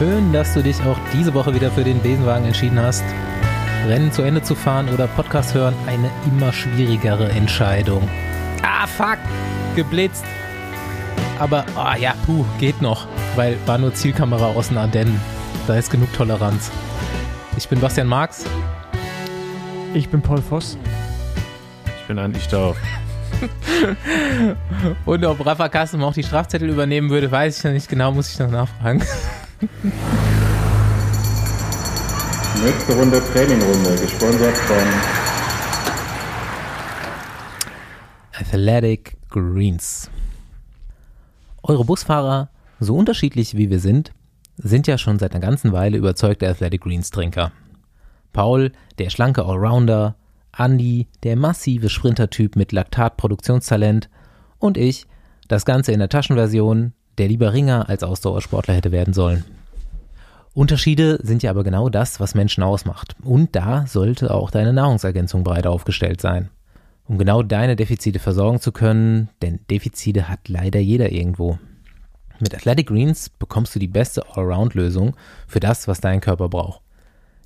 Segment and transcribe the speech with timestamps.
[0.00, 3.04] Schön, dass du dich auch diese Woche wieder für den Besenwagen entschieden hast.
[3.86, 8.08] Rennen zu Ende zu fahren oder Podcast hören, eine immer schwierigere Entscheidung.
[8.62, 9.18] Ah, fuck,
[9.76, 10.24] geblitzt.
[11.38, 15.20] Aber, ah oh, ja, puh, geht noch, weil war nur Zielkamera aus den Ardennen.
[15.66, 16.70] Da ist genug Toleranz.
[17.58, 18.46] Ich bin Bastian Marx.
[19.92, 20.78] Ich bin Paul Voss.
[22.00, 22.74] Ich bin Andi Staub.
[25.04, 28.32] Und ob Rafa Kassem auch die Strafzettel übernehmen würde, weiß ich noch nicht genau, muss
[28.32, 29.02] ich noch nachfragen.
[32.64, 34.76] Nächste Runde Trainingrunde, gesponsert von
[38.32, 40.10] Athletic Greens.
[41.62, 44.14] Eure Busfahrer, so unterschiedlich wie wir sind,
[44.56, 47.52] sind ja schon seit einer ganzen Weile überzeugte Athletic Greens Trinker.
[48.32, 50.16] Paul, der schlanke Allrounder,
[50.56, 54.08] Andy, der massive Sprintertyp mit Laktatproduktionstalent
[54.58, 55.06] und ich,
[55.48, 59.44] das Ganze in der Taschenversion, der lieber Ringer als Ausdauersportler hätte werden sollen.
[60.52, 63.14] Unterschiede sind ja aber genau das, was Menschen ausmacht.
[63.22, 66.50] Und da sollte auch deine Nahrungsergänzung breit aufgestellt sein.
[67.06, 71.58] Um genau deine Defizite versorgen zu können, denn Defizite hat leider jeder irgendwo.
[72.40, 76.80] Mit Athletic Greens bekommst du die beste Allround-Lösung für das, was dein Körper braucht.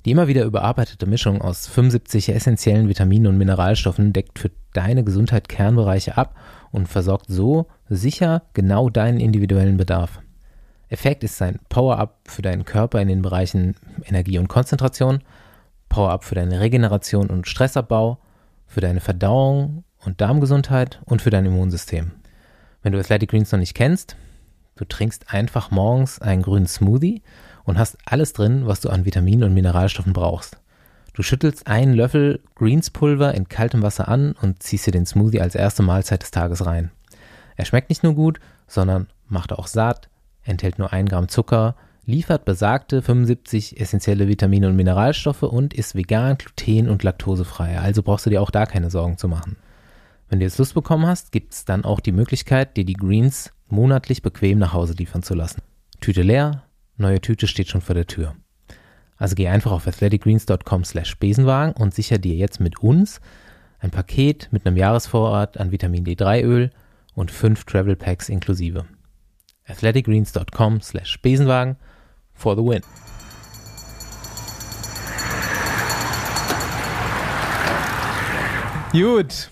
[0.05, 5.49] Die immer wieder überarbeitete Mischung aus 75 essentiellen Vitaminen und Mineralstoffen deckt für deine Gesundheit
[5.49, 6.35] Kernbereiche ab
[6.71, 10.19] und versorgt so sicher genau deinen individuellen Bedarf.
[10.89, 15.19] Effekt ist sein Power-Up für deinen Körper in den Bereichen Energie und Konzentration,
[15.89, 18.19] Power-Up für deine Regeneration und Stressabbau,
[18.67, 22.11] für deine Verdauung und Darmgesundheit und für dein Immunsystem.
[22.81, 24.15] Wenn du Athletic Greens noch nicht kennst,
[24.75, 27.23] du trinkst einfach morgens einen grünen Smoothie
[27.63, 30.57] und hast alles drin, was du an Vitaminen und Mineralstoffen brauchst.
[31.13, 35.55] Du schüttelst einen Löffel Greenspulver in kaltem Wasser an und ziehst dir den Smoothie als
[35.55, 36.91] erste Mahlzeit des Tages rein.
[37.55, 40.09] Er schmeckt nicht nur gut, sondern macht auch satt,
[40.43, 41.75] enthält nur 1 Gramm Zucker,
[42.05, 47.79] liefert besagte 75 essentielle Vitamine und Mineralstoffe und ist vegan, gluten- und laktosefrei.
[47.79, 49.55] Also brauchst du dir auch da keine Sorgen zu machen.
[50.29, 53.51] Wenn du jetzt Lust bekommen hast, gibt es dann auch die Möglichkeit, dir die Greens
[53.67, 55.61] monatlich bequem nach Hause liefern zu lassen.
[55.99, 56.63] Tüte leer,
[56.97, 58.35] Neue Tüte steht schon vor der Tür.
[59.17, 63.19] Also geh einfach auf athleticgreens.com slash Besenwagen und sicher dir jetzt mit uns
[63.79, 66.71] ein Paket mit einem Jahresvorrat an Vitamin D3 Öl
[67.15, 68.85] und fünf Travel Packs inklusive.
[69.67, 71.77] athleticgreens.com slash Besenwagen
[72.33, 72.81] for the win.
[78.91, 79.49] Gut,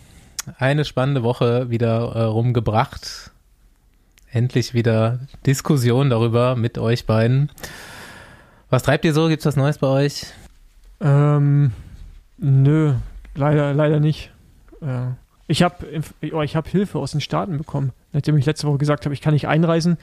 [0.60, 3.32] eine spannende Woche wieder äh, rumgebracht
[4.34, 7.52] endlich wieder Diskussion darüber mit euch beiden.
[8.70, 9.28] Was treibt ihr so?
[9.28, 10.26] Gibt es was Neues bei euch?
[11.00, 11.72] Ähm,
[12.38, 12.96] nö,
[13.36, 14.32] leider, leider nicht.
[14.82, 15.12] Äh,
[15.48, 17.92] ich habe oh, hab Hilfe aus den Staaten bekommen.
[18.12, 19.98] Nachdem ich letzte Woche gesagt habe, ich kann nicht einreisen,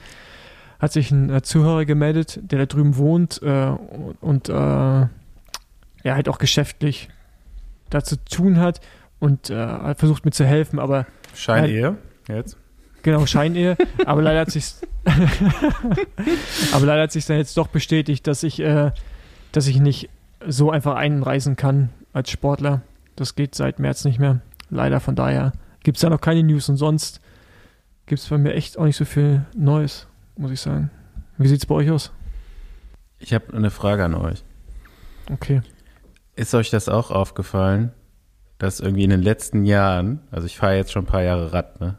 [0.79, 3.75] hat sich ein äh, Zuhörer gemeldet, der da drüben wohnt äh,
[4.21, 5.09] und äh, er
[6.03, 7.09] halt auch geschäftlich
[7.89, 8.81] dazu tun hat
[9.19, 11.97] und äh, versucht mir zu helfen, aber Scheinehe
[12.27, 12.57] jetzt?
[13.03, 13.77] Genau, Scheinehe.
[14.05, 14.75] aber leider hat sich
[16.73, 18.91] aber leider hat sich dann jetzt doch bestätigt, dass ich, äh,
[19.51, 20.09] dass ich nicht
[20.47, 22.81] so einfach einreisen kann als Sportler.
[23.15, 24.41] Das geht seit März nicht mehr.
[24.71, 25.51] Leider von daher
[25.83, 27.21] gibt es da noch keine News und sonst
[28.07, 30.89] gibt es bei mir echt auch nicht so viel Neues, muss ich sagen.
[31.37, 32.11] Wie sieht es bei euch aus?
[33.19, 34.43] Ich habe eine Frage an euch.
[35.29, 35.61] Okay.
[36.35, 37.91] Ist euch das auch aufgefallen,
[38.57, 41.81] dass irgendwie in den letzten Jahren, also ich fahre jetzt schon ein paar Jahre Rad,
[41.81, 41.97] ne?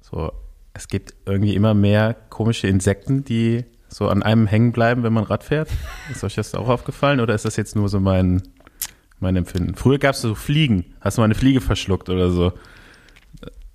[0.00, 0.32] So,
[0.72, 5.24] es gibt irgendwie immer mehr komische Insekten, die so an einem hängen bleiben, wenn man
[5.24, 5.68] Rad fährt.
[6.10, 8.42] Ist euch das auch aufgefallen oder ist das jetzt nur so mein,
[9.20, 9.74] mein Empfinden?
[9.74, 10.84] Früher gab es so Fliegen.
[11.00, 12.52] Hast du mal eine Fliege verschluckt oder so?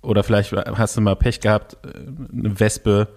[0.02, 1.76] Oder vielleicht hast du mal Pech gehabt,
[2.32, 3.08] eine Wespe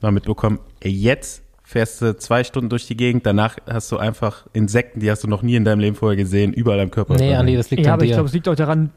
[0.00, 0.58] mal mitbekommen.
[0.80, 5.10] Ey, jetzt fährst du zwei Stunden durch die Gegend, danach hast du einfach Insekten, die
[5.10, 7.14] hast du noch nie in deinem Leben vorher gesehen, überall am Körper.
[7.14, 8.10] Nee, Andi, das liegt ja, an aber dir.
[8.10, 8.90] ich glaube, es liegt auch daran,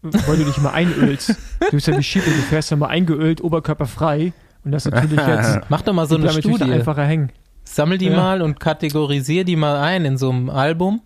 [0.00, 1.30] weil du dich mal einölst.
[1.60, 4.32] Du bist ja wie Schiebe, du fährst ja mal eingeölt, oberkörperfrei.
[4.64, 5.60] Und das natürlich jetzt.
[5.68, 6.62] Mach doch mal so eine Studie.
[6.64, 7.30] einfacher hängen.
[7.64, 8.16] Sammel die Ja.
[8.16, 11.02] mal und kategorisier die mal ein in so einem Album.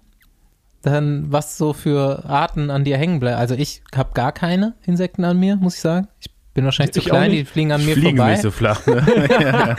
[0.82, 3.38] Dann, was so für Arten an dir hängen bleiben.
[3.38, 6.06] Also ich habe gar keine Insekten an mir, muss ich sagen.
[6.20, 8.32] Ich bin wahrscheinlich zu Ich klein, die fliegen an mir Fliegen vorbei.
[8.32, 8.86] nicht so flach.
[8.86, 9.04] Ne?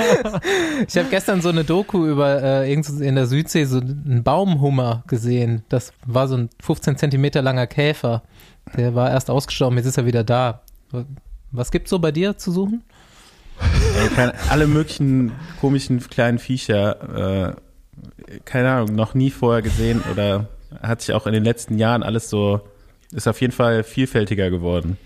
[0.87, 5.03] Ich habe gestern so eine Doku über äh, irgendwo in der Südsee so einen Baumhummer
[5.07, 5.63] gesehen.
[5.69, 8.23] Das war so ein 15 Zentimeter langer Käfer.
[8.77, 10.61] Der war erst ausgestorben, jetzt ist er wieder da.
[11.51, 12.83] Was gibt's so bei dir zu suchen?
[14.17, 17.55] Ey, alle möglichen komischen kleinen Viecher,
[18.29, 20.47] äh, keine Ahnung, noch nie vorher gesehen oder
[20.81, 22.61] hat sich auch in den letzten Jahren alles so,
[23.11, 24.97] ist auf jeden Fall vielfältiger geworden,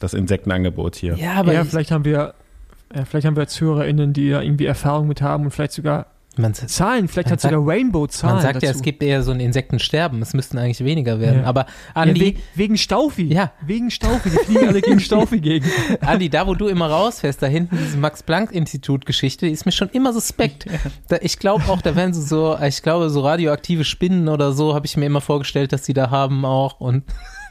[0.00, 1.14] das Insektenangebot hier.
[1.16, 2.34] Ja, aber ja, ich, vielleicht haben wir,
[2.94, 6.54] ja, vielleicht haben wir ZuhörerInnen, die da irgendwie Erfahrung mit haben und vielleicht sogar Man,
[6.54, 8.66] Zahlen, vielleicht Man hat sogar Rainbow Zahlen man sagt dazu.
[8.66, 10.20] ja, es gibt eher so ein Insektensterben.
[10.22, 11.42] Es müssten eigentlich weniger werden.
[11.42, 11.46] Ja.
[11.46, 13.32] Aber ja, Andi, wegen, Staufi.
[13.32, 13.52] Ja.
[13.64, 14.30] Wegen Staufi.
[14.30, 15.66] Die fliegen alle gegen Staufi gegen.
[16.00, 20.12] Andi, da wo du immer rausfährst, da hinten diese Max-Planck-Institut-Geschichte, die ist mir schon immer
[20.12, 20.66] suspekt.
[21.08, 24.74] Da, ich glaube auch, da werden so, so, ich glaube, so radioaktive Spinnen oder so,
[24.74, 26.80] habe ich mir immer vorgestellt, dass die da haben auch.
[26.80, 27.04] Und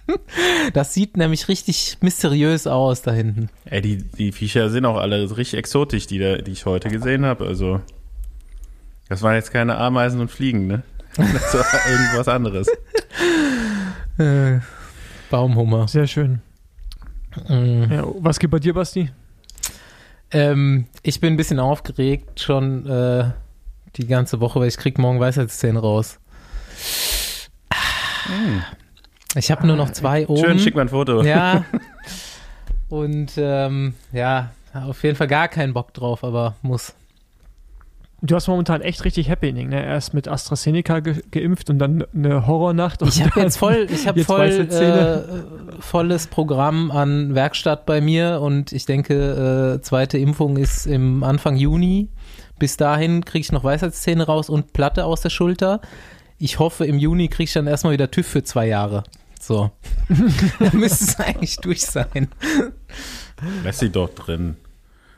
[0.73, 3.49] das sieht nämlich richtig mysteriös aus da hinten.
[3.65, 7.25] Ey, die, die Viecher sind auch alle richtig exotisch, die, da, die ich heute gesehen
[7.25, 7.45] habe.
[7.45, 7.81] Also,
[9.13, 10.81] das waren jetzt keine Ameisen und Fliegen, ne?
[11.17, 12.67] Das war irgendwas anderes.
[14.17, 14.59] Äh,
[15.29, 15.87] Baumhummer.
[15.87, 16.41] Sehr schön.
[17.47, 17.91] Mm.
[17.91, 19.11] Ja, was geht bei dir, Basti?
[20.31, 23.29] Ähm, ich bin ein bisschen aufgeregt schon äh,
[23.97, 26.19] die ganze Woche, weil ich krieg morgen Weisheitszähne raus.
[29.35, 30.43] Ich habe nur noch zwei oben.
[30.43, 31.21] Schön, schick mal ein Foto.
[31.21, 31.65] Ja.
[32.89, 36.95] Und ähm, ja, auf jeden Fall gar keinen Bock drauf, aber muss.
[38.25, 39.85] Du hast momentan echt richtig Happening, ne?
[39.85, 43.01] Erst mit AstraZeneca ge geimpft und dann eine Horrornacht.
[43.01, 47.99] und Ich habe jetzt voll, ich habe Jetzt voll äh, volles Programm an Werkstatt bei
[47.99, 52.07] mir und ich denke, äh, zweite Impfung ist im Anfang Juni.
[52.59, 55.81] Bis dahin kriege ich noch Weisheitszähne raus und Platte aus der Schulter.
[56.37, 59.03] Ich hoffe, im Juni kriege ich dann erstmal wieder TÜV für zwei Jahre.
[59.37, 59.71] So.
[60.59, 62.29] dann müsste es eigentlich durch sein.
[63.65, 64.55] Lass sie doch drin.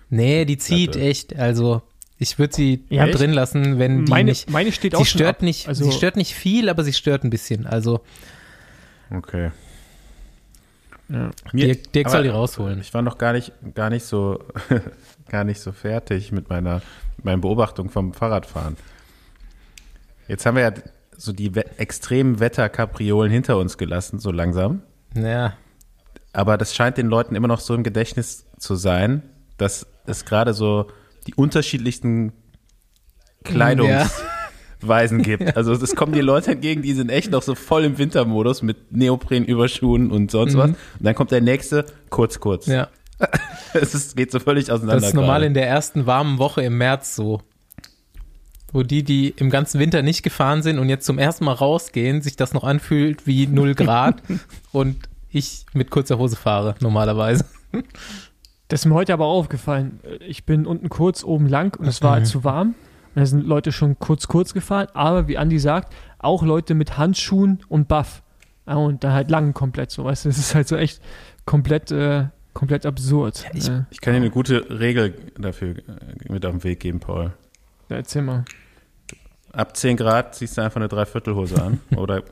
[0.09, 1.07] Nee, die zieht Platte.
[1.07, 1.35] echt.
[1.35, 1.83] Also,
[2.17, 4.49] ich würde sie Ja, drin lassen, wenn die meine, nicht.
[4.49, 5.41] meine steht auch Sie stört ab.
[5.41, 7.65] nicht, Also, sie stört nicht viel, aber sie stört ein bisschen.
[7.67, 8.01] Also,
[9.11, 9.51] Okay.
[11.09, 11.29] ja.
[11.53, 12.79] Mir- Dirk, Dirk soll die rausholen.
[12.79, 14.39] Ich war noch gar nicht, gar nicht so,
[15.29, 16.81] gar nicht so fertig mit meiner,
[17.17, 18.77] mit meiner Beobachtung vom Fahrradfahren.
[20.27, 20.73] Jetzt haben wir ja
[21.17, 24.81] so die we extremen Wetterkapriolen hinter uns gelassen, so langsam.
[25.15, 25.53] Ja.
[26.33, 29.21] Aber das scheint den Leuten immer noch so im Gedächtnis zu sein,
[29.57, 30.87] dass es gerade so
[31.27, 32.33] die unterschiedlichsten
[33.43, 35.43] Kleidungsweisen gibt.
[35.55, 38.91] Also es kommen die Leute entgegen, die sind echt noch so voll im Wintermodus mit
[38.91, 40.69] Neoprenüberschuhen und sonst was.
[40.71, 42.67] Und dann kommt der nächste, kurz, kurz.
[42.67, 42.73] Mhm.
[42.73, 42.89] Ja.
[43.73, 45.01] Es ist, geht so völlig auseinander.
[45.01, 45.47] Das ist normal gerade.
[45.47, 47.41] in der ersten warmen Woche im März so.
[48.71, 52.21] Wo die, die im ganzen Winter nicht gefahren sind und jetzt zum ersten Mal rausgehen,
[52.21, 54.21] sich das noch anfühlt wie 0 Grad
[54.71, 57.43] und ich mit kurzer Hose fahre, normalerweise.
[58.67, 59.99] Das ist mir heute aber auch aufgefallen.
[60.27, 62.25] Ich bin unten kurz, oben lang und es war Mhm.
[62.25, 62.67] zu warm.
[62.69, 64.87] Und da sind Leute schon kurz, kurz gefahren.
[64.93, 68.23] Aber wie Andi sagt, auch Leute mit Handschuhen und Buff.
[68.67, 70.03] Ja, und dann halt lang komplett so.
[70.05, 70.99] Weißt du, das ist halt so echt
[71.45, 73.45] komplett, äh, komplett absurd.
[73.53, 76.99] ich- äh, Ich kann dir eine gute Regel dafür äh, mit auf den Weg geben,
[76.99, 77.33] Paul.
[77.89, 78.45] ja, erzähl mal.
[79.53, 82.23] Ab 10 Grad ziehst du einfach eine Dreiviertelhose an oder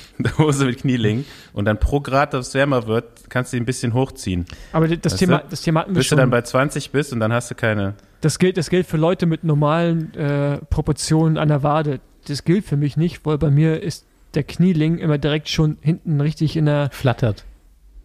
[0.18, 3.62] eine Hose mit Knieling und dann pro Grad, dass es wärmer wird, kannst du die
[3.62, 4.46] ein bisschen hochziehen.
[4.72, 5.48] Aber das Weißt Thema, du?
[5.50, 6.18] das Thema hatten wir Bis du schon.
[6.18, 7.94] dann bei 20 bist und dann hast du keine.
[8.20, 12.00] Das gilt, das gilt für Leute mit normalen äh, Proportionen an der Wade.
[12.28, 16.20] Das gilt für mich nicht, weil bei mir ist der Knieling immer direkt schon hinten
[16.20, 17.44] richtig in der, Flattert.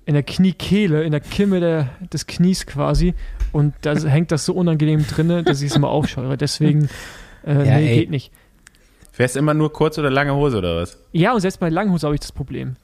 [0.05, 3.13] in der Kniekehle, in der Kimme der, des Knies quasi.
[3.51, 6.35] Und da hängt das so unangenehm drinne, dass ich es immer aufscheure.
[6.35, 6.89] Deswegen,
[7.45, 7.99] äh, Ja, nee, ey.
[7.99, 8.31] geht nicht.
[9.17, 10.95] Fährst immer nur kurz oder lange Hose oder was?
[11.11, 12.75] Ja, und selbst bei Langhose habe ich das Problem.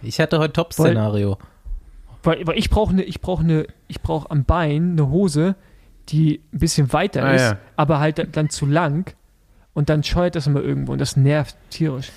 [0.00, 1.38] Ich hatte heute Top-Szenario.
[2.22, 5.56] Weil, weil ich brauche ne, ich brauche ne, ich brauche am Bein eine Hose,
[6.10, 7.58] die ein bisschen weiter Ah, ist, ja.
[7.74, 9.12] aber halt dann- dann zu lang
[9.74, 12.12] und dann scheuert das immer irgendwo und das nervt tierisch.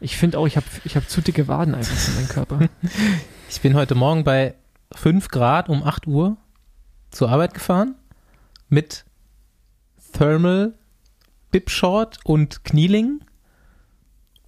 [0.00, 2.58] Ich finde auch, ich habe ich hab zu dicke Waden einfach für meinen Körper.
[3.50, 4.54] Ich bin heute Morgen bei
[4.94, 6.38] 5 Grad um 8 Uhr
[7.10, 7.96] zur Arbeit gefahren
[8.70, 9.04] mit
[10.14, 10.72] Thermal
[11.54, 13.20] Bib Short und Knieling.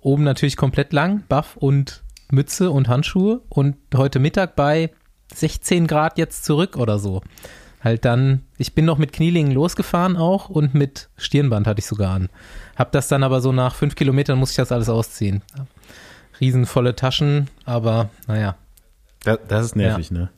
[0.01, 3.43] Oben natürlich komplett lang, Buff und Mütze und Handschuhe.
[3.49, 4.91] Und heute Mittag bei
[5.33, 7.23] 16 Grad jetzt zurück oder so.
[7.81, 12.13] Halt dann, ich bin noch mit Knielingen losgefahren auch und mit Stirnband hatte ich sogar
[12.13, 12.29] an.
[12.75, 15.43] Hab das dann aber so nach fünf Kilometern muss ich das alles ausziehen.
[16.41, 18.57] Riesenvolle Taschen, aber naja.
[19.23, 20.31] Das, das ist nervig, ne?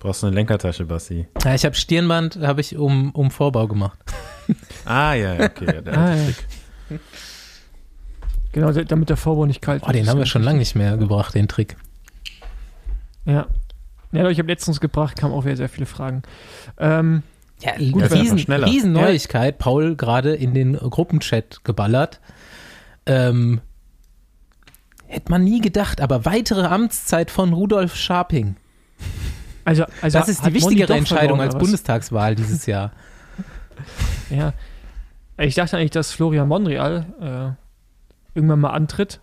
[0.00, 1.28] Brauchst du eine Lenkertasche, Basti.
[1.44, 4.00] Ja, ich habe Stirnband, habe ich um, um Vorbau gemacht.
[4.84, 5.66] Ah, ja, ja, okay.
[5.66, 6.26] Ja, der Ah, alte ja.
[6.88, 7.00] Trick.
[8.52, 10.96] genau, da- damit der Vorbau nicht kalt Oh, den haben wir schon lange nicht mehr
[10.96, 11.76] gebracht, den Trick.
[13.24, 13.46] Ja.
[14.12, 16.22] Ja, ich habe letztens gebracht, kamen auch wieder sehr viele Fragen.
[16.78, 17.22] Ähm,
[17.60, 18.66] Ja, das ist einfach Riesen, schneller.
[18.66, 22.20] Riesenneuigkeit, Paul gerade in den Gruppenchat geballert.
[23.06, 23.60] Ähm,
[25.08, 28.56] hätte man nie gedacht, aber weitere Amtszeit von Rudolf Scharping.
[29.64, 31.56] also, also Das ist die wichtigere Entscheidung als?
[31.58, 32.92] Bundestagswahl dieses Jahr.
[34.30, 34.52] Ja.
[35.38, 39.20] Ich dachte eigentlich, dass Florian Monreal äh, irgendwann mal antritt,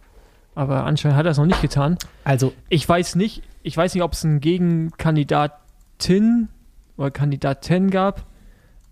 [0.55, 1.97] aber anscheinend hat er es noch nicht getan.
[2.23, 6.49] Also, Ich weiß nicht, ich weiß nicht, ob es einen Gegenkandidatin
[6.97, 8.25] oder Kandidatin gab.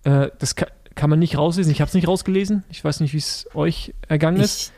[0.04, 1.72] Äh, das, ka- kann man nicht rauslesen.
[1.72, 2.64] Ich habe es nicht rausgelesen.
[2.70, 4.74] Ich weiß nicht, wie es euch ergangen ist.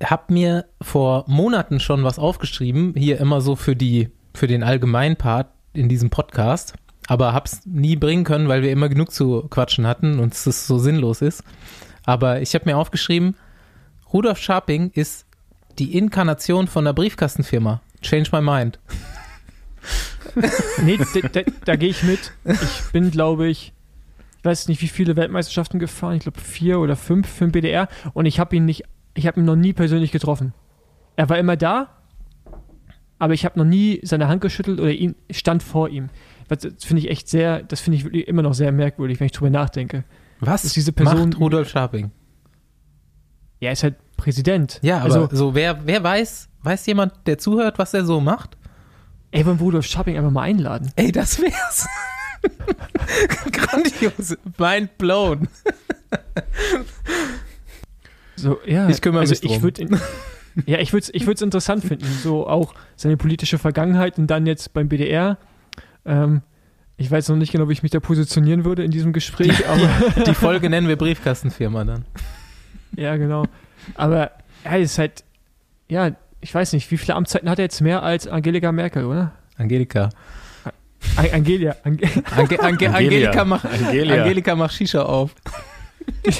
[0.00, 4.62] Ich habe mir vor Monaten schon was aufgeschrieben, hier immer so für die, für den
[4.62, 6.74] allgemeinen Part in diesem Podcast,
[7.08, 10.78] aber hab's nie bringen können, weil wir immer genug zu quatschen hatten und es so
[10.78, 11.42] sinnlos ist.
[12.04, 13.34] Aber ich habe mir aufgeschrieben,
[14.12, 15.26] Rudolf Scharping ist
[15.78, 17.80] die Inkarnation von der Briefkastenfirma.
[18.02, 18.78] Change my mind.
[20.82, 22.32] nee, da, da, da gehe ich mit.
[22.44, 23.72] Ich bin, glaube ich,
[24.38, 26.16] ich weiß nicht, wie viele Weltmeisterschaften gefahren.
[26.16, 27.88] Ich glaube vier oder fünf für den BDR.
[28.12, 28.84] Und ich habe ihn nicht,
[29.14, 30.52] ich habe ihn noch nie persönlich getroffen.
[31.16, 31.88] Er war immer da,
[33.18, 36.10] aber ich habe noch nie seine Hand geschüttelt oder ihn stand vor ihm.
[36.48, 39.50] Das finde ich echt sehr, das finde ich immer noch sehr merkwürdig, wenn ich drüber
[39.50, 40.04] nachdenke.
[40.40, 42.10] Was Ist diese Person- macht Rudolf Scharping?
[43.60, 44.78] Ja, er ist halt Präsident.
[44.82, 48.56] Ja, aber also, so wer, wer weiß, weiß jemand, der zuhört, was er so macht?
[49.30, 50.90] ey, wollen Rudolf Scharping einfach mal einladen?
[50.96, 51.86] Ey, das wär's.
[53.52, 54.36] Grandios.
[54.56, 55.48] Mind blown.
[58.36, 59.52] So, ja, Ich kümmere also mich drum.
[59.52, 60.00] ich würde ihn-
[60.66, 64.46] Ja, ich würde es ich würd's interessant finden, so auch seine politische Vergangenheit und dann
[64.46, 65.38] jetzt beim BDR.
[66.08, 66.42] Ähm,
[66.96, 69.88] ich weiß noch nicht genau, wie ich mich da positionieren würde in diesem Gespräch, aber
[70.24, 72.04] Die Folge nennen wir Briefkastenfirma dann.
[72.96, 73.44] ja, genau.
[73.94, 74.32] Aber
[74.64, 75.22] er ist halt,
[75.88, 76.10] ja,
[76.40, 79.32] ich weiß nicht, wie viele Amtszeiten hat er jetzt mehr als Angelika Merkel, oder?
[79.56, 80.08] Angelika.
[81.16, 81.76] An Angelia.
[81.84, 82.00] Ange
[82.36, 82.90] Ange Ange Angelia.
[82.96, 84.22] Angelika, macht, Angelia.
[84.22, 85.34] Angelika macht Shisha auf.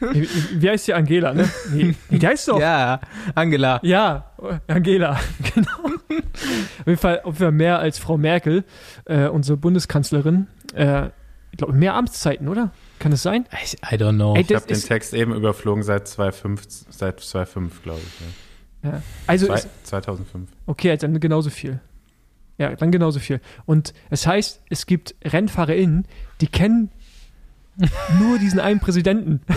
[0.00, 0.28] Wie,
[0.62, 1.48] wie heißt die Angela, ne?
[1.72, 2.58] Nee, die heißt doch.
[2.58, 3.00] Ja,
[3.34, 3.80] Angela.
[3.82, 4.30] Ja,
[4.66, 5.20] Angela,
[5.54, 5.99] genau.
[6.10, 8.64] Auf, jeden Fall, auf jeden Fall mehr als Frau Merkel,
[9.06, 10.46] äh, unsere Bundeskanzlerin.
[10.74, 11.08] Äh,
[11.52, 12.70] ich glaube, mehr Amtszeiten, oder?
[12.98, 13.46] Kann es sein?
[13.64, 14.34] Ich, I don't know.
[14.34, 18.20] Ey, Ich habe den Text eben überflogen seit 2005, seit 2005 glaube ich.
[18.20, 18.90] Ja.
[18.92, 19.02] Ja.
[19.26, 20.48] Also, Zwei, ist, 2005.
[20.66, 21.80] okay, dann genauso viel.
[22.56, 23.40] Ja, dann genauso viel.
[23.66, 26.06] Und es heißt, es gibt RennfahrerInnen,
[26.40, 26.90] die kennen
[28.18, 29.40] nur diesen einen Präsidenten.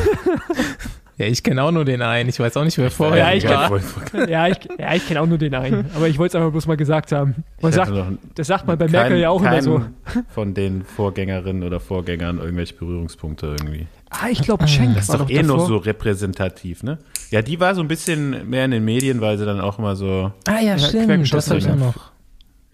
[1.17, 2.29] ja, ich kenne auch nur den einen.
[2.29, 3.72] Ich weiß auch nicht, wer vorher Ja, ich war.
[3.72, 5.86] kenn- ja, ich, ja, ich kenne auch nur den einen.
[5.96, 7.43] Aber ich wollte es einfach bloß mal gesagt haben.
[7.62, 7.91] Man sagt,
[8.36, 9.82] das sagt man bei keinen- Merkel ja auch immer so.
[10.29, 13.88] von den Vorgängerinnen oder Vorgängern irgendwelche Berührungspunkte irgendwie.
[14.10, 15.58] Ah, ich glaube, Schenk Das ist war doch doch eh davor.
[15.58, 17.00] nur so repräsentativ, ne?
[17.32, 19.96] Ja, die war so ein bisschen mehr in den Medien, weil sie dann auch immer
[19.96, 21.34] so, Ah ja, Ja, stimmt.
[21.34, 22.12] Das habe ich ich noch.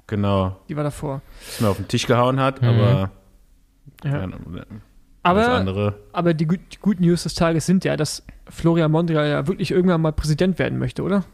[0.08, 1.22] genau, Die war davor.
[1.46, 2.68] das mir auf den Tisch gehauen hat, Mhm.
[2.68, 3.12] aber
[4.04, 4.28] Ja.
[5.22, 6.00] Aber, andere.
[6.14, 10.02] aber die, die guten News des Tages sind ja, dass Florian Mondrian ja wirklich irgendwann
[10.02, 11.26] mal Präsident werden möchte, oder?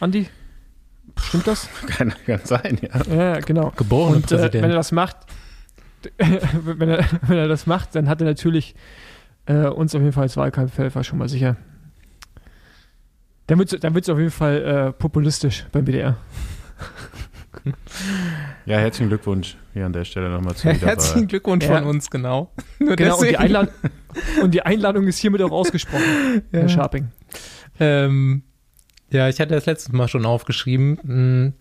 [0.00, 0.28] Andi?
[1.20, 1.68] Stimmt das?
[1.86, 3.14] Kann, kann sein, ja.
[3.14, 3.72] Ja, genau.
[3.76, 4.64] Geborener Und äh, Präsident.
[4.64, 5.16] wenn er das macht,
[6.18, 8.74] wenn er, wenn er das macht, dann hat er natürlich
[9.46, 11.56] äh, uns auf jeden Fall als Wahlkampfhelfer schon mal sicher.
[13.46, 16.16] Dann wird es dann wird's auf jeden Fall äh, populistisch beim BDR.
[18.66, 20.88] Ja, herzlichen Glückwunsch hier an der Stelle nochmal zur Wiederwahl.
[20.90, 21.76] Herzlichen Glückwunsch Ja.
[21.78, 22.52] von uns, genau.
[22.78, 26.68] Nur Genau, und die, und die Einladung ist hiermit auch ausgesprochen, Herr Ja.
[26.68, 27.08] Scharping.
[27.78, 28.42] Ähm,
[29.10, 30.98] ja, ich hatte das letztes Mal schon aufgeschrieben.
[31.02, 31.52] Hm,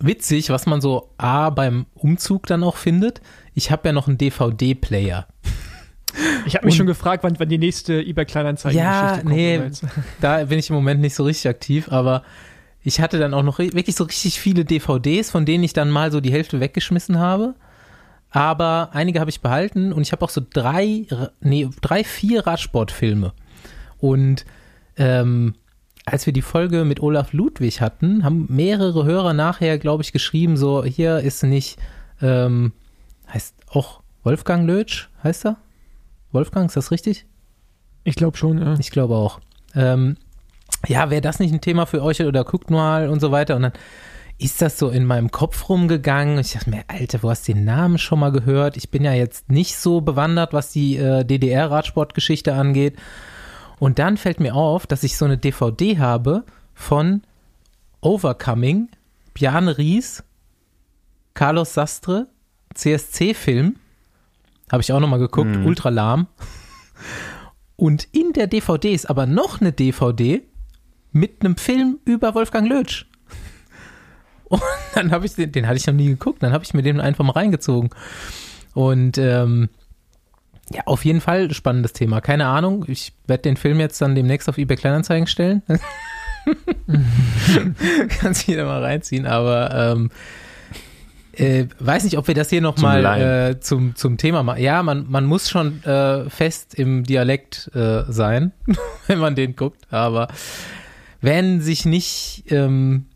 [0.00, 3.20] witzig, was man so A beim Umzug dann auch findet.
[3.54, 5.26] Ich habe ja noch einen DVD-Player.
[6.46, 9.34] Ich habe mich Und- schon gefragt, wann, wann die nächste eBay Kleinanzeigen Ja, Geschichte kommt.
[9.34, 9.56] nee.
[9.56, 9.84] aber jetzt-
[10.20, 12.22] Da bin ich im Moment nicht so richtig aktiv, aber
[12.82, 16.10] ich hatte dann auch noch wirklich so richtig viele DVDs, von denen ich dann mal
[16.10, 17.54] so die Hälfte weggeschmissen habe.
[18.30, 21.06] Aber einige habe ich behalten und ich habe auch so drei,
[21.40, 23.32] nee, drei, vier Radsportfilme.
[23.98, 24.46] Und
[24.96, 25.54] ähm,
[26.04, 30.56] als wir die Folge mit Olaf Ludwig hatten, haben mehrere Hörer nachher, glaube ich, geschrieben,
[30.56, 31.78] so, hier ist nicht,
[32.20, 32.72] ähm,
[33.32, 35.56] heißt auch Wolfgang Lötsch, heißt er?
[36.32, 37.26] Wolfgang, ist das richtig?
[38.04, 38.76] Ich glaube schon, ja.
[38.78, 39.40] Ich glaube auch.
[39.74, 40.16] Ähm,
[40.86, 43.56] ja, wäre das nicht ein Thema für euch oder guckt mal und so weiter.
[43.56, 43.72] Und dann
[44.38, 46.38] ist das so in meinem Kopf rumgegangen.
[46.38, 48.76] Ich dachte mir, Alter, du hast den Namen schon mal gehört.
[48.76, 52.96] Ich bin ja jetzt nicht so bewandert, was die äh, DDR-Radsportgeschichte angeht.
[53.78, 57.22] Und dann fällt mir auf, dass ich so eine DVD habe von
[58.00, 58.88] Overcoming,
[59.34, 60.24] Bjarne Ries,
[61.34, 62.26] Carlos Sastre,
[62.74, 63.76] CSC-Film.
[64.70, 65.66] Habe ich auch nochmal geguckt, Mhm.
[65.66, 66.26] ultra lahm.
[67.76, 70.42] Und in der DVD ist aber noch eine DVD
[71.12, 73.06] mit einem Film über Wolfgang Lötsch.
[74.48, 74.62] Und
[74.94, 77.00] dann habe ich den, den hatte ich noch nie geguckt, dann habe ich mir den
[77.00, 77.90] einfach mal reingezogen.
[78.74, 79.68] Und ähm,
[80.70, 82.20] ja, auf jeden Fall spannendes Thema.
[82.20, 85.62] Keine Ahnung, ich werde den Film jetzt dann demnächst auf eBay Kleinanzeigen stellen.
[88.20, 90.10] Kannst jeder mal reinziehen, aber ähm,
[91.32, 93.50] äh, weiß nicht, ob wir das hier Zum nochmal Leihen.
[93.52, 94.62] äh, zum, zum Thema machen.
[94.62, 98.52] Ja, man, man muss schon äh, fest im Dialekt äh, sein,
[99.06, 100.28] wenn man den guckt, aber
[101.22, 103.06] wenn sich nicht, ähm,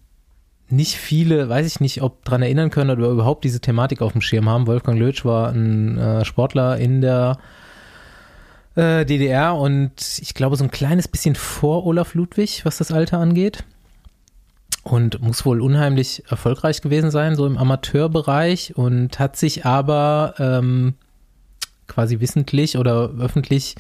[0.68, 4.22] nicht viele, weiß ich nicht, ob dran erinnern können oder überhaupt diese Thematik auf dem
[4.22, 4.66] Schirm haben.
[4.66, 7.38] Wolfgang Lötsch war ein äh, Sportler in der
[8.76, 13.18] äh, DDR und ich glaube so ein kleines bisschen vor Olaf Ludwig, was das Alter
[13.18, 13.64] angeht.
[14.84, 20.94] Und muss wohl unheimlich erfolgreich gewesen sein, so im Amateurbereich und hat sich aber ähm,
[21.88, 23.74] quasi wissentlich oder öffentlich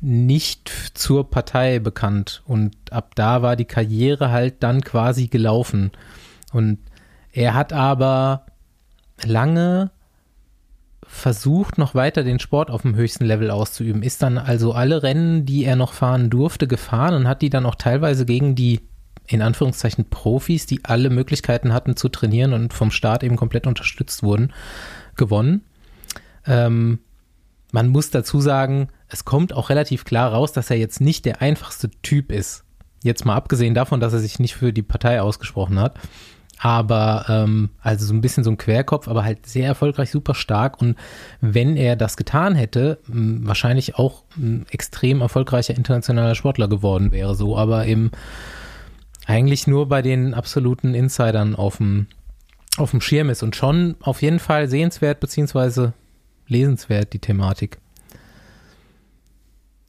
[0.00, 2.42] nicht zur Partei bekannt.
[2.46, 5.90] Und ab da war die Karriere halt dann quasi gelaufen.
[6.52, 6.78] Und
[7.32, 8.46] er hat aber
[9.24, 9.90] lange
[11.02, 14.02] versucht, noch weiter den Sport auf dem höchsten Level auszuüben.
[14.02, 17.66] Ist dann also alle Rennen, die er noch fahren durfte, gefahren und hat die dann
[17.66, 18.80] auch teilweise gegen die
[19.26, 24.22] in Anführungszeichen Profis, die alle Möglichkeiten hatten zu trainieren und vom Staat eben komplett unterstützt
[24.22, 24.52] wurden,
[25.16, 25.64] gewonnen.
[26.46, 26.98] Ähm,
[27.70, 31.42] man muss dazu sagen, es kommt auch relativ klar raus, dass er jetzt nicht der
[31.42, 32.64] einfachste Typ ist.
[33.02, 35.98] Jetzt mal abgesehen davon, dass er sich nicht für die Partei ausgesprochen hat.
[36.62, 40.80] Aber ähm, also so ein bisschen so ein Querkopf, aber halt sehr erfolgreich, super stark.
[40.80, 40.96] Und
[41.40, 47.34] wenn er das getan hätte, wahrscheinlich auch ein extrem erfolgreicher internationaler Sportler geworden wäre.
[47.34, 48.10] So, aber eben
[49.26, 52.08] eigentlich nur bei den absoluten Insidern auf dem,
[52.76, 55.94] auf dem Schirm ist und schon auf jeden Fall sehenswert beziehungsweise
[56.46, 57.78] lesenswert, die Thematik.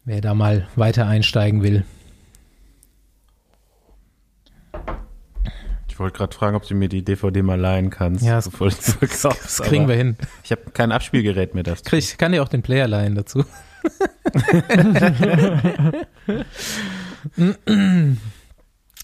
[0.04, 1.86] Wer da mal weiter einsteigen will.
[5.88, 8.26] Ich wollte gerade fragen, ob du mir die DVD mal leihen kannst.
[8.26, 10.18] Ja, das, bevor du sie das, verkaufst, das kriegen wir hin.
[10.44, 11.96] Ich habe kein Abspielgerät mehr dazu.
[11.96, 13.44] Ich kann dir auch den Player leihen dazu.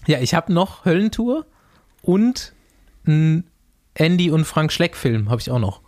[0.06, 1.46] ja, ich habe noch Höllentour
[2.02, 2.54] und
[3.06, 3.44] einen
[3.94, 5.82] Andy und Frank Schleck Film habe ich auch noch.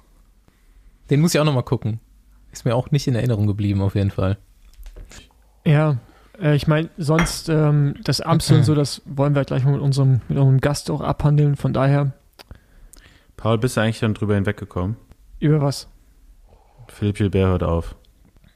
[1.11, 2.01] Den muss ich auch noch mal gucken.
[2.53, 4.39] Ist mir auch nicht in Erinnerung geblieben, auf jeden Fall.
[5.65, 5.97] Ja,
[6.41, 9.81] äh, ich meine, sonst ähm, das Amstel und so, das wollen wir gleich mal mit
[9.81, 11.57] unserem, mit unserem Gast auch abhandeln.
[11.57, 12.13] Von daher,
[13.37, 14.97] Paul, bist du eigentlich dann drüber hinweggekommen?
[15.39, 15.89] über was?
[16.89, 17.95] Philipp Gilbert hört auf.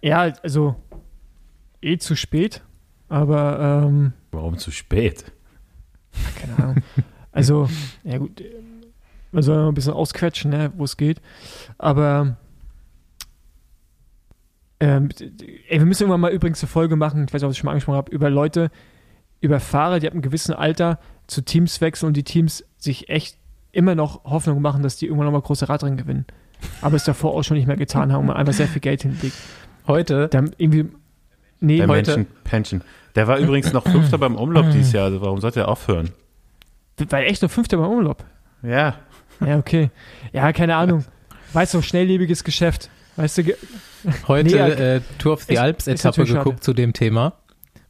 [0.02, 0.76] Ja, also
[1.80, 2.62] eh zu spät,
[3.08, 5.32] aber ähm, Warum zu spät?
[6.38, 6.82] keine Ahnung.
[7.32, 7.68] Also,
[8.04, 8.50] ja gut, äh,
[9.32, 11.20] man soll noch ein bisschen ausquetschen, ne, wo es geht.
[11.78, 12.36] Aber
[14.84, 15.08] ähm,
[15.68, 17.66] ey, wir müssen irgendwann mal übrigens eine Folge machen, ich weiß nicht, ob ich schon
[17.66, 18.70] mal angesprochen habe, über Leute,
[19.40, 23.36] über Fahrer, die ab einem gewissen Alter zu Teams wechseln und die Teams sich echt
[23.72, 26.26] immer noch Hoffnung machen, dass die irgendwann nochmal große Radrennen gewinnen.
[26.80, 29.34] Aber es davor auch schon nicht mehr getan haben und einfach sehr viel Geld hinlegt.
[29.86, 30.86] Heute, Da irgendwie.
[31.60, 32.82] Nee, Der heute- Menschen Pension.
[33.14, 36.10] Der war übrigens noch Fünfter beim Umlauf dieses Jahr, also warum sollte er aufhören?
[37.10, 38.16] weil echt nur Fünfter beim Umlauf.
[38.62, 38.94] Ja,
[39.44, 39.90] Ja, okay.
[40.32, 41.04] Ja, keine Ahnung.
[41.52, 42.88] Weißt du, schnelllebiges Geschäft.
[43.16, 43.42] Weißt du,
[44.28, 44.58] heute Nee,
[44.96, 46.60] äh, Tour of the Alps Etappe geguckt schade.
[46.60, 47.34] zu dem Thema.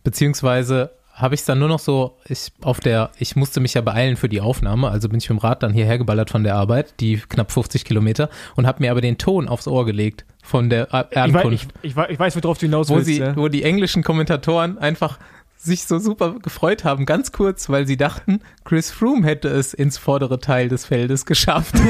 [0.03, 3.81] Beziehungsweise habe ich es dann nur noch so, ich auf der, ich musste mich ja
[3.81, 6.57] beeilen für die Aufnahme, also bin ich mit dem Rad dann hierher geballert von der
[6.57, 10.69] Arbeit, die knapp 50 Kilometer, und habe mir aber den Ton aufs Ohr gelegt von
[10.71, 13.07] der äh, ich, weiß, ich, ich, weiß- ich weiß, worauf du hinaus wo, willst.
[13.07, 13.37] sie, ja.
[13.37, 15.19] wo die englischen Kommentatoren einfach
[15.65, 19.99] sich so super gefreut haben, ganz kurz, weil sie dachten, Chris Froome hätte es ins
[19.99, 21.75] vordere Teil des Feldes geschafft.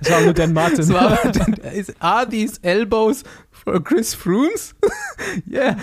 [0.00, 0.80] Das war nur Dan Martin.
[0.80, 1.18] Es war,
[1.98, 4.74] are these elbows for Chris Froome's?
[5.50, 5.76] yeah.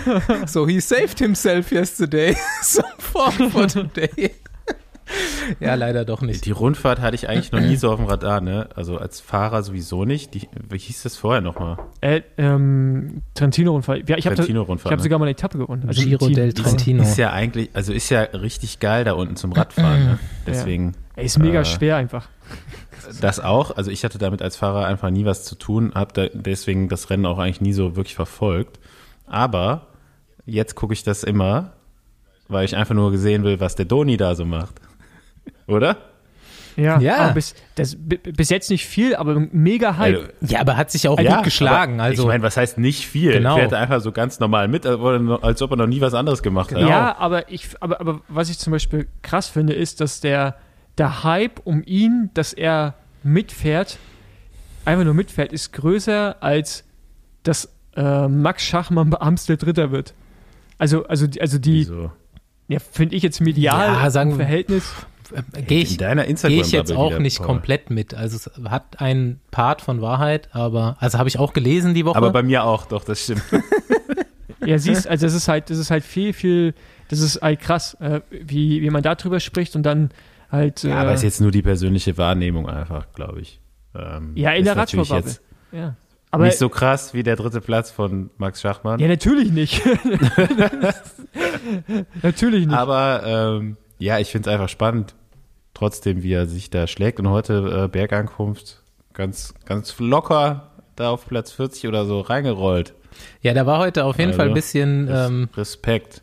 [0.46, 2.36] So he saved himself yesterday.
[2.62, 4.34] Some form for today.
[5.60, 6.44] ja, leider doch nicht.
[6.46, 8.68] die Rundfahrt hatte ich eigentlich noch nie so auf dem Radar, ne?
[8.74, 10.34] Also als Fahrer sowieso nicht.
[10.34, 11.78] Die, wie hieß das vorher nochmal?
[12.00, 14.04] Äh, ähm, Trentino-Unfall.
[14.08, 14.92] Ja, ich habe Trentino-Rundfahrt.
[14.92, 15.02] hab ne?
[15.02, 15.84] sogar mal eine Etappe gewonnen.
[15.86, 17.02] Also Giro del Trentino.
[17.02, 20.18] Ist ja eigentlich, also ist ja richtig geil da unten zum Radfahren, ne?
[20.46, 22.28] Deswegen Ey, ist mega Äh, schwer einfach.
[23.20, 23.76] das auch.
[23.76, 27.10] Also ich hatte damit als Fahrer einfach nie was zu tun, habe da deswegen das
[27.10, 28.80] Rennen auch eigentlich nie so wirklich verfolgt.
[29.26, 29.88] Aber
[30.46, 31.72] jetzt gucke ich das immer,
[32.48, 34.80] weil ich einfach nur gesehen will, was der Doni da so macht.
[35.66, 35.96] Oder?
[36.76, 37.18] Ja, Ja.
[37.18, 40.16] aber bis, das, bi- bis jetzt nicht viel, aber mega Hype.
[40.16, 42.00] Also, Ja, aber hat sich auch ja, gut geschlagen.
[42.00, 43.32] Also, ich meine, was heißt nicht viel?
[43.32, 43.54] Genau.
[43.56, 46.70] Er fährt einfach so ganz normal mit, als ob er noch nie was anderes gemacht
[46.72, 46.78] hat.
[46.78, 46.90] Genau.
[46.90, 50.56] Ja, aber ich, aber, aber was ich zum Beispiel krass finde, ist, dass der,
[50.98, 53.98] der Hype um ihn, dass er mitfährt,
[54.84, 56.84] einfach nur mitfährt, ist größer als
[57.44, 60.12] dass äh, Max Schachmann bei Amstel Dritter wird.
[60.78, 62.10] Also, also, die- also die, Wieso?
[62.66, 64.92] ja, finde ich jetzt medial Ja, sagen Verhältnis.
[65.52, 67.46] Äh, gehe ich, In deiner gehe instagram ich jetzt auch nicht Paul.
[67.46, 68.14] komplett mit.
[68.14, 72.16] Also es hat einen Part von Wahrheit, aber, also habe ich auch gelesen die Woche.
[72.16, 73.42] Aber bei mir auch, doch, das stimmt.
[74.66, 76.72] Ja, siehst, also das ist halt, das ist halt viel, viel,
[77.08, 80.08] das ist halt krass, äh, wie, wie man darüber spricht und dann
[80.50, 80.84] halt.
[80.84, 83.60] Äh, Ja, aber es ist jetzt nur die persönliche Wahrnehmung einfach, glaube ich.
[83.94, 85.32] Ähm, Ja, in der Radsportbubble.
[85.72, 85.96] ja.
[86.30, 89.00] Aber nicht so krass wie der dritte Platz von Max Schachmann.
[89.00, 89.82] ja, natürlich nicht.
[92.22, 92.76] natürlich nicht.
[92.76, 95.14] Aber ähm, ja, ich finde es einfach spannend,
[95.74, 97.18] trotzdem, wie er sich da schlägt.
[97.20, 98.82] Und heute äh, Bergankunft
[99.12, 102.94] ganz, ganz locker da auf Platz 40 oder so reingerollt.
[103.42, 106.22] Ja, da war heute auf jeden Also, Fall ein bisschen, ähm, Respekt.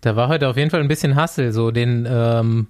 [0.00, 1.52] da war heute auf jeden Fall ein bisschen Hassel.
[1.52, 2.68] So den ähm,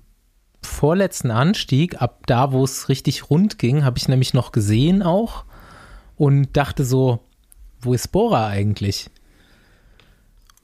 [0.63, 5.45] vorletzten Anstieg, ab da, wo es richtig rund ging, habe ich nämlich noch gesehen auch
[6.17, 7.21] und dachte so,
[7.81, 9.11] wo ist Bora eigentlich?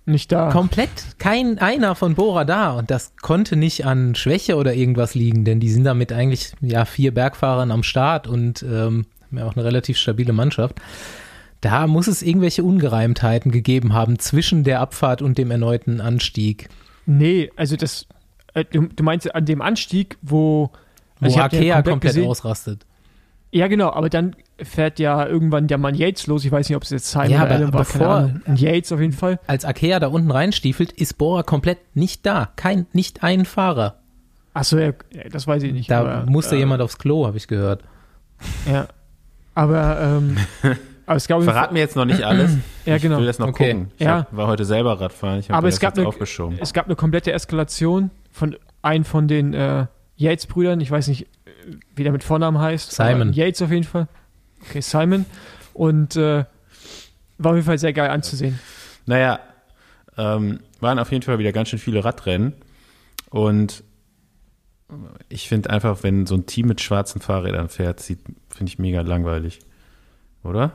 [0.05, 0.51] Nicht da.
[0.51, 5.45] Komplett kein einer von Bora da und das konnte nicht an Schwäche oder irgendwas liegen,
[5.45, 9.55] denn die sind damit eigentlich ja vier Bergfahrern am Start und ähm, haben ja auch
[9.55, 10.81] eine relativ stabile Mannschaft.
[11.61, 16.69] Da muss es irgendwelche Ungereimtheiten gegeben haben zwischen der Abfahrt und dem erneuten Anstieg.
[17.07, 18.07] Nee, also das,
[18.55, 20.71] äh, du, du meinst an dem Anstieg, wo,
[21.21, 22.29] Wo also den Arkea komplett gesehen.
[22.29, 22.85] ausrastet.
[23.53, 24.35] Ja, genau, aber dann
[24.65, 26.45] fährt ja irgendwann der Mann Yates los.
[26.45, 29.01] Ich weiß nicht, ob es jetzt Simon Ja, oder aber Allen war, bevor- Yates auf
[29.01, 29.39] jeden Fall.
[29.47, 32.51] Als Arkea da unten reinstiefelt, ist Bora komplett nicht da.
[32.57, 33.97] Kein, nicht ein Fahrer.
[34.55, 34.93] Achso, ja,
[35.31, 35.91] das weiß ich nicht.
[35.91, 37.83] Da aber, musste äh, jemand aufs Klo, habe ich gehört.
[38.71, 38.87] Ja.
[39.55, 40.37] Aber, ähm,
[41.07, 42.57] aber es gab Verrat mir jetzt noch nicht alles.
[42.85, 43.19] Ja, Ich genau.
[43.19, 43.73] will das noch Okay.
[43.75, 43.93] gucken.
[43.97, 44.19] Ich Ja.
[44.19, 45.39] hab, war heute selber Radfahren.
[45.39, 46.59] Ich habe Aber es gab eine- aufgeschoben.
[46.61, 50.81] es gab eine komplette Eskalation von einem von den äh, Yates-Brüdern.
[50.81, 51.51] Ich weiß nicht, äh,
[51.95, 52.91] wie der mit Vornamen heißt.
[52.91, 53.33] Simon.
[53.35, 54.09] Yates auf jeden Fall.
[54.69, 55.25] Okay, Simon.
[55.75, 56.45] Und äh,
[57.39, 58.59] war auf jeden Fall sehr geil anzusehen.
[59.07, 59.41] Naja,
[60.17, 62.55] ähm, waren auf jeden Fall wieder ganz schön viele Radrennen.
[63.31, 63.83] Und
[65.29, 68.21] ich finde einfach, wenn so ein Team mit schwarzen Fahrrädern fährt, sieht,
[68.51, 69.61] finde ich mega langweilig.
[70.45, 70.73] Oder?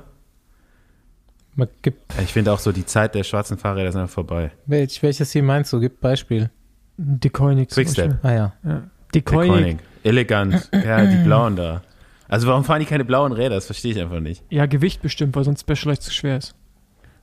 [1.55, 4.51] Man gibt, Ich finde auch so, die Zeit der schwarzen Fahrräder ist einfach vorbei.
[4.65, 5.79] welch, welches Team meinst du?
[5.79, 6.49] Gib Beispiel.
[6.97, 7.69] De Koenig.
[7.69, 8.23] Quickstep.
[8.23, 8.53] Ah ja.
[8.63, 8.83] Ja.
[9.23, 9.51] Koenig.
[9.51, 9.77] Koenig.
[10.03, 10.69] Elegant.
[10.71, 11.81] Ja, die blauen da.
[12.27, 13.55] Also warum fahren die keine blauen Räder?
[13.55, 14.43] Das verstehe ich einfach nicht.
[14.49, 16.55] Ja, Gewicht bestimmt, weil sonst Specialized zu schwer ist.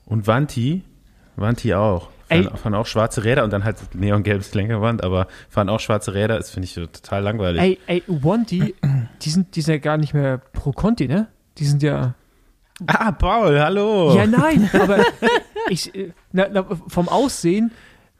[0.06, 0.82] Und Vanti,
[1.36, 2.08] Vanti auch.
[2.28, 2.44] Ey.
[2.44, 6.38] Fahren, fahren auch schwarze Räder und dann halt neongelbes Lenkerband, aber fahren auch schwarze Räder,
[6.38, 7.60] das finde ich total langweilig.
[7.60, 8.74] Ey, ey, Wanty,
[9.22, 11.28] die sind, die sind ja gar nicht mehr pro Conti, ne?
[11.58, 12.14] Die sind ja.
[12.86, 14.16] Ah, Paul, hallo.
[14.16, 15.04] Ja, nein, aber
[15.68, 15.92] ich,
[16.32, 17.72] na, na, vom Aussehen,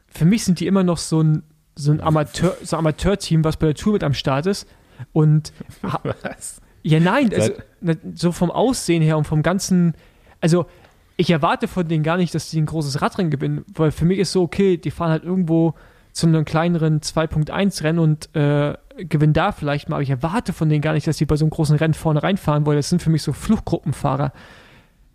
[0.07, 1.43] für mich sind die immer noch so ein,
[1.75, 4.67] so ein Amateur, so ein Amateurteam, was bei der Tour mit am Start ist.
[5.11, 5.51] Und
[5.83, 6.61] ha, Was?
[6.85, 7.51] Ja, nein, also,
[8.13, 9.95] so vom Aussehen her und vom ganzen,
[10.39, 10.67] also
[11.17, 14.19] ich erwarte von denen gar nicht, dass die ein großes Radrennen gewinnen, weil für mich
[14.19, 15.73] ist so, okay, die fahren halt irgendwo
[16.11, 20.69] zu einem kleineren 2.1 Rennen und äh, gewinnen da vielleicht mal, aber ich erwarte von
[20.69, 23.01] denen gar nicht, dass die bei so einem großen Rennen vorne reinfahren, weil das sind
[23.01, 24.31] für mich so Fluchtgruppenfahrer.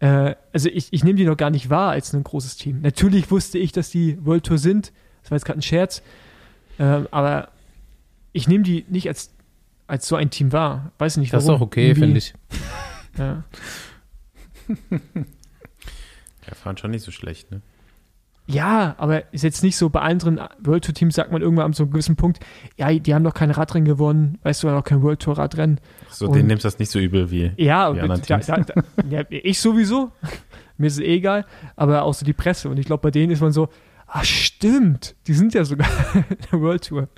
[0.01, 2.81] Äh, also ich, ich nehme die noch gar nicht wahr als ein großes Team.
[2.83, 6.03] Natürlich wusste ich, dass die World Tour sind, das war jetzt gerade ein Scherz,
[6.81, 7.49] ähm, aber
[8.33, 9.31] ich nehme die nicht als,
[9.91, 10.93] als so ein Team wahr.
[10.99, 11.61] Weiß nicht, Das ist warum.
[11.63, 12.33] auch okay, finde ich.
[13.19, 13.45] Ja.
[16.47, 17.61] Ja, fahren schon nicht so schlecht, ne?
[18.47, 21.73] Ja, aber ist jetzt nicht so, bei anderen World Tour Teams sagt man irgendwann an
[21.73, 22.41] so einem gewissen Punkt,
[22.77, 25.79] ja, die haben doch kein Radrennen gewonnen, weißt du, noch kein World Tour Radrennen.
[26.09, 27.53] So, Und- den nimmst du das nicht so übel wie.
[27.57, 28.47] Ja, Die und anderen da, Teams.
[28.47, 30.11] da, da, ja, ich sowieso,
[30.79, 32.69] mir ist es eh egal, aber auch so die Presse.
[32.69, 33.69] Und ich glaube, bei denen ist man so,
[34.09, 37.09] ah, stimmt, die sind ja sogar in der World Tour.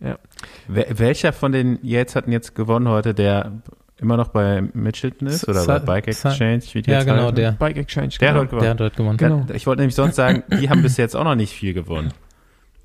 [0.00, 3.52] Wel- welcher von den Yates hatten jetzt gewonnen heute, der
[3.96, 6.60] immer noch bei Mitchelton ist oder bei Bike Exchange?
[6.72, 7.34] Wie die Ja, jetzt genau, heißen?
[7.34, 7.52] der.
[7.52, 8.10] Bike Exchange.
[8.20, 8.40] Der hat genau.
[8.40, 8.62] heute gewonnen.
[8.62, 9.16] Der hat dort gewonnen.
[9.16, 9.46] Genau.
[9.52, 12.12] Ich wollte nämlich sonst sagen, die haben bis jetzt auch noch nicht viel gewonnen.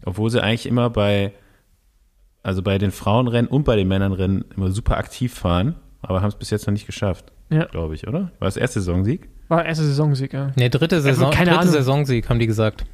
[0.06, 1.34] Obwohl sie eigentlich immer bei,
[2.41, 6.36] also bei den Frauenrennen und bei den Männernrennen immer super aktiv fahren, aber haben es
[6.36, 7.65] bis jetzt noch nicht geschafft, Ja.
[7.65, 8.32] glaube ich, oder?
[8.39, 9.30] War das erste Saisonsieg?
[9.49, 10.52] War erste Saisonsieg, ja.
[10.56, 11.73] Nee, dritte Saison, keine dritte Ahnung.
[11.73, 12.86] Saisonsieg, haben die gesagt.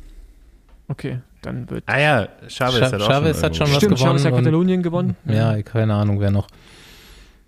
[0.89, 1.83] Okay, dann wird.
[1.87, 4.33] Ah ja, Chavez Scha- hat auch Chavez schon hat schon was Stimmt, gewonnen Chavez hat
[4.35, 5.15] Katalonien gewonnen.
[5.25, 6.47] Ja, keine Ahnung, wer noch.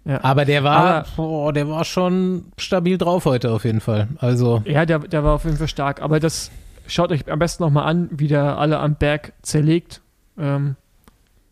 [0.05, 0.23] Ja.
[0.23, 4.07] Aber der war, Aber- boah, der war schon stabil drauf heute auf jeden Fall.
[4.17, 6.01] Also, Ja, der, der war auf jeden Fall stark.
[6.01, 6.49] Aber das
[6.87, 10.01] schaut euch am besten nochmal an, wie der alle am Berg zerlegt.
[10.39, 10.75] Ähm,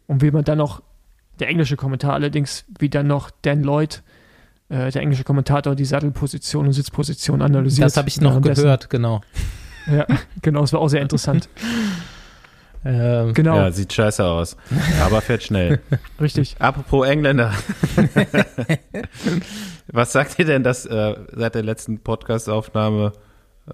[0.08, 0.82] und wie man dann noch,
[1.39, 4.02] der englische Kommentar allerdings, wie dann noch Dan Lloyd,
[4.69, 7.86] äh, der englische Kommentator, die Sattelposition und Sitzposition analysiert.
[7.86, 9.21] das habe ich noch gehört, genau.
[9.86, 10.06] Ja,
[10.41, 11.47] genau, das war auch sehr interessant.
[12.86, 14.56] Ähm, Genau, Ja, sieht scheiße aus,
[15.04, 15.82] aber fährt schnell.
[16.22, 16.56] richtig.
[16.60, 17.54] Apropos Engländer.
[19.92, 23.13] Was sagt ihr denn, dass äh, seit der letzten Podcast-Aufnahme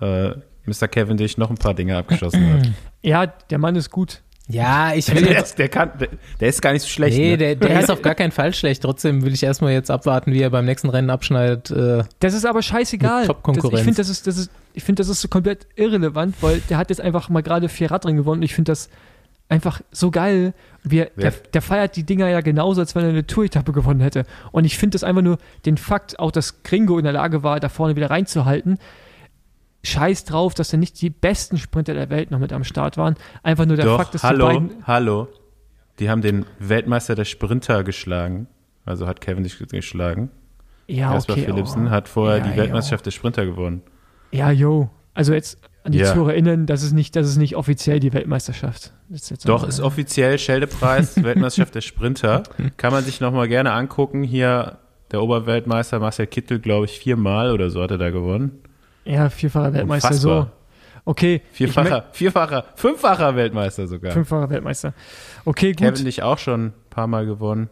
[0.02, 0.30] äh,
[0.66, 0.88] Mr.
[0.88, 2.68] Cavendish noch ein paar Dinge abgeschossen hat?
[3.06, 4.24] Ja, der Mann ist gut.
[4.48, 5.50] ja, ich will Der jetzt.
[5.50, 6.08] ist, der, kann, der,
[6.40, 7.16] der ist gar nicht so schlecht.
[7.16, 7.38] Nee, ne?
[7.38, 8.82] der, der ist auf gar keinen Fall schlecht.
[8.82, 11.70] Trotzdem will ich erstmal jetzt abwarten, wie er beim nächsten Rennen abschneidet.
[11.70, 13.28] Äh, Das ist aber scheißegal.
[13.28, 13.78] Top-Konkurrenz.
[13.82, 16.78] Ich finde, das ist, das ist, ich finde, das ist so komplett irrelevant, weil der
[16.78, 18.42] hat jetzt einfach mal gerade vier Radrennen gewonnen.
[18.44, 18.90] Ich finde das
[19.50, 20.54] einfach so geil.
[20.84, 24.26] Wir, der, der feiert die Dinger ja genauso, als wenn er eine Tour-Etappe gewonnen hätte.
[24.52, 27.60] Und ich finde das einfach nur den Fakt, auch dass Gringo in der Lage war,
[27.60, 28.78] da vorne wieder reinzuhalten.
[29.84, 33.16] Scheiß drauf, dass da nicht die besten Sprinter der Welt noch mit am Start waren.
[33.44, 34.72] Einfach nur der Doch, Fakt, dass die hallo, beiden.
[34.88, 35.28] hallo.
[36.00, 38.48] die haben den Weltmeister der Sprinter geschlagen.
[38.84, 40.32] Also hat Cavendish geschlagen.
[40.88, 41.46] Ja, Kaspar okay.
[41.46, 43.82] Philipsen aber- hat vorher Ja, die Weltmeisterschaft der Sprinter gewonnen.
[44.36, 44.90] Ja, jo.
[45.14, 46.14] Also jetzt an die Ja.
[46.14, 48.92] ZuhörerInnen, das ist nicht, das ist nicht offiziell die Weltmeisterschaft.
[49.46, 52.44] Doch, ist offiziell Schelde-Preis, Weltmeisterschaft der Sprinter.
[52.78, 54.24] Kann man sich nochmal gerne angucken.
[54.24, 54.80] Hier
[55.12, 58.60] der Oberweltmeister Marcel Kittel, glaube ich, viermal oder so hat er da gewonnen.
[59.06, 60.30] Ja, vierfacher Weltmeister, so.
[60.32, 60.52] Unfassbar.
[61.08, 61.42] Okay.
[61.52, 64.12] ich Vierfacher, vierfacher, fünffacher Weltmeister sogar.
[64.12, 64.94] Fünffacher Weltmeister.
[65.46, 65.82] Okay, gut.
[65.82, 67.70] Cavendish auch schon ein paar Mal gewonnen.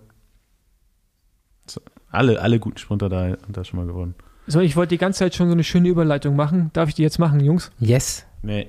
[1.65, 4.13] So, alle, alle guten Sprinter da haben da schon mal gewonnen.
[4.47, 6.69] So, ich wollte die ganze Zeit schon so eine schöne Überleitung machen.
[6.73, 7.71] Darf ich die jetzt machen, Jungs?
[7.79, 8.25] Yes.
[8.41, 8.67] Nee.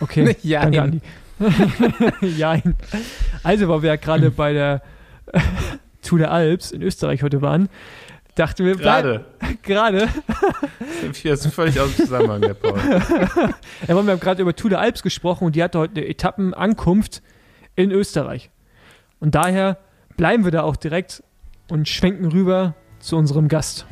[0.00, 0.36] Okay.
[0.42, 0.72] Jein.
[0.72, 1.00] Danke, Andi.
[2.36, 2.74] Jein.
[3.42, 4.82] Also, weil wir ja gerade bei der
[6.02, 7.68] Tour der Alps in Österreich heute waren,
[8.34, 9.24] dachten wir, Gerade.
[9.62, 10.08] gerade,
[11.14, 12.78] Hier ist völlig aus dem Zusammenhang, der Paul.
[12.78, 17.22] ja, wir haben gerade über Tour der Alps gesprochen und die hatte heute eine Etappenankunft
[17.76, 18.50] in Österreich.
[19.20, 19.78] Und daher
[20.16, 21.22] bleiben wir da auch direkt
[21.70, 23.86] und schwenken rüber zu unserem Gast.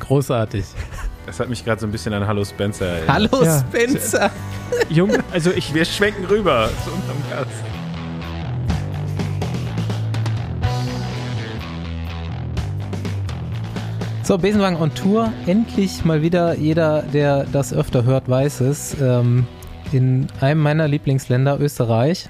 [0.00, 0.64] Großartig.
[1.26, 3.08] Das hat mich gerade so ein bisschen an Hallo Spencer erinnert.
[3.32, 3.60] Hallo Ja.
[3.60, 4.30] Spencer.
[4.88, 7.50] Jung, also ich, Wir schwenken rüber zu unserem Gast.
[14.22, 15.32] So, Besenwagen on Tour.
[15.46, 16.54] Endlich mal wieder.
[16.58, 18.96] Jeder, der das öfter hört, weiß es.
[19.00, 19.46] Ähm,
[19.92, 22.28] in einem meiner Lieblingsländer, Österreich.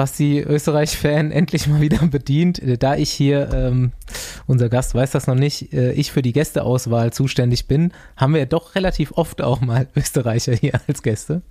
[0.00, 2.58] Basti, Österreich-Fan, endlich mal wieder bedient.
[2.58, 3.92] Äh, Da ich hier, ähm,
[4.46, 8.46] unser Gast weiß das noch nicht, äh, ich für die Gästeauswahl zuständig bin, haben wir
[8.46, 11.42] doch relativ oft auch mal Österreicher hier als Gäste.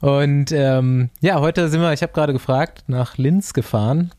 [0.00, 4.10] Und ähm, ja, heute sind wir, ich habe gerade gefragt, nach Linz gefahren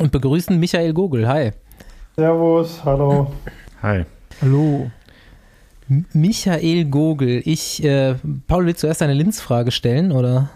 [0.00, 1.28] und begrüßen Michael Gogel.
[1.28, 1.52] Hi.
[2.16, 3.30] Servus, hallo.
[3.82, 4.04] Hi.
[4.42, 4.90] hallo.
[6.12, 8.16] Michael Gogel, ich, äh,
[8.48, 10.50] Paul, willst du erst eine Linz-Frage stellen, oder?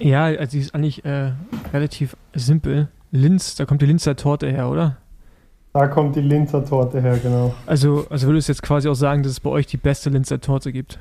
[0.00, 1.32] Ja, also die ist eigentlich äh,
[1.72, 2.88] relativ simpel.
[3.10, 4.96] Linz, da kommt die Linzer Torte her, oder?
[5.72, 7.54] Da kommt die Linzer Torte her, genau.
[7.66, 10.40] Also, also würdest du jetzt quasi auch sagen, dass es bei euch die beste Linzer
[10.40, 10.98] Torte gibt?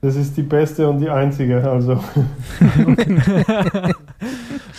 [0.00, 1.98] Das ist die beste und die einzige, also.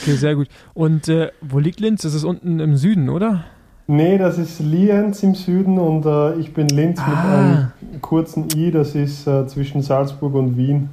[0.01, 0.47] Okay, sehr gut.
[0.73, 2.03] Und äh, wo liegt Linz?
[2.03, 3.43] Das ist unten im Süden, oder?
[3.87, 7.71] Nee, das ist Lienz im Süden und äh, ich bin Linz mit Ah.
[7.91, 10.89] einem kurzen I, das ist äh, zwischen Salzburg und Wien.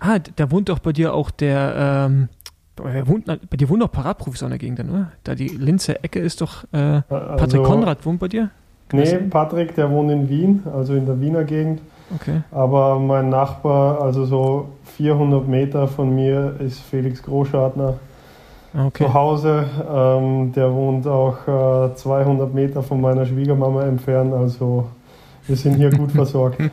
[0.00, 2.28] Ah, da wohnt doch bei dir auch der, ähm,
[2.82, 5.12] wer wohnt, bei dir wohnt doch Paradprofis an der Gegend, dann, oder?
[5.24, 8.50] Da die Linzer Ecke ist doch, äh, Äh, Patrick also- Konrad wohnt bei dir?
[8.88, 9.16] Kann Nee?
[9.30, 11.80] Patrick, der wohnt in Wien, also in der Wiener Gegend.
[12.12, 12.40] Okay.
[12.50, 17.94] Aber mein Nachbar, also so 400 Meter von mir, ist Felix Großschartner
[18.74, 19.04] Ah, Okay.
[19.06, 19.64] zu Hause.
[19.92, 21.36] Ähm, der wohnt auch
[21.90, 24.86] äh, 200 Meter von meiner Schwiegermama entfernt, also
[25.46, 26.58] wir sind hier gut versorgt.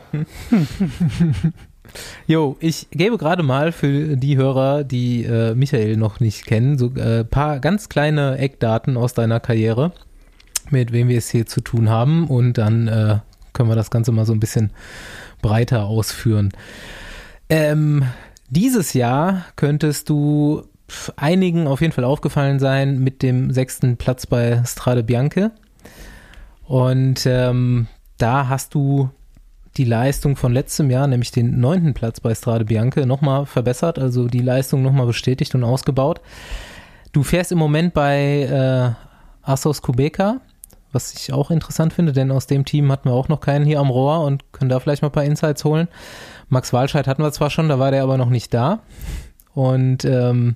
[2.28, 6.88] Jo, ich gebe gerade mal für die Hörer, die äh, Michael noch nicht kennen, so
[6.88, 9.94] ein äh, paar ganz kleine Eckdaten aus deiner Karriere,
[10.70, 13.20] mit wem wir es hier zu tun haben und dann äh,
[13.54, 14.72] können wir das Ganze mal so ein bisschen
[15.42, 16.52] breiter ausführen.
[17.50, 18.04] Ähm,
[18.50, 20.64] dieses Jahr könntest du
[21.16, 25.52] einigen auf jeden Fall aufgefallen sein mit dem sechsten Platz bei Strade Bianche.
[26.64, 29.10] Und ähm, da hast du
[29.78, 34.28] die Leistung von letztem Jahr, nämlich den neunten Platz bei Strade Bianche, nochmal verbessert, also
[34.28, 36.22] die Leistung nochmal bestätigt und ausgebaut.
[37.12, 38.96] Du fährst im Moment bei
[39.46, 40.42] äh, Assos Kubeka,
[40.92, 43.80] was ich auch interessant finde, denn aus dem Team hatten wir auch noch keinen hier
[43.80, 45.88] am Rohr und können da vielleicht mal ein paar Insights holen.
[46.50, 48.80] Max Walscheid hatten wir zwar schon, da war der aber noch nicht da.
[49.54, 50.56] Und ähm,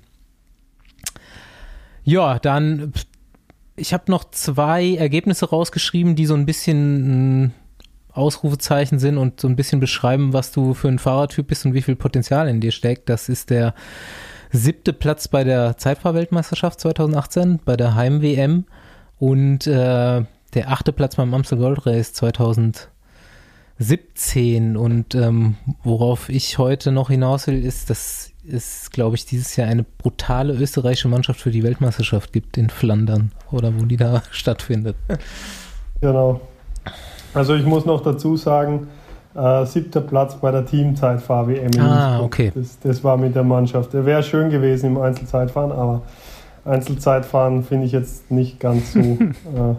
[2.04, 2.92] ja, dann,
[3.76, 7.50] ich habe noch zwei Ergebnisse rausgeschrieben, die so ein bisschen mh,
[8.14, 11.82] Ausrufezeichen sind und so ein bisschen beschreiben, was du für ein Fahrertyp bist und wie
[11.82, 13.08] viel Potenzial in dir steckt.
[13.08, 13.74] Das ist der
[14.52, 18.66] siebte Platz bei der Zeitfahrweltmeisterschaft 2018, bei der Heim-WM
[19.18, 24.76] und äh, der achte Platz beim Amstel Gold Race 2017.
[24.76, 29.68] Und ähm, worauf ich heute noch hinaus will, ist, dass es, glaube ich, dieses Jahr
[29.68, 34.96] eine brutale österreichische Mannschaft für die Weltmeisterschaft gibt in Flandern oder wo die da stattfindet.
[36.00, 36.42] Genau.
[37.34, 38.88] Also ich muss noch dazu sagen,
[39.34, 42.52] äh, siebter Platz bei der Teamzeitfahr-WM Ah, okay.
[42.54, 43.92] Das, das war mit der Mannschaft.
[43.92, 46.02] Der wäre schön gewesen im Einzelzeitfahren, aber
[46.64, 49.74] Einzelzeitfahren finde ich jetzt nicht ganz so äh,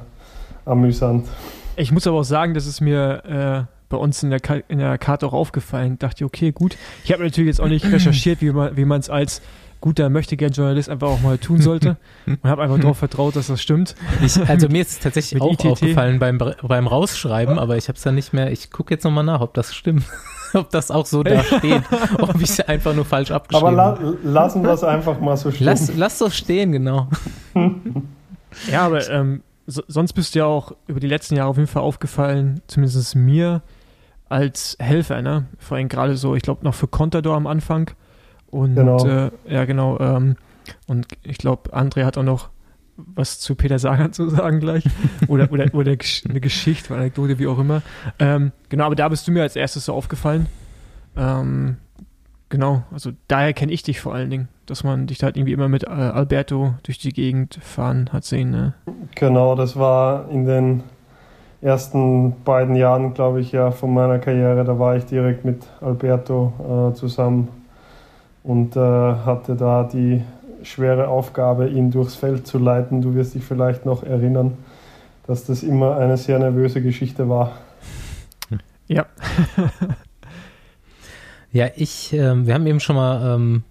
[0.65, 1.27] amüsant.
[1.75, 4.79] Ich muss aber auch sagen, dass es mir äh, bei uns in der, Ka in
[4.79, 5.99] der Karte auch aufgefallen.
[5.99, 6.77] Dachte, okay, gut.
[7.03, 9.41] Ich habe natürlich jetzt auch nicht recherchiert, wie man wie man es als
[9.83, 11.97] guter Möchtegern-Journalist einfach auch mal tun sollte.
[12.25, 13.95] Und habe einfach darauf vertraut, dass das stimmt.
[14.23, 15.65] Ich, also mir ist es tatsächlich auch ITT.
[15.65, 18.49] aufgefallen beim, beim Rausschreiben, aber ich habe es dann nicht mehr.
[18.49, 20.05] Ich gucke jetzt nochmal nach, ob das stimmt.
[20.53, 21.81] ob das auch so da steht,
[22.17, 25.51] ob ich es einfach nur falsch abgeschrieben Aber la lassen wir es einfach mal so
[25.51, 25.65] stehen.
[25.65, 27.09] Lass, lass doch stehen, genau.
[28.71, 31.67] Ja, aber ähm, so, sonst bist du ja auch über die letzten Jahre auf jeden
[31.67, 33.63] Fall aufgefallen, zumindest mir,
[34.29, 35.47] als Helfer, ne?
[35.59, 37.91] Vor allem gerade so, ich glaube, noch für Contador am Anfang.
[38.53, 39.03] Und Genau.
[39.05, 39.99] Äh, ja, genau.
[39.99, 40.35] Ähm,
[40.85, 42.49] und ich glaube, André hat auch noch
[42.95, 44.83] was zu Peter Sagan zu sagen gleich.
[45.27, 47.81] Oder, oder, oder eine Geschichte, eine Anekdote, wie auch immer.
[48.19, 50.45] Ähm, genau, aber da bist du mir als erstes so aufgefallen.
[51.17, 51.77] Ähm,
[52.49, 55.53] genau, also daher kenne ich dich vor allen Dingen, dass man dich da halt irgendwie
[55.53, 58.51] immer mit äh, Alberto durch die Gegend fahren hat sehen.
[58.51, 58.75] Ne?
[59.15, 60.83] Genau, das war in den
[61.61, 64.63] ersten beiden Jahren, glaube ich, ja, von meiner Karriere.
[64.65, 67.47] Da war ich direkt mit Alberto äh, zusammen
[68.43, 70.21] und äh, hatte da die
[70.63, 73.01] schwere Aufgabe, ihn durchs Feld zu leiten.
[73.01, 74.57] Du wirst dich vielleicht noch erinnern,
[75.27, 77.53] dass das immer eine sehr nervöse Geschichte war.
[78.87, 79.05] Ja,
[81.53, 83.63] Ja, ich, ähm, wir haben eben schon mal ähm,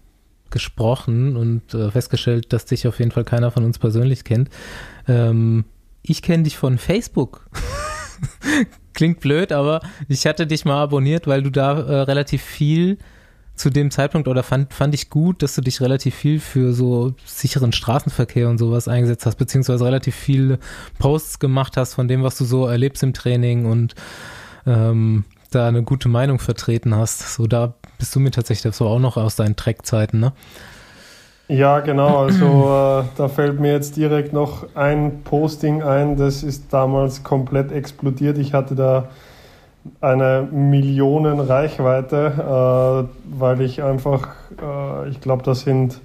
[0.51, 4.51] gesprochen und äh, festgestellt, dass dich auf jeden Fall keiner von uns persönlich kennt.
[5.09, 5.65] Ähm,
[6.03, 7.45] ich kenne dich von Facebook.
[8.95, 12.99] Klingt blöd, aber ich hatte dich mal abonniert, weil du da äh, relativ viel
[13.63, 17.15] zu dem Zeitpunkt oder fand, fand ich gut, dass du dich relativ viel für so
[17.25, 20.59] sicheren Straßenverkehr und sowas eingesetzt hast, beziehungsweise relativ viele
[20.99, 23.95] Posts gemacht hast von dem, was du so erlebst im Training und
[24.67, 27.35] ähm, da eine gute Meinung vertreten hast.
[27.35, 30.33] So, da bist du mir tatsächlich so auch noch aus deinen Trackzeiten, ne?
[31.47, 32.25] Ja, genau.
[32.25, 37.71] Also äh, da fällt mir jetzt direkt noch ein Posting ein, das ist damals komplett
[37.71, 38.39] explodiert.
[38.39, 39.09] Ich hatte da
[40.01, 44.29] eine Millionen Reichweite, äh, weil ich einfach,
[44.61, 46.01] äh, ich glaube, das sind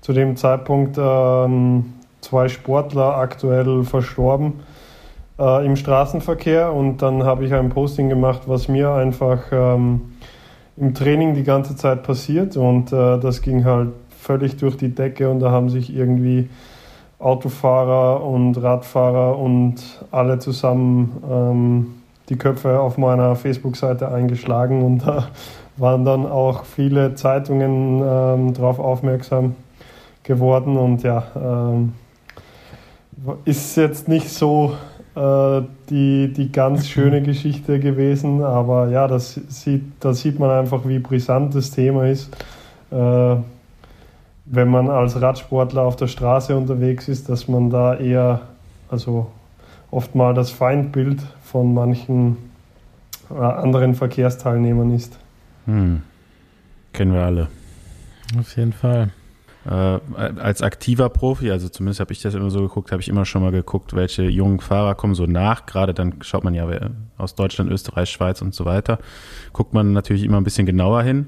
[0.00, 4.60] zu dem Zeitpunkt ähm, zwei Sportler aktuell verstorben
[5.38, 6.72] äh, im Straßenverkehr.
[6.72, 10.12] Und dann habe ich ein Posting gemacht, was mir einfach ähm,
[10.76, 12.56] im Training die ganze Zeit passiert.
[12.56, 15.28] Und äh, das ging halt völlig durch die Decke.
[15.28, 16.48] Und da haben sich irgendwie
[17.18, 19.76] Autofahrer und Radfahrer und
[20.10, 21.99] alle zusammen ähm,
[22.30, 25.28] die Köpfe auf meiner Facebook-Seite eingeschlagen und da
[25.76, 29.56] waren dann auch viele Zeitungen ähm, darauf aufmerksam
[30.22, 31.92] geworden und ja, ähm,
[33.44, 34.74] ist jetzt nicht so
[35.16, 40.86] äh, die, die ganz schöne Geschichte gewesen, aber ja, das sieht, da sieht man einfach,
[40.86, 42.34] wie brisant das Thema ist.
[42.90, 43.36] Äh,
[44.52, 48.40] wenn man als Radsportler auf der Straße unterwegs ist, dass man da eher,
[48.88, 49.28] also
[49.90, 52.36] oft mal das Feindbild von manchen
[53.30, 55.18] äh, anderen Verkehrsteilnehmern ist.
[55.66, 56.02] Hm.
[56.92, 57.48] Kennen wir alle.
[58.38, 59.10] Auf jeden Fall.
[59.66, 63.24] Äh, als aktiver Profi, also zumindest habe ich das immer so geguckt, habe ich immer
[63.24, 65.66] schon mal geguckt, welche jungen Fahrer kommen so nach.
[65.66, 66.66] Gerade dann schaut man ja
[67.18, 68.98] aus Deutschland, Österreich, Schweiz und so weiter.
[69.52, 71.26] Guckt man natürlich immer ein bisschen genauer hin.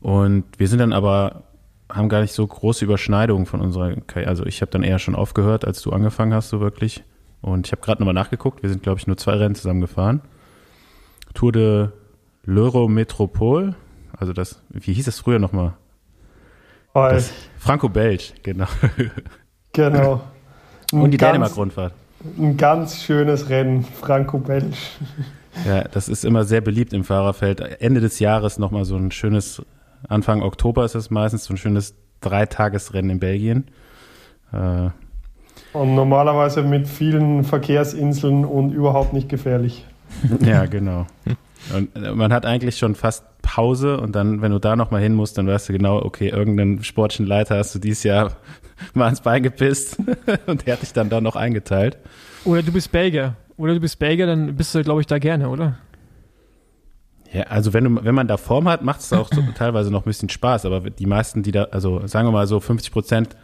[0.00, 1.44] Und wir sind dann aber,
[1.88, 4.30] haben gar nicht so große Überschneidungen von unserer Karriere.
[4.30, 7.04] Also ich habe dann eher schon aufgehört, als du angefangen hast, so wirklich.
[7.44, 8.62] Und ich habe gerade nochmal nachgeguckt.
[8.62, 10.22] Wir sind, glaube ich, nur zwei Rennen zusammen gefahren.
[11.34, 11.88] Tour de
[12.46, 13.74] l'Euro Metropole.
[14.16, 15.74] Also das, wie hieß das früher nochmal?
[16.94, 18.66] Weil, Das Franco-Belge, genau.
[19.74, 20.22] genau.
[20.92, 21.92] Und die Ein Dänemark-Rundfahrt.
[22.38, 24.72] Ein ganz schönes Rennen, Franco-Belge.
[25.64, 27.60] Ja, das ist immer sehr beliebt im Fahrerfeld.
[27.60, 29.62] Ende des Jahres nochmal so ein schönes,
[30.08, 33.68] Anfang Oktober ist es meistens, so ein schönes Dreitagesrennen in Belgien.
[34.52, 34.88] Äh,
[35.74, 39.84] Und normalerweise mit vielen Verkehrsinseln und überhaupt nicht gefährlich.
[40.40, 41.06] ja, genau.
[41.74, 45.36] Und man hat eigentlich schon fast Pause und dann, wenn du da nochmal hin musst,
[45.36, 48.36] dann weißt du genau, okay, irgendeinen sportlichen Leiter hast du dieses Jahr
[48.94, 49.98] mal ins Bein gepisst
[50.46, 51.98] und der hat dich dann da noch eingeteilt.
[52.44, 53.34] Oder du bist Belgier.
[53.56, 55.78] Oder du bist Belgier, dann bist du, glaube ich, da gerne, oder?
[57.32, 60.02] Ja, also wenn, du, wenn man da Form hat, macht es auch so, teilweise noch
[60.02, 60.66] ein bisschen Spaß.
[60.66, 63.36] Aber die meisten, die da, also sagen wir mal so 50 Prozent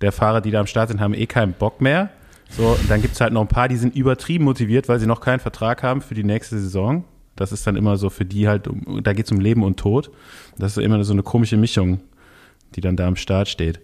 [0.00, 2.10] der Fahrer, die da am Start sind, haben eh keinen Bock mehr.
[2.50, 5.20] So, und dann gibt's halt noch ein paar, die sind übertrieben motiviert, weil sie noch
[5.20, 7.04] keinen Vertrag haben für die nächste Saison.
[7.34, 8.68] Das ist dann immer so für die halt,
[9.02, 10.10] da geht's um Leben und Tod.
[10.56, 12.00] Das ist immer so eine komische Mischung,
[12.74, 13.80] die dann da am Start steht.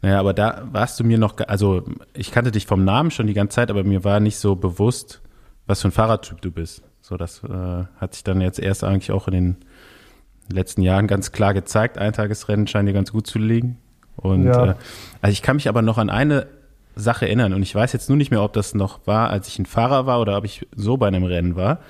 [0.00, 1.84] Naja, aber da warst du mir noch, also
[2.14, 5.20] ich kannte dich vom Namen schon die ganze Zeit, aber mir war nicht so bewusst,
[5.66, 6.82] was für ein Fahrradtyp du bist.
[7.00, 9.56] So, das äh, hat sich dann jetzt erst eigentlich auch in den
[10.50, 11.98] letzten Jahren ganz klar gezeigt.
[11.98, 13.78] Eintagesrennen scheint dir ganz gut zu liegen.
[14.16, 14.70] Und Ja.
[14.70, 14.74] äh,
[15.20, 16.46] also ich kann mich aber noch an eine
[16.94, 19.58] Sache erinnern und ich weiß jetzt nur nicht mehr, ob das noch war, als ich
[19.58, 21.80] ein Fahrer war oder ob ich so bei einem Rennen war.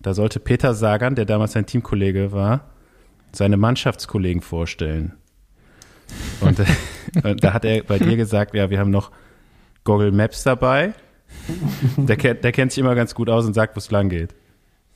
[0.00, 2.60] Da sollte Peter Sagan, der damals sein Teamkollege war,
[3.32, 5.14] seine Mannschaftskollegen vorstellen.
[6.40, 6.64] Und, äh,
[7.28, 9.10] und da hat er bei dir gesagt, ja, wir haben noch
[9.84, 10.92] Google Maps dabei.
[11.96, 14.34] Der kennt, der kennt sich immer ganz gut aus und sagt, wo es lang geht.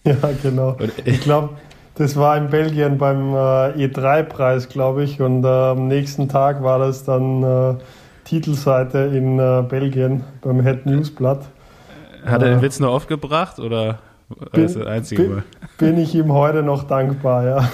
[0.05, 0.77] Ja, genau.
[1.05, 1.57] Ich glaube,
[1.97, 5.21] das war in Belgien beim äh, E3-Preis, glaube ich.
[5.21, 7.75] Und äh, am nächsten Tag war das dann äh,
[8.25, 11.49] Titelseite in äh, Belgien beim Head Newsblatt.
[12.25, 14.01] Hat er den Witz nur aufgebracht oder
[14.53, 15.45] bin, das das einzige bin, Mal?
[15.79, 17.69] bin ich ihm heute noch dankbar, ja.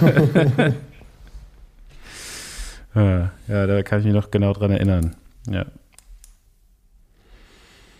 [2.95, 5.16] Ja, ja, da kann ich mich noch genau dran erinnern.
[5.49, 5.64] Ja.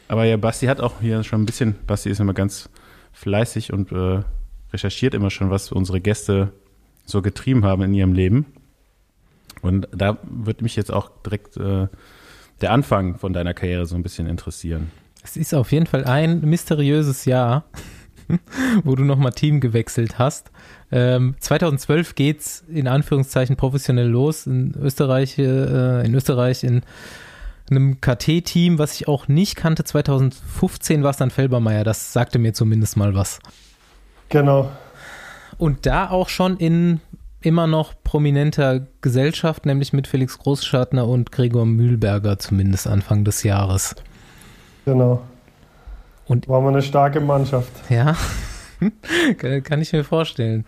[0.07, 2.68] Aber ja, Basti hat auch hier schon ein bisschen, Basti ist immer ganz
[3.12, 4.20] fleißig und äh,
[4.73, 6.53] recherchiert immer schon, was unsere Gäste
[7.05, 8.47] so getrieben haben in ihrem Leben.
[9.61, 11.89] Und da würde mich jetzt auch direkt äh,
[12.61, 14.91] der Anfang von deiner Karriere so ein bisschen interessieren.
[15.23, 17.64] Es ist auf jeden Fall ein mysteriöses Jahr,
[18.85, 20.51] wo du nochmal Team gewechselt hast.
[20.91, 26.83] Ähm, 2012 geht's in Anführungszeichen professionell los in Österreich, äh, in Österreich in
[27.70, 29.85] einem KT-Team, was ich auch nicht kannte.
[29.85, 31.85] 2015 war es dann Felbermeier.
[31.85, 33.39] Das sagte mir zumindest mal was.
[34.33, 34.70] Genau.
[35.59, 37.01] Und da auch schon in
[37.41, 43.95] immer noch prominenter Gesellschaft, nämlich mit Felix Großschartner und Gregor Mühlberger zumindest Anfang des Jahres.
[44.85, 45.22] Genau.
[46.26, 47.70] Und War mal eine starke Mannschaft.
[47.89, 48.16] Ja,
[49.62, 50.64] kann, ich mir vorstellen.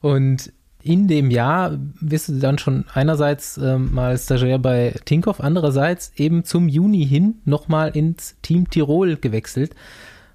[0.00, 0.52] Und
[0.82, 6.44] in dem Jahr wirst du dann schon einerseits ähm, mal Stagiaire bei Tinkoff, andererseits eben
[6.44, 9.74] zum Juni hin nochmal ins Team Tirol gewechselt.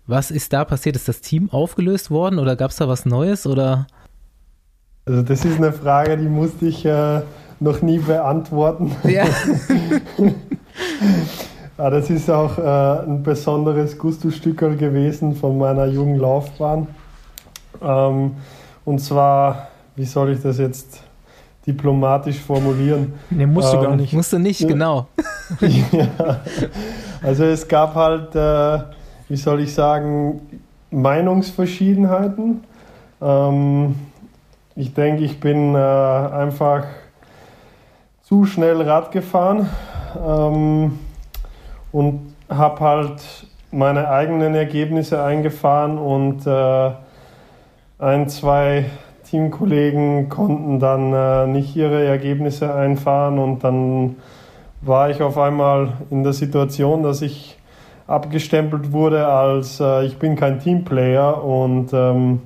[0.05, 0.95] Was ist da passiert?
[0.95, 3.87] Ist das Team aufgelöst worden oder gab es da was Neues oder?
[5.05, 7.21] Also das ist eine Frage, die musste ich äh,
[7.59, 8.91] noch nie beantworten.
[9.03, 9.25] Ja.
[11.77, 16.87] Ja, das ist auch äh, ein besonderes Gusto-Stückerl gewesen von meiner jungen Laufbahn.
[17.81, 18.31] Ähm,
[18.85, 21.01] und zwar, wie soll ich das jetzt
[21.65, 23.13] diplomatisch formulieren?
[23.29, 24.13] Nee, musst du gar Ähm, nicht.
[24.13, 25.07] Musst du nicht, genau.
[25.61, 26.39] ja.
[27.21, 28.83] Also es gab halt, äh,
[29.33, 30.41] wie soll ich sagen,
[30.91, 32.63] Meinungsverschiedenheiten.
[33.19, 33.95] Ähm,
[34.75, 36.85] ich denke, ich bin äh, einfach
[38.21, 39.67] zu schnell Rad gefahren
[40.23, 40.99] ähm,
[41.91, 46.91] und habe halt meine eigenen Ergebnisse eingefahren und äh,
[47.97, 48.85] ein, zwei
[49.23, 54.15] Teamkollegen konnten dann äh, nicht ihre Ergebnisse einfahren und dann
[54.81, 57.57] war ich auf einmal in der Situation, dass ich
[58.07, 62.41] abgestempelt wurde als äh, ich bin kein Teamplayer und ähm,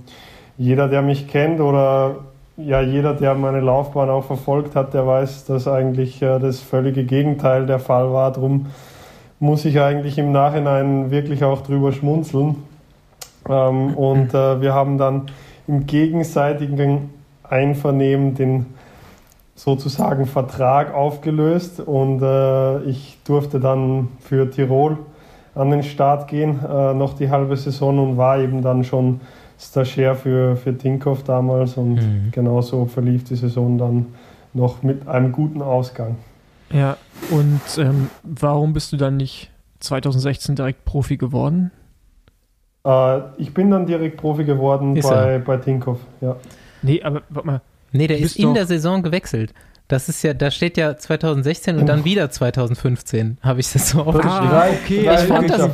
[0.57, 2.17] jeder, der mich kennt oder
[2.57, 7.03] ja jeder, der meine Laufbahn auch verfolgt hat, der weiß, dass eigentlich äh, das völlige
[7.03, 8.31] Gegenteil der Fall war.
[8.31, 8.67] Darum
[9.39, 12.55] muss ich eigentlich im Nachhinein wirklich auch drüber schmunzeln.
[13.47, 15.29] Ähm, und äh, wir haben dann
[15.67, 17.11] im gegenseitigen
[17.43, 18.65] Einvernehmen den
[19.55, 24.97] sozusagen Vertrag aufgelöst und äh, ich durfte dann für Tirol
[25.57, 29.21] an den Start gehen, äh, noch die halbe Saison und war eben dann schon
[29.59, 32.31] Stagiaire für, für Tinkoff damals und Mhm.
[32.31, 34.05] genauso verlief die Saison dann
[34.53, 36.15] noch mit einem guten Ausgang.
[36.71, 36.97] Ja,
[37.31, 41.71] und ähm, warum bist du dann nicht 2016 direkt Profi geworden?
[42.85, 46.35] Äh, ich bin dann direkt Profi geworden Ist bei, bei Tinkoff, ja.
[46.81, 47.61] Nee, aber warte mal.
[47.91, 49.53] Nee, der ist in doch- der Saison gewechselt.
[49.89, 54.01] Das ist ja, da steht ja 2016 und dann wieder 2015, habe ich das so
[54.01, 54.49] aufgeschrieben.
[54.51, 55.69] Ah, okay, ich fand das-.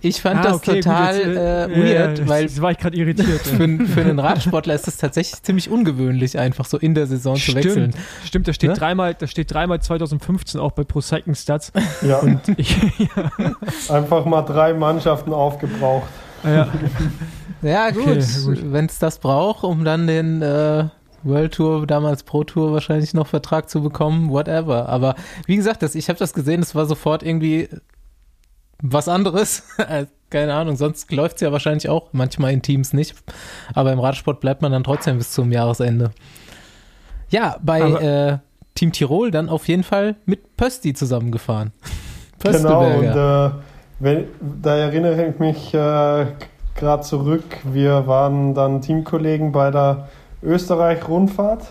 [0.00, 1.68] Ich fand Ah, das okay, gut, total jetzt, äh, ja,
[2.06, 3.40] weird, ja, weil Jetzt war ich gerade irritiert.
[3.40, 7.34] für, einen- für einen Radsportler ist das tatsächlich ziemlich ungewöhnlich, einfach so in der Saison
[7.34, 7.90] zu wechseln.
[7.92, 8.76] Stimmt, stimmt, da steht Ne?
[8.76, 11.72] dreimal, da steht dreimal 2015 auch bei Pro Cycling Stats.
[12.02, 12.20] Ja,
[12.56, 12.76] Ich,
[13.16, 13.52] ja,
[13.92, 16.06] einfach mal drei Mannschaften aufgebraucht.
[16.44, 16.68] ja,
[17.60, 18.72] Ja, gut, Okay, gut.
[18.72, 20.84] wenn es das braucht, um dann den äh,
[21.22, 24.88] World Tour, damals Pro Tour wahrscheinlich noch Vertrag zu bekommen, whatever.
[24.88, 25.14] Aber
[25.46, 27.68] wie gesagt, das, ich habe das gesehen, es war sofort irgendwie
[28.82, 29.64] was anderes.
[29.78, 33.14] Äh, Keine Ahnung, sonst läuft es ja wahrscheinlich auch manchmal in Teams nicht.
[33.74, 36.10] Aber im Radsport bleibt man dann trotzdem bis zum Jahresende.
[37.30, 38.38] Ja, bei äh,
[38.74, 41.72] Team Tirol dann auf jeden Fall mit Pösti zusammengefahren.
[42.40, 43.50] Genau, und äh,
[43.98, 44.26] wenn,
[44.62, 46.26] da erinnere ich mich äh,
[46.78, 47.44] gerade zurück.
[47.64, 50.08] Wir waren dann Teamkollegen bei der
[50.42, 51.66] Österreich-Rundfahrt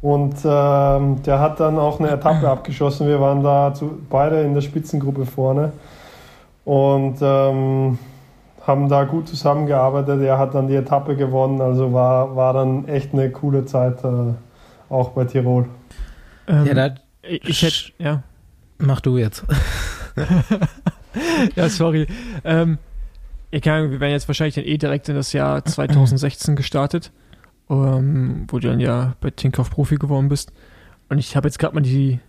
[0.00, 3.08] und ähm, der hat dann auch eine Etappe abgeschossen.
[3.08, 5.72] Wir waren da zu, beide in der Spitzengruppe vorne
[6.64, 7.98] und ähm,
[8.66, 10.20] haben da gut zusammengearbeitet.
[10.22, 14.34] Er hat dann die Etappe gewonnen, also war, war dann echt eine coole Zeit äh,
[14.90, 15.66] auch bei Tirol.
[16.46, 18.22] ähm, ja, da ich, ich hätte, ja,
[18.78, 19.44] mach du jetzt.
[21.56, 22.06] ja, sorry.
[22.44, 22.78] Ähm,
[23.50, 27.10] ich kann, wir werden jetzt wahrscheinlich dann eh direkt in das Jahr 2016 gestartet,
[27.70, 30.52] ähm, wo du dann ja bei Tinkoff Profi geworden bist.
[31.08, 32.20] Und ich habe jetzt gerade mal die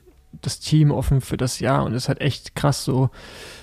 [0.42, 3.10] das Team offen für das Jahr und das ist halt echt krass so.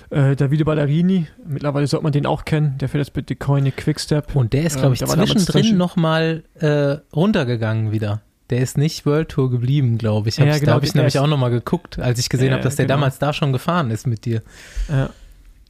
[0.09, 4.35] Äh, Davide Ballerini, mittlerweile sollte man den auch kennen, der fährt jetzt mit Decoyne Quickstep.
[4.35, 8.21] Und der ist, glaube ich, Ähm, war damals zwischendrin nochmal äh, runtergegangen wieder.
[8.49, 10.39] Der ist nicht World Tour geblieben, glaube ich.
[10.39, 12.53] Hab Ja, ich genau, da habe ich nämlich auch nochmal geguckt, als ich gesehen Ja,
[12.53, 12.95] habe, dass der genau.
[12.95, 14.41] damals da schon gefahren ist mit dir.
[14.89, 15.09] Ja.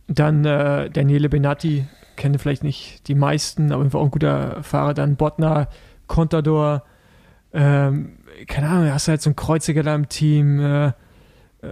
[0.08, 4.94] Dann äh, Daniele Benatti, kennen vielleicht nicht die meisten, aber einfach auch ein guter Fahrer.
[4.94, 5.68] Dann Botner,
[6.08, 6.84] Contador,
[7.54, 10.94] ähm, keine Ahnung, hast du halt so einen Kreuziger da im Team, äh, äh,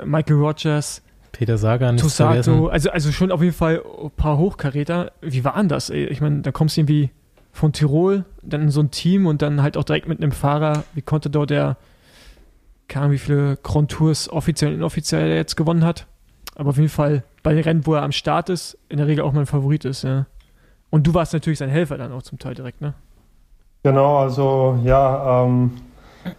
[0.05, 5.11] Michael Rogers, Peter Sagan Tosato, also, also schon auf jeden Fall ein paar Hochkaräter.
[5.21, 5.89] Wie waren das?
[5.89, 6.05] Ey?
[6.05, 7.09] Ich meine, da kommst du irgendwie
[7.51, 10.85] von Tirol, dann in so ein Team und dann halt auch direkt mit einem Fahrer
[10.93, 11.77] wie Contador, der
[12.87, 16.07] keine Ahnung, wie viele Grand Tours offiziell und inoffiziell er jetzt gewonnen hat.
[16.55, 19.23] Aber auf jeden Fall bei den Rennen, wo er am Start ist, in der Regel
[19.23, 20.27] auch mein Favorit ist, ja.
[20.89, 22.93] Und du warst natürlich sein Helfer dann auch zum Teil direkt, ne?
[23.85, 25.69] Genau, also ja, ähm,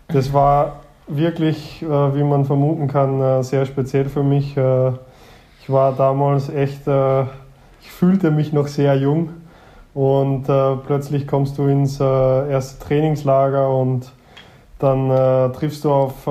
[0.08, 4.56] das war wirklich, äh, wie man vermuten kann, äh, sehr speziell für mich.
[4.56, 4.88] Äh,
[5.60, 7.22] ich war damals echt, äh,
[7.80, 9.28] ich fühlte mich noch sehr jung
[9.94, 14.10] und äh, plötzlich kommst du ins äh, erste Trainingslager und
[14.80, 16.24] dann triffst du auf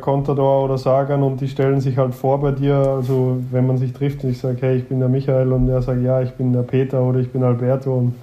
[0.00, 2.74] Contador oder Sagan und die stellen sich halt vor bei dir.
[2.74, 5.82] Also wenn man sich trifft und ich sage, hey, ich bin der Michael und er
[5.82, 8.14] sagt, ja, ich bin der Peter oder ich bin Alberto und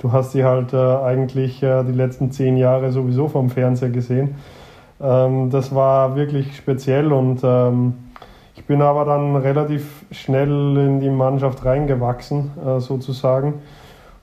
[0.00, 4.34] du hast die halt äh, eigentlich äh, die letzten zehn Jahre sowieso vom Fernseher gesehen.
[5.00, 7.94] Ähm, das war wirklich speziell und ähm,
[8.56, 13.54] ich bin aber dann relativ schnell in die Mannschaft reingewachsen, äh, sozusagen.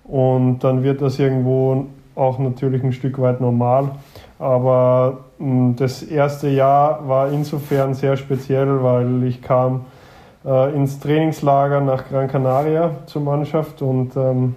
[0.04, 3.92] Und dann wird das irgendwo auch natürlich ein Stück weit normal.
[4.40, 9.86] Aber mh, das erste Jahr war insofern sehr speziell, weil ich kam
[10.46, 14.56] äh, ins Trainingslager nach Gran Canaria zur Mannschaft und ähm,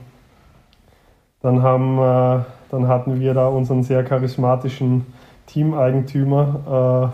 [1.42, 5.06] dann, haben, äh, dann hatten wir da unseren sehr charismatischen
[5.46, 7.12] Teameigentümer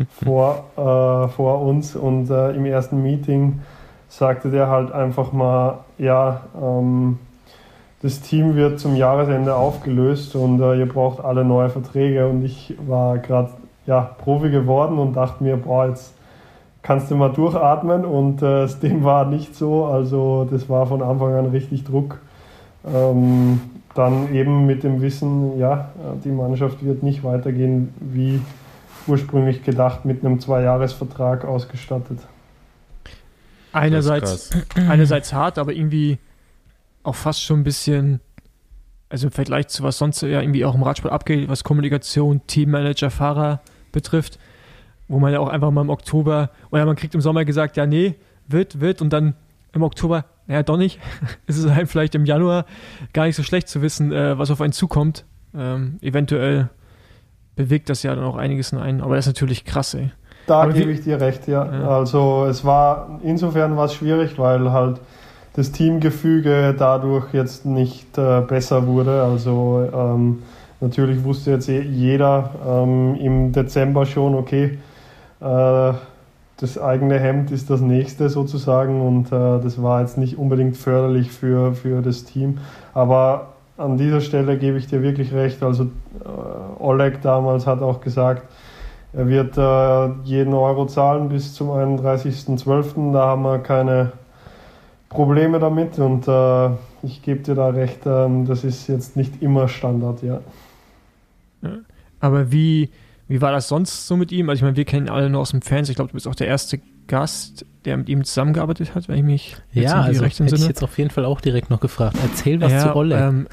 [0.00, 1.96] äh, vor, äh, vor uns.
[1.96, 3.60] Und äh, im ersten Meeting
[4.08, 7.18] sagte der halt einfach mal, ja, ähm,
[8.02, 12.28] das Team wird zum Jahresende aufgelöst und äh, ihr braucht alle neue Verträge.
[12.28, 13.50] Und ich war gerade
[13.86, 16.14] ja, Profi geworden und dachte mir, boah, jetzt
[16.82, 18.04] kannst du mal durchatmen.
[18.04, 22.20] Und äh, dem war nicht so, also das war von Anfang an richtig Druck.
[22.86, 23.60] Ähm,
[23.94, 25.92] dann eben mit dem Wissen, ja,
[26.24, 28.40] die Mannschaft wird nicht weitergehen wie
[29.06, 32.18] ursprünglich gedacht mit einem Zweijahresvertrag ausgestattet.
[33.72, 36.18] Einerseits, einerseits hart, aber irgendwie
[37.02, 38.20] auch fast schon ein bisschen,
[39.08, 43.10] also im Vergleich zu was sonst ja irgendwie auch im Radsport abgeht, was Kommunikation, Teammanager,
[43.10, 43.60] Fahrer
[43.92, 44.38] betrifft,
[45.08, 47.86] wo man ja auch einfach mal im Oktober, oder man kriegt im Sommer gesagt, ja,
[47.86, 48.14] nee,
[48.48, 49.34] wird, wird, und dann
[49.72, 51.00] im Oktober, naja, doch nicht.
[51.46, 52.66] es ist halt vielleicht im Januar
[53.12, 55.24] gar nicht so schlecht zu wissen, äh, was auf einen zukommt.
[55.56, 56.70] Ähm, eventuell
[57.56, 60.10] bewegt das ja dann auch einiges in einen, aber das ist natürlich krass, ey.
[60.46, 61.64] Da Aber gebe ich dir recht, ja.
[61.64, 61.88] Ja.
[61.88, 65.00] Also es war insofern war es schwierig, weil halt
[65.54, 69.22] das Teamgefüge dadurch jetzt nicht äh, besser wurde.
[69.22, 70.42] Also ähm,
[70.80, 74.78] natürlich wusste jetzt eh jeder ähm, im Dezember schon, okay,
[75.40, 75.92] äh,
[76.58, 81.30] das eigene Hemd ist das nächste sozusagen und äh, das war jetzt nicht unbedingt förderlich
[81.30, 82.58] für, für das Team.
[82.92, 85.62] Aber an dieser Stelle gebe ich dir wirklich recht.
[85.62, 88.44] Also äh, Oleg damals hat auch gesagt,
[89.12, 93.12] er wird äh, jeden Euro zahlen bis zum 31.12.
[93.12, 94.12] Da haben wir keine
[95.08, 96.70] Probleme damit und äh,
[97.02, 100.40] ich gebe dir da recht, ähm, das ist jetzt nicht immer Standard, ja.
[102.20, 102.90] Aber wie,
[103.28, 104.48] wie war das sonst so mit ihm?
[104.48, 105.92] Also ich meine, wir kennen ihn alle nur aus dem Fernsehen.
[105.92, 109.24] Ich glaube, du bist auch der erste Gast, der mit ihm zusammengearbeitet hat, wenn ich
[109.24, 112.16] mich jetzt Ja, also recht hätte ich jetzt auf jeden Fall auch direkt noch gefragt.
[112.22, 113.18] Erzähl was ja, zu Oleg.
[113.18, 113.48] Ähm,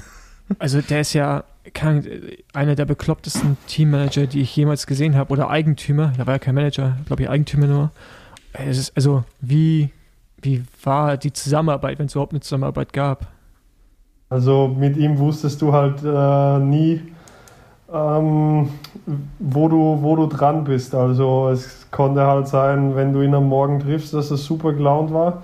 [0.60, 1.44] also der ist ja
[1.74, 2.06] kein,
[2.54, 5.32] einer der beklopptesten Teammanager, die ich jemals gesehen habe.
[5.32, 6.14] Oder Eigentümer.
[6.18, 7.92] Da war ja kein Manager, glaube ich, Eigentümer nur.
[8.54, 9.90] Es ist, also wie,
[10.42, 13.28] wie war die Zusammenarbeit, wenn es überhaupt eine Zusammenarbeit gab?
[14.30, 17.02] Also mit ihm wusstest du halt äh, nie,
[17.94, 18.70] ähm,
[19.40, 20.96] wo, du, wo du dran bist.
[20.96, 25.14] Also es konnte halt sein, wenn du ihn am Morgen triffst, dass er super gelaunt
[25.14, 25.44] war.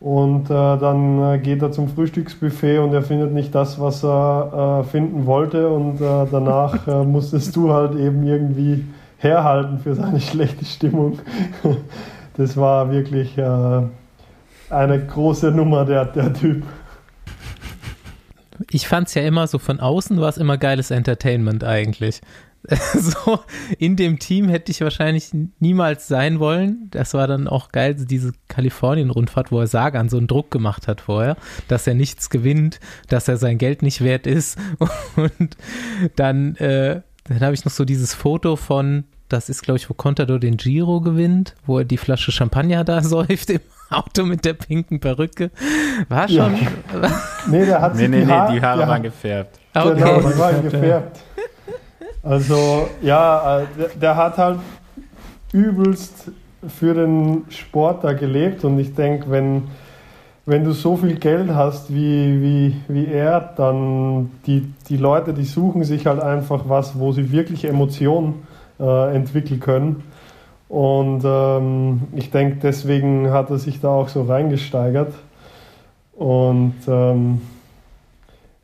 [0.00, 4.80] Und äh, dann äh, geht er zum Frühstücksbuffet und er findet nicht das, was er
[4.80, 5.68] äh, finden wollte.
[5.68, 8.84] Und äh, danach äh, musstest du halt eben irgendwie
[9.18, 11.18] herhalten für seine schlechte Stimmung.
[12.36, 13.82] Das war wirklich äh,
[14.70, 16.62] eine große Nummer, der, der Typ.
[18.70, 22.20] Ich fand es ja immer so von außen war es immer geiles Entertainment eigentlich.
[22.94, 23.40] so
[23.78, 25.30] in dem Team hätte ich wahrscheinlich
[25.60, 26.88] niemals sein wollen.
[26.90, 31.00] Das war dann auch geil, diese Kalifornien-Rundfahrt, wo er Sagan so einen Druck gemacht hat
[31.00, 31.36] vorher,
[31.68, 34.58] dass er nichts gewinnt, dass er sein Geld nicht wert ist.
[35.16, 35.56] Und
[36.16, 39.94] dann, äh, dann habe ich noch so dieses Foto von Das ist, glaube ich, wo
[39.94, 43.60] Contador den Giro gewinnt, wo er die Flasche Champagner da säuft im
[43.94, 45.50] Auto mit der pinken Perücke.
[46.08, 46.36] War schon.
[46.36, 46.50] Ja.
[47.48, 49.58] nee, der hat nee, nee, nee, die Haare waren gefärbt.
[49.74, 49.94] Okay.
[49.94, 51.20] Genau, die waren gefärbt.
[52.22, 54.58] Also, ja, äh, der, der hat halt
[55.52, 56.30] übelst
[56.68, 59.64] für den Sport da gelebt und ich denke, wenn,
[60.44, 65.44] wenn du so viel Geld hast wie, wie, wie er, dann die, die Leute, die
[65.44, 68.42] suchen sich halt einfach was, wo sie wirklich Emotionen
[68.78, 70.04] äh, entwickeln können.
[70.70, 75.12] Und ähm, ich denke, deswegen hat er sich da auch so reingesteigert.
[76.14, 77.40] Und ähm,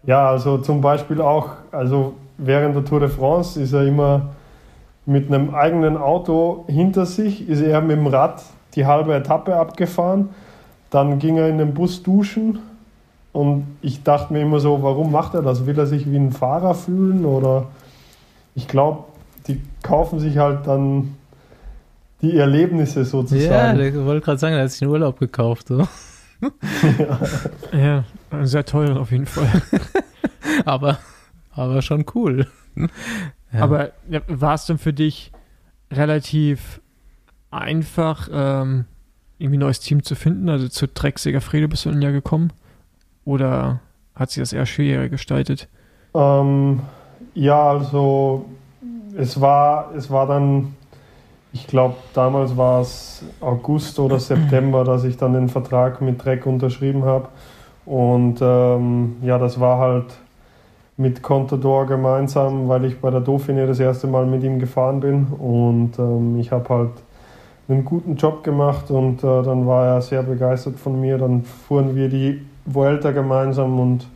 [0.05, 4.37] ja, also zum Beispiel auch, also während der Tour de France ist er immer
[5.05, 8.41] mit einem eigenen Auto hinter sich, ist er mit dem Rad
[8.77, 10.29] die halbe Etappe abgefahren.
[10.91, 12.61] Dann ging er in den Bus duschen
[13.33, 15.67] und ich dachte mir immer so, warum macht er das?
[15.67, 17.65] Will er sich wie ein Fahrer fühlen oder
[18.55, 19.05] ich glaube,
[19.49, 21.16] die kaufen sich halt dann
[22.23, 23.79] die Erlebnisse sozusagen.
[23.79, 25.69] Ja, ich wollte gerade sagen, er hat sich einen Urlaub gekauft.
[25.69, 25.87] So.
[27.73, 28.05] ja.
[28.33, 29.63] ja, sehr teuer auf jeden Fall.
[30.65, 30.99] aber,
[31.53, 32.47] aber schon cool.
[33.53, 33.63] Ja.
[33.63, 35.33] Aber ja, war es denn für dich
[35.91, 36.81] relativ
[37.51, 38.85] einfach, ähm,
[39.39, 40.49] irgendwie ein neues Team zu finden?
[40.49, 42.53] Also zu Trek Segafredo bist du dann ja gekommen?
[43.25, 43.81] Oder
[44.15, 45.69] hat sich das eher schwieriger gestaltet?
[46.15, 46.81] Ähm,
[47.35, 48.47] ja, also
[49.17, 50.76] es war, es war dann,
[51.57, 56.45] ich glaube, damals war es August oder September, dass ich dann den Vertrag mit Trek
[56.45, 57.29] unterschrieben habe.
[57.87, 60.05] Und ähm, ja, das war halt
[60.99, 65.29] mit Contador gemeinsam, weil ich bei der Dauphiné das erste Mal mit ihm gefahren bin.
[65.29, 66.93] Und ähm, ich habe halt
[67.69, 71.17] einen guten Job gemacht und äh, dann war er sehr begeistert von mir.
[71.17, 74.07] Dann fuhren wir die Vuelta gemeinsam und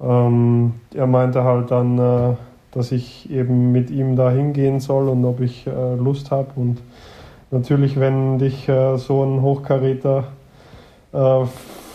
[0.00, 2.34] ähm, er meinte halt dann, äh,
[2.72, 6.48] dass ich eben mit ihm da hingehen soll und ob ich äh, Lust habe.
[6.56, 6.78] Und
[7.50, 10.24] natürlich, wenn dich äh, so ein Hochkaräter
[11.12, 11.44] äh,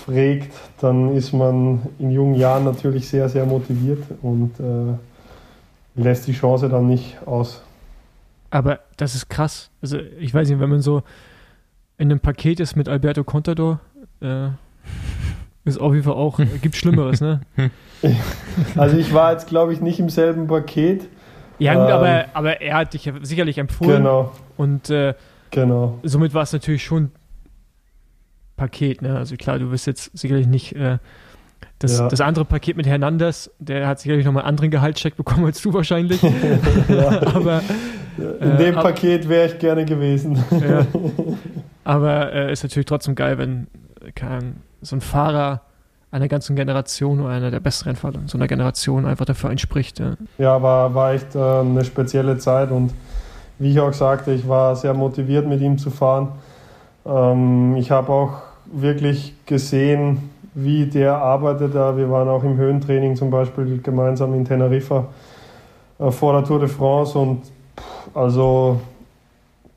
[0.06, 0.52] fragt,
[0.82, 6.70] dann ist man in jungen Jahren natürlich sehr, sehr motiviert und äh, lässt die Chance
[6.70, 7.62] dann nicht aus.
[8.50, 9.70] Aber das ist krass.
[9.82, 11.04] Also ich weiß nicht, wenn man so
[11.98, 13.80] in einem Paket ist mit Alberto Contador,
[14.22, 14.50] äh,
[15.66, 17.42] ist auf jeden Fall auch, gibt Schlimmeres, ne?
[18.76, 21.08] Also ich war jetzt, glaube ich, nicht im selben Paket.
[21.58, 24.00] Ja, gut, ähm, aber, aber er hat dich ja sicherlich empfohlen.
[24.04, 24.34] Genau.
[24.58, 25.14] Und äh,
[25.52, 26.00] genau.
[26.04, 27.12] somit war es natürlich schon
[28.58, 29.02] Paket.
[29.02, 29.18] Ne?
[29.18, 30.98] Also klar, du wirst jetzt sicherlich nicht äh,
[31.80, 32.10] das, ja.
[32.10, 35.74] das andere Paket mit Hernandez, der hat sicherlich nochmal einen anderen Gehaltscheck bekommen als du
[35.74, 36.22] wahrscheinlich.
[37.34, 37.62] aber
[38.18, 40.44] in äh, dem Paket wäre ich gerne gewesen.
[40.52, 40.86] ja.
[41.84, 43.68] Aber äh, ist natürlich trotzdem geil, wenn
[44.16, 45.62] kann, so ein Fahrer
[46.12, 50.00] einer ganzen Generation oder einer der besten Rennfahrer so einer Generation einfach dafür einspricht.
[50.00, 52.94] Ja, ja war, war echt äh, eine spezielle Zeit und
[53.60, 56.30] wie ich auch sagte, ich war sehr motiviert mit ihm zu fahren.
[57.06, 61.74] Ähm, ich habe auch wirklich gesehen, wie der arbeitet.
[61.74, 65.06] Wir waren auch im Höhentraining zum Beispiel gemeinsam in Teneriffa
[66.00, 68.80] äh, vor der Tour de France und pff, also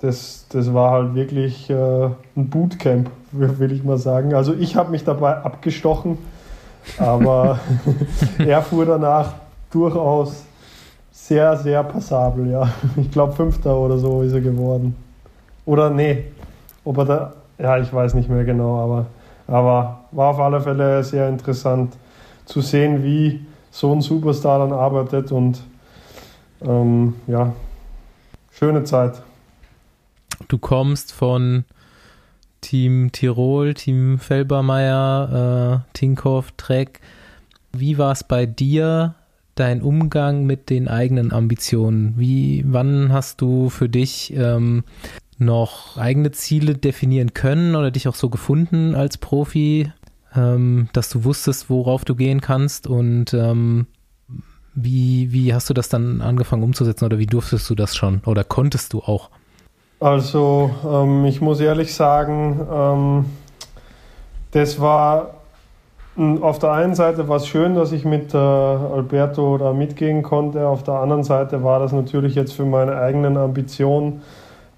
[0.00, 2.04] das, das war halt wirklich äh,
[2.36, 4.34] ein Bootcamp, will ich mal sagen.
[4.34, 6.18] Also ich habe mich dabei abgestochen,
[6.98, 7.58] aber
[8.38, 9.34] er fuhr danach
[9.70, 10.44] durchaus
[11.10, 12.68] sehr, sehr passabel, ja.
[12.96, 14.94] Ich glaube Fünfter oder so ist er geworden.
[15.64, 16.24] Oder nee,
[16.84, 19.06] ob er da, ja, ich weiß nicht mehr genau, aber,
[19.48, 21.94] aber war auf alle Fälle sehr interessant
[22.44, 25.62] zu sehen, wie so ein Superstar dann arbeitet und
[26.62, 27.52] ähm, ja,
[28.52, 29.14] schöne Zeit.
[30.48, 31.64] Du kommst von
[32.60, 37.00] Team Tirol, Team Felbermeier, äh, Tinkoff, Trek.
[37.72, 39.14] Wie war es bei dir,
[39.54, 42.14] dein Umgang mit den eigenen Ambitionen?
[42.16, 44.84] Wie, wann hast du für dich ähm,
[45.38, 49.92] noch eigene Ziele definieren können oder dich auch so gefunden als Profi,
[50.34, 53.86] ähm, dass du wusstest, worauf du gehen kannst und ähm,
[54.74, 58.44] wie, wie hast du das dann angefangen umzusetzen oder wie durftest du das schon oder
[58.44, 59.30] konntest du auch?
[59.98, 63.24] Also ähm, ich muss ehrlich sagen, ähm,
[64.50, 65.30] das war
[66.40, 70.66] auf der einen Seite war es schön, dass ich mit äh, Alberto da mitgehen konnte.
[70.66, 74.22] Auf der anderen Seite war das natürlich jetzt für meine eigenen Ambitionen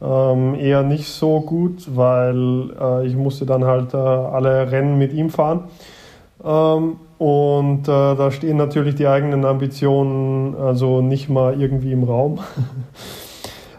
[0.03, 5.12] ähm, eher nicht so gut, weil äh, ich musste dann halt äh, alle Rennen mit
[5.12, 5.64] ihm fahren.
[6.45, 12.41] Ähm, und äh, da stehen natürlich die eigenen Ambitionen also nicht mal irgendwie im Raum.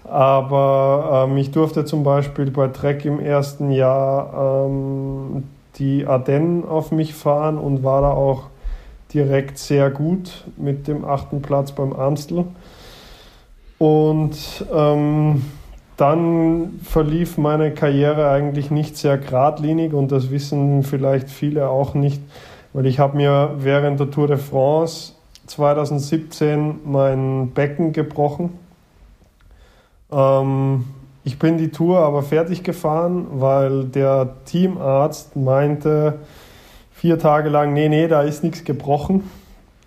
[0.10, 5.44] Aber ähm, ich durfte zum Beispiel bei Trek im ersten Jahr ähm,
[5.76, 8.44] die Ardennen auf mich fahren und war da auch
[9.14, 12.46] direkt sehr gut mit dem achten Platz beim Amstel.
[13.78, 14.36] Und
[14.74, 15.44] ähm,
[15.96, 22.22] dann verlief meine Karriere eigentlich nicht sehr geradlinig und das wissen vielleicht viele auch nicht,
[22.74, 25.14] weil ich habe mir während der Tour de France
[25.48, 28.52] 2017 mein Becken gebrochen.
[30.12, 30.86] Ähm,
[31.24, 36.20] ich bin die Tour aber fertig gefahren, weil der Teamarzt meinte
[36.92, 39.30] vier Tage lang, nee, nee, da ist nichts gebrochen.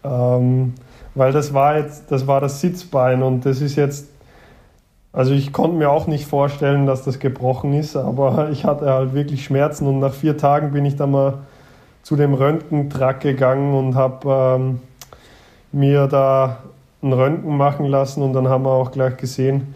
[0.04, 0.74] Ähm,
[1.14, 4.08] weil das war jetzt, das war das Sitzbein und das ist jetzt,
[5.12, 9.14] also ich konnte mir auch nicht vorstellen, dass das gebrochen ist, aber ich hatte halt
[9.14, 11.38] wirklich Schmerzen und nach vier Tagen bin ich dann mal
[12.02, 14.80] zu dem Röntgentrack gegangen und habe ähm,
[15.70, 16.58] mir da
[17.02, 19.74] ein Röntgen machen lassen und dann haben wir auch gleich gesehen,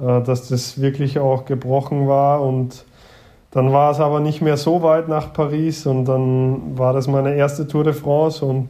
[0.00, 2.84] dass das wirklich auch gebrochen war und
[3.54, 7.34] dann war es aber nicht mehr so weit nach Paris und dann war das meine
[7.34, 8.68] erste Tour de France und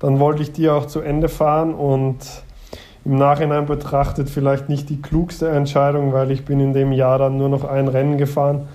[0.00, 2.18] dann wollte ich die auch zu Ende fahren und
[3.04, 7.36] im Nachhinein betrachtet vielleicht nicht die klugste Entscheidung, weil ich bin in dem Jahr dann
[7.36, 8.66] nur noch ein Rennen gefahren.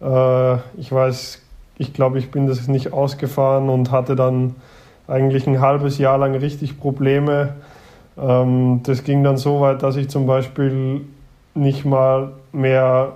[0.00, 1.42] Äh, ich weiß,
[1.76, 4.54] ich glaube, ich bin das nicht ausgefahren und hatte dann
[5.06, 7.56] eigentlich ein halbes Jahr lang richtig Probleme.
[8.18, 11.02] Ähm, das ging dann so weit, dass ich zum Beispiel
[11.58, 13.12] nicht mal mehr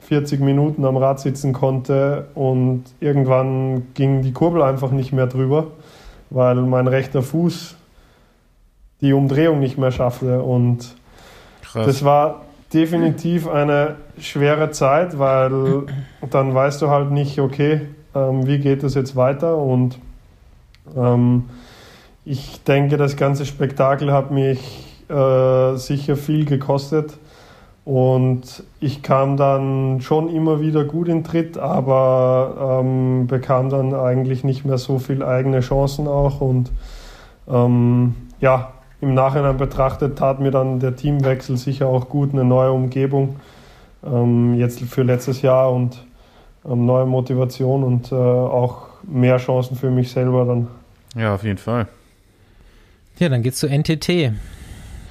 [0.00, 5.66] 40 Minuten am Rad sitzen konnte und irgendwann ging die Kurbel einfach nicht mehr drüber
[6.30, 7.76] weil mein rechter Fuß
[9.00, 10.42] die Umdrehung nicht mehr schaffte.
[10.42, 10.94] Und
[11.62, 11.86] Krass.
[11.86, 12.42] das war
[12.72, 15.84] definitiv eine schwere Zeit, weil
[16.30, 17.82] dann weißt du halt nicht, okay,
[18.14, 19.56] ähm, wie geht es jetzt weiter?
[19.56, 19.98] Und
[20.96, 21.44] ähm,
[22.24, 24.58] ich denke, das ganze Spektakel hat mich
[25.08, 27.16] äh, sicher viel gekostet.
[27.88, 34.44] Und ich kam dann schon immer wieder gut in Tritt, aber ähm, bekam dann eigentlich
[34.44, 36.42] nicht mehr so viel eigene Chancen auch.
[36.42, 36.70] Und
[37.48, 42.72] ähm, ja, im Nachhinein betrachtet tat mir dann der Teamwechsel sicher auch gut, eine neue
[42.72, 43.36] Umgebung
[44.04, 46.04] ähm, jetzt für letztes Jahr und
[46.66, 50.68] ähm, neue Motivation und äh, auch mehr Chancen für mich selber dann.
[51.16, 51.88] Ja, auf jeden Fall.
[53.18, 54.34] Ja, dann geht's zu NTT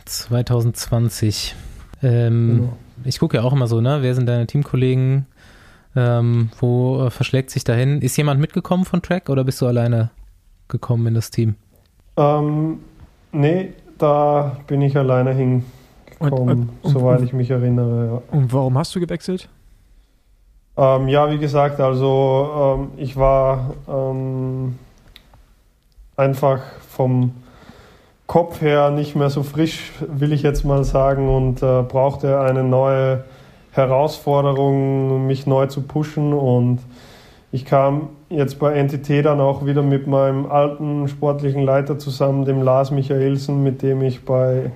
[0.05, 1.55] 2020.
[2.03, 2.77] Ähm, genau.
[3.05, 3.99] Ich gucke ja auch immer so, ne?
[4.01, 5.25] Wer sind deine Teamkollegen?
[5.95, 8.01] Ähm, wo äh, verschlägt sich dahin?
[8.01, 10.11] Ist jemand mitgekommen von Track oder bist du alleine
[10.67, 11.55] gekommen in das Team?
[12.17, 12.79] Ähm,
[13.31, 15.63] nee, da bin ich alleine hingekommen,
[16.19, 18.21] und, und, und, soweit ich mich erinnere.
[18.29, 18.37] Ja.
[18.37, 19.49] Und warum hast du gewechselt?
[20.75, 24.77] Ähm, ja, wie gesagt, also ähm, ich war ähm,
[26.15, 27.31] einfach vom
[28.27, 32.63] Kopf her nicht mehr so frisch, will ich jetzt mal sagen, und äh, brauchte eine
[32.63, 33.23] neue
[33.71, 36.33] Herausforderung, mich neu zu pushen.
[36.33, 36.79] Und
[37.53, 42.61] ich kam jetzt bei NTT dann auch wieder mit meinem alten sportlichen Leiter zusammen, dem
[42.61, 44.71] Lars Michaelsen, mit dem ich bei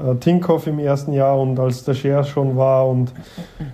[0.00, 2.88] äh, Tinkoff im ersten Jahr und als Stagiaire schon war.
[2.88, 3.12] Und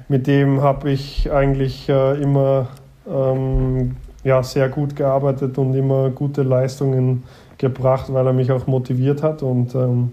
[0.08, 2.66] mit dem habe ich eigentlich äh, immer
[3.10, 7.22] ähm, ja, sehr gut gearbeitet und immer gute Leistungen
[7.62, 10.12] gebracht, weil er mich auch motiviert hat und ähm,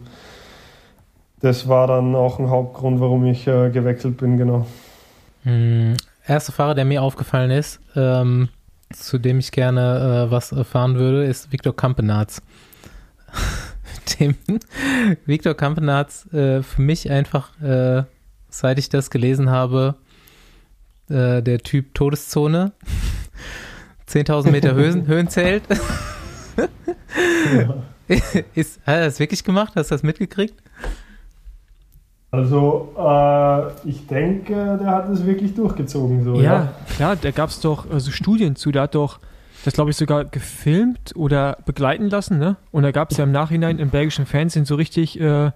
[1.41, 4.65] das war dann auch ein Hauptgrund, warum ich äh, gewechselt bin, genau.
[5.43, 5.97] Mhm.
[6.25, 8.49] Erster Fahrer, der mir aufgefallen ist, ähm,
[8.93, 12.41] zu dem ich gerne äh, was erfahren würde, ist Viktor Kampenarz.
[14.19, 14.35] dem
[15.25, 18.03] Viktor Kampenarz äh, für mich einfach, äh,
[18.49, 19.95] seit ich das gelesen habe,
[21.09, 22.71] äh, der Typ Todeszone.
[24.09, 25.63] 10.000 Meter Höhen, Höhenzelt.
[27.55, 27.75] Ja.
[28.55, 29.73] Ist, hat er das wirklich gemacht?
[29.75, 30.55] Hast du das mitgekriegt?
[32.31, 36.23] Also, äh, ich denke, der hat es wirklich durchgezogen.
[36.23, 39.19] So, ja, ja, klar, da gab es doch also Studien zu, der hat doch
[39.65, 42.57] das, glaube ich, sogar gefilmt oder begleiten lassen, ne?
[42.71, 45.51] Und da gab es ja im Nachhinein im belgischen Fernsehen so richtig, äh,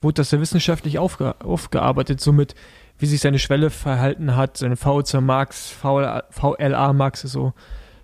[0.00, 2.54] wurde das ja wissenschaftlich aufge aufgearbeitet, so mit,
[2.98, 7.52] wie sich seine Schwelle verhalten hat, seine VO2 Max, VLA Max, so.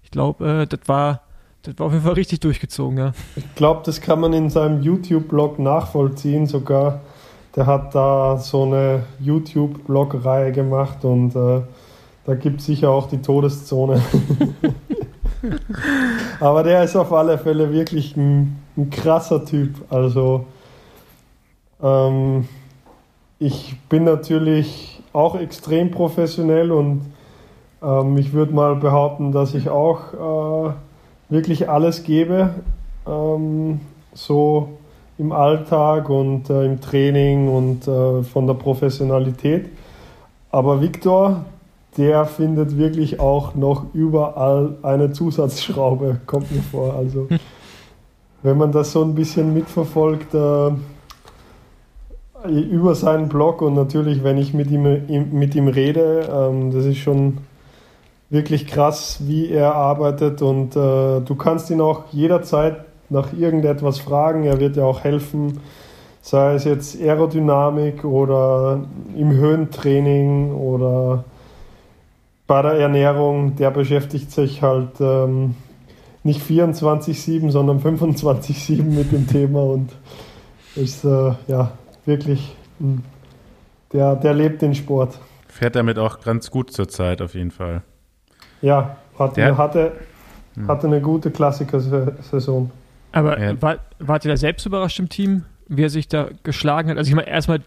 [0.03, 1.23] Ich glaube, äh, das war
[1.63, 3.13] das war auf jeden Fall richtig durchgezogen, ja.
[3.37, 7.01] Ich glaube, das kann man in seinem YouTube-Blog nachvollziehen sogar.
[7.57, 11.63] Der hat da so eine YouTube-Blog-Reihe gemacht und äh,
[12.25, 14.03] da gibt es sicher auch die Todeszone.
[16.41, 19.75] Aber der ist auf alle Fälle wirklich ein, ein krasser Typ.
[19.91, 20.47] Also
[21.83, 22.49] ähm,
[23.39, 27.03] ich bin natürlich auch extrem professionell und
[27.83, 30.73] ähm, ich würde mal behaupten, dass ich auch äh,
[31.29, 32.51] wirklich alles gebe,
[33.07, 33.81] ähm,
[34.15, 34.71] so
[35.19, 39.69] im Alltag und äh, im Training und äh, von der Professionalität.
[40.51, 41.45] Aber Viktor,
[41.97, 46.95] der findet wirklich auch noch überall eine Zusatzschraube, kommt mir vor.
[46.95, 47.29] Also
[48.43, 50.71] wenn man das so ein bisschen mitverfolgt, äh,
[52.47, 54.83] über seinen Blog und natürlich, wenn ich mit ihm,
[55.33, 57.39] mit ihm rede, ähm, das ist schon
[58.31, 64.45] wirklich krass, wie er arbeitet und äh, du kannst ihn auch jederzeit nach irgendetwas fragen.
[64.45, 65.61] Er wird ja auch helfen,
[66.21, 68.81] sei es jetzt Aerodynamik oder
[69.17, 71.25] im Höhentraining oder
[72.47, 73.57] bei der Ernährung.
[73.57, 75.55] Der beschäftigt sich halt ähm,
[76.23, 79.91] nicht 24-7, sondern 25-7 mit dem Thema und
[80.75, 81.73] ist äh, ja
[82.05, 83.03] wirklich, hm,
[83.93, 85.19] der, der lebt den Sport.
[85.49, 87.83] Fährt damit auch ganz gut zurzeit auf jeden Fall.
[88.63, 89.93] Ja, hatte,
[90.55, 90.69] hm.
[90.69, 92.71] hatte eine gute Klassiker-Saison.
[93.13, 93.61] Aber ja.
[93.61, 96.99] war, wart ihr da selbst überrascht im Team, wie er sich da geschlagen hat?
[96.99, 97.61] Also ich meine, erstmal,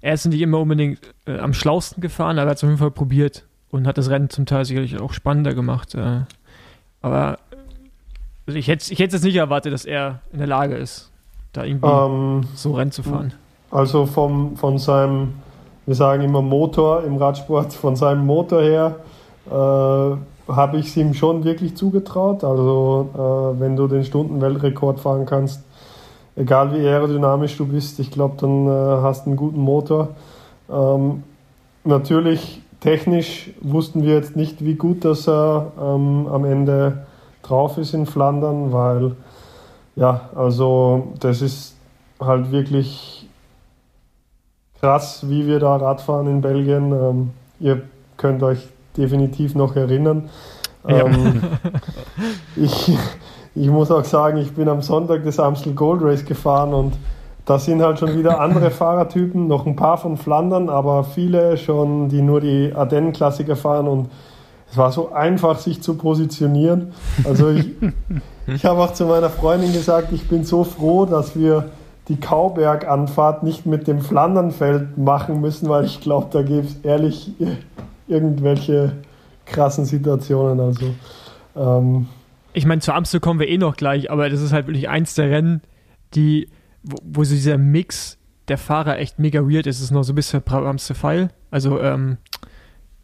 [0.00, 2.78] er ist nicht immer unbedingt äh, am schlausten gefahren, aber er hat es auf jeden
[2.78, 5.94] Fall probiert und hat das Rennen zum Teil sicherlich auch spannender gemacht.
[5.94, 6.22] Äh,
[7.02, 7.38] aber
[8.46, 11.10] also ich hätte ich hätte jetzt nicht erwartet, dass er in der Lage ist,
[11.52, 13.34] da irgendwie ähm, so Rennen zu fahren.
[13.70, 15.34] Also vom, von seinem,
[15.84, 18.96] wir sagen immer Motor im Radsport, von seinem Motor her
[19.50, 20.16] äh,
[20.48, 22.42] habe ich es ihm schon wirklich zugetraut.
[22.44, 25.62] Also äh, wenn du den Stundenweltrekord fahren kannst,
[26.36, 30.08] egal wie aerodynamisch du bist, ich glaube, dann äh, hast du einen guten Motor.
[30.70, 31.22] Ähm,
[31.84, 37.06] natürlich technisch wussten wir jetzt nicht, wie gut dass er ähm, am Ende
[37.42, 39.16] drauf ist in Flandern, weil
[39.96, 41.74] ja, also das ist
[42.20, 43.28] halt wirklich
[44.80, 46.92] krass, wie wir da Radfahren in Belgien.
[46.92, 47.82] Ähm, ihr
[48.16, 48.68] könnt euch
[48.98, 50.28] definitiv noch erinnern.
[50.86, 51.06] Ja.
[51.06, 51.42] Ähm,
[52.56, 52.96] ich,
[53.54, 56.94] ich muss auch sagen, ich bin am Sonntag das Amstel Gold Race gefahren und
[57.44, 62.10] da sind halt schon wieder andere Fahrertypen, noch ein paar von Flandern, aber viele schon,
[62.10, 64.10] die nur die Ardennen-Klassiker fahren und
[64.70, 66.92] es war so einfach, sich zu positionieren.
[67.24, 67.70] Also ich,
[68.46, 71.70] ich habe auch zu meiner Freundin gesagt, ich bin so froh, dass wir
[72.08, 77.32] die Kauberg-Anfahrt nicht mit dem Flandernfeld machen müssen, weil ich glaube, da gibt es ehrlich
[78.08, 78.92] irgendwelche
[79.46, 80.60] krassen Situationen.
[80.60, 80.94] Also,
[81.56, 82.06] ähm,
[82.52, 85.14] ich meine, zu Amstel kommen wir eh noch gleich, aber das ist halt wirklich eins
[85.14, 85.62] der Rennen,
[86.14, 86.48] die,
[86.82, 89.76] wo, wo so dieser Mix der Fahrer echt mega weird ist.
[89.76, 91.28] Es ist noch so ein bisschen Amstel Pfeil.
[91.50, 92.16] Also, ähm,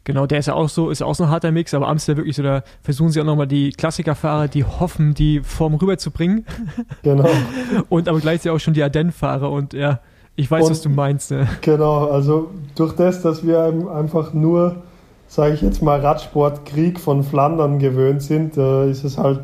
[0.04, 2.36] genau, der ist ja auch so, ist auch so ein harter Mix, aber Amstel wirklich
[2.36, 6.46] so, da versuchen sie auch nochmal die Klassikerfahrer, die hoffen, die Form rüberzubringen.
[7.02, 7.28] Genau.
[7.88, 10.00] und aber gleichzeitig auch schon die Ardennen-Fahrer und ja,
[10.36, 11.30] ich weiß, und, was du meinst.
[11.30, 11.46] Ne?
[11.60, 13.62] Genau, also durch das, dass wir
[13.94, 14.82] einfach nur
[15.34, 19.40] sage ich jetzt mal, Radsportkrieg von Flandern gewöhnt sind, äh, ist es halt,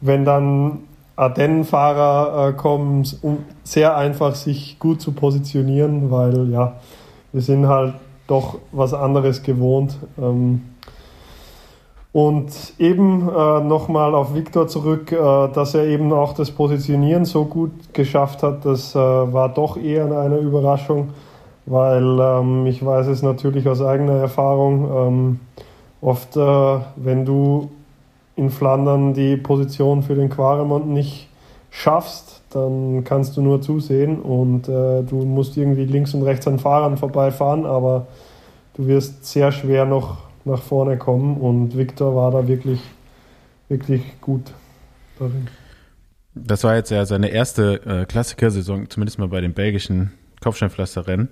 [0.00, 0.78] wenn dann
[1.16, 6.76] Ardennenfahrer äh, kommen, um sehr einfach sich gut zu positionieren, weil ja,
[7.32, 7.94] wir sind halt
[8.26, 9.98] doch was anderes gewohnt.
[10.18, 10.62] Ähm,
[12.12, 17.44] und eben äh, nochmal auf Viktor zurück, äh, dass er eben auch das Positionieren so
[17.44, 21.10] gut geschafft hat, das äh, war doch eher eine Überraschung
[21.68, 24.90] weil ähm, ich weiß es natürlich aus eigener Erfahrung.
[24.90, 25.40] Ähm,
[26.00, 27.70] oft, äh, wenn du
[28.36, 31.28] in Flandern die Position für den Quaremont nicht
[31.70, 36.58] schaffst, dann kannst du nur zusehen und äh, du musst irgendwie links und rechts an
[36.58, 38.06] Fahrern vorbeifahren, aber
[38.74, 42.80] du wirst sehr schwer noch nach vorne kommen und Victor war da wirklich,
[43.68, 44.52] wirklich gut
[45.18, 45.48] darin.
[46.34, 51.28] Das war jetzt ja seine erste äh, Klassiker-Saison, zumindest mal bei den belgischen Kopfsteinpflasterrennen.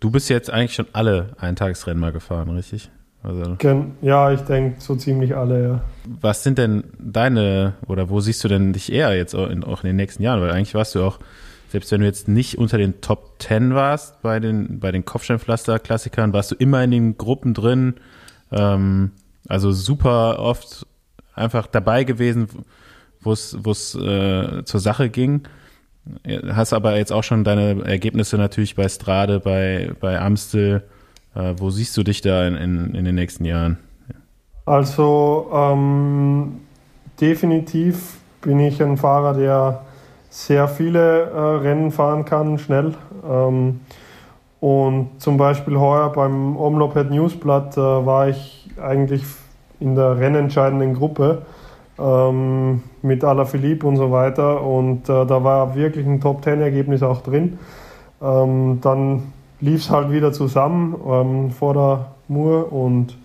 [0.00, 2.90] Du bist jetzt eigentlich schon alle Eintagesrennen mal gefahren, richtig?
[3.22, 3.56] Also,
[4.00, 5.80] ja, ich denke so ziemlich alle, ja.
[6.20, 9.84] Was sind denn deine, oder wo siehst du denn dich eher jetzt auch in, auch
[9.84, 10.40] in den nächsten Jahren?
[10.40, 11.20] Weil eigentlich warst du auch,
[11.68, 16.32] selbst wenn du jetzt nicht unter den Top Ten warst bei den, bei den Kopfsteinpflaster-Klassikern,
[16.32, 17.94] warst du immer in den Gruppen drin.
[18.50, 19.12] Ähm,
[19.46, 20.86] also super oft
[21.34, 22.48] einfach dabei gewesen,
[23.20, 25.42] wo es äh, zur Sache ging.
[26.52, 30.82] Hast aber jetzt auch schon deine Ergebnisse natürlich bei Strade, bei, bei Amstel.
[31.34, 33.78] Äh, wo siehst du dich da in, in, in den nächsten Jahren?
[34.66, 36.60] Also ähm,
[37.20, 39.82] definitiv bin ich ein Fahrer, der
[40.28, 42.94] sehr viele äh, Rennen fahren kann, schnell.
[43.28, 43.80] Ähm,
[44.60, 49.24] und zum Beispiel heuer beim Omloped Newsblatt äh, war ich eigentlich
[49.80, 51.42] in der rennentscheidenden Gruppe
[51.98, 54.62] ähm, mit Alaphilippe und so weiter.
[54.62, 57.58] Und äh, da war wirklich ein Top-10-Ergebnis auch drin.
[58.22, 63.16] Ähm, dann lief es halt wieder zusammen ähm, vor der Mur und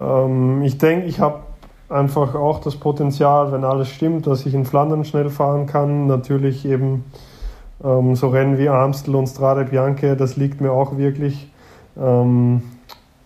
[0.00, 1.40] ähm, ich denke, ich habe
[1.88, 6.06] einfach auch das Potenzial, wenn alles stimmt, dass ich in Flandern schnell fahren kann.
[6.06, 7.04] Natürlich eben
[7.82, 11.50] ähm, so Rennen wie Amstel und Strade Bianche, das liegt mir auch wirklich.
[11.96, 12.62] Ähm,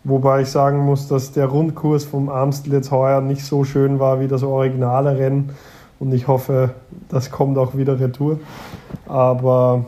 [0.05, 4.21] Wobei ich sagen muss, dass der Rundkurs vom Amstel jetzt heuer nicht so schön war
[4.21, 5.51] wie das originale Rennen.
[5.99, 6.71] Und ich hoffe,
[7.09, 8.39] das kommt auch wieder retour.
[9.07, 9.87] Aber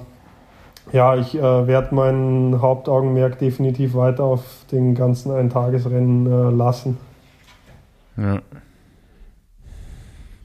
[0.92, 4.42] ja, ich äh, werde mein Hauptaugenmerk definitiv weiter auf
[4.72, 6.98] den ganzen Eintagesrennen äh, lassen.
[8.16, 8.42] Ja.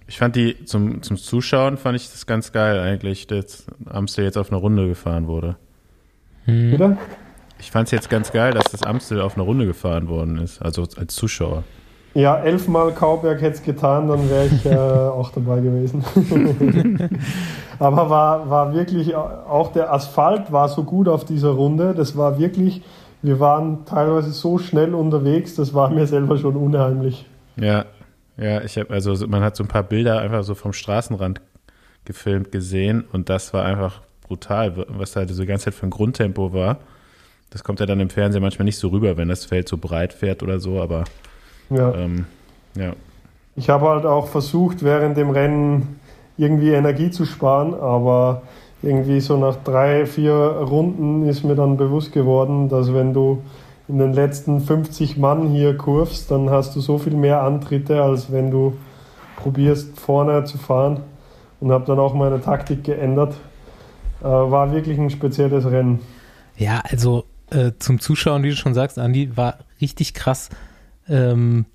[0.08, 4.38] Ich fand die zum, zum Zuschauen fand ich das ganz geil eigentlich, dass Amstel jetzt
[4.38, 5.58] auf eine Runde gefahren wurde.
[6.46, 6.72] Hm.
[6.72, 6.98] Wieder?
[7.60, 10.62] Ich fand es jetzt ganz geil, dass das Amstel auf eine Runde gefahren worden ist,
[10.62, 11.64] also als Zuschauer.
[12.14, 16.04] Ja, elfmal Kauberg hätte es getan, dann wäre ich äh, auch dabei gewesen.
[17.80, 21.94] Aber war, war wirklich, auch der Asphalt war so gut auf dieser Runde.
[21.94, 22.82] Das war wirklich,
[23.22, 27.26] wir waren teilweise so schnell unterwegs, das war mir selber schon unheimlich.
[27.58, 27.84] Ja,
[28.38, 31.42] ja, ich habe, also man hat so ein paar Bilder einfach so vom Straßenrand
[32.06, 35.88] gefilmt gesehen und das war einfach brutal, was da halt so die ganze Zeit für
[35.88, 36.80] ein Grundtempo war.
[37.50, 40.14] Das kommt ja dann im Fernsehen manchmal nicht so rüber, wenn das Feld so breit
[40.14, 41.06] fährt oder so, aber
[41.70, 41.94] ja.
[41.94, 42.26] Ähm,
[42.76, 42.94] ja.
[43.56, 46.00] Ich habe halt auch versucht, während dem Rennen
[46.38, 48.42] irgendwie Energie zu sparen, aber
[48.82, 53.42] irgendwie so nach drei, vier Runden ist mir dann bewusst geworden, dass wenn du
[53.88, 58.32] in den letzten 50 Mann hier kurvst, dann hast du so viel mehr Antritte, als
[58.32, 58.78] wenn du
[59.38, 61.02] probierst vorne zu fahren
[61.62, 63.36] und habe dann auch meine Taktik geändert.
[64.22, 66.00] Äh, war wirklich ein spezielles Rennen.
[66.58, 67.26] Ja, also
[67.56, 70.50] äh, zum Zuschauen, wie du schon sagst, Andi, war richtig krass.
[71.08, 71.66] Ähm,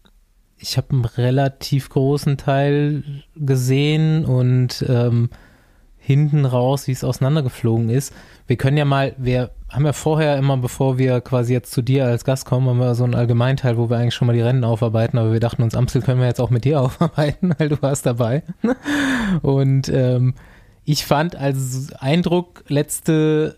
[0.58, 3.02] ich habe einen relativ großen Teil
[3.34, 5.30] gesehen und ähm,
[5.96, 8.12] hinten raus, wie es auseinandergeflogen ist.
[8.46, 12.06] Wir können ja mal, wir haben ja vorher immer, bevor wir quasi jetzt zu dir
[12.06, 14.64] als Gast kommen, haben wir so einen Allgemeinteil, wo wir eigentlich schon mal die Rennen
[14.64, 17.80] aufarbeiten, aber wir dachten uns, Amstel können wir jetzt auch mit dir aufarbeiten, weil du
[17.80, 18.42] warst dabei.
[19.42, 20.34] Und ähm,
[20.84, 23.56] ich fand als Eindruck letzte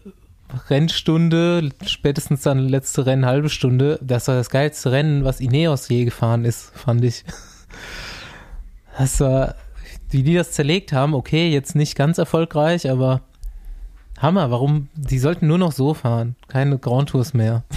[0.69, 6.05] Rennstunde, spätestens dann letzte Rennen halbe Stunde, das war das geilste Rennen, was Ineos je
[6.05, 7.25] gefahren ist, fand ich.
[8.99, 9.55] Das war,
[10.11, 13.23] wie die das zerlegt haben, okay, jetzt nicht ganz erfolgreich, aber
[14.19, 14.89] Hammer, warum?
[14.95, 17.65] Die sollten nur noch so fahren, keine Grand Tours mehr.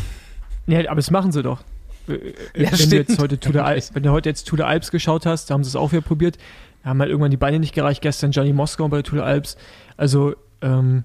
[0.67, 1.61] Ja, aber das machen sie doch.
[2.07, 4.89] Äh, ja, wenn, du jetzt heute Tour Alps, wenn du heute jetzt Tour de Alps
[4.89, 6.39] geschaut hast, da haben sie es auch wieder probiert.
[6.81, 8.01] Da haben halt irgendwann die Beine nicht gereicht.
[8.01, 9.57] Gestern Johnny Moskau bei der Tour de Alps.
[9.95, 11.03] Also, ähm,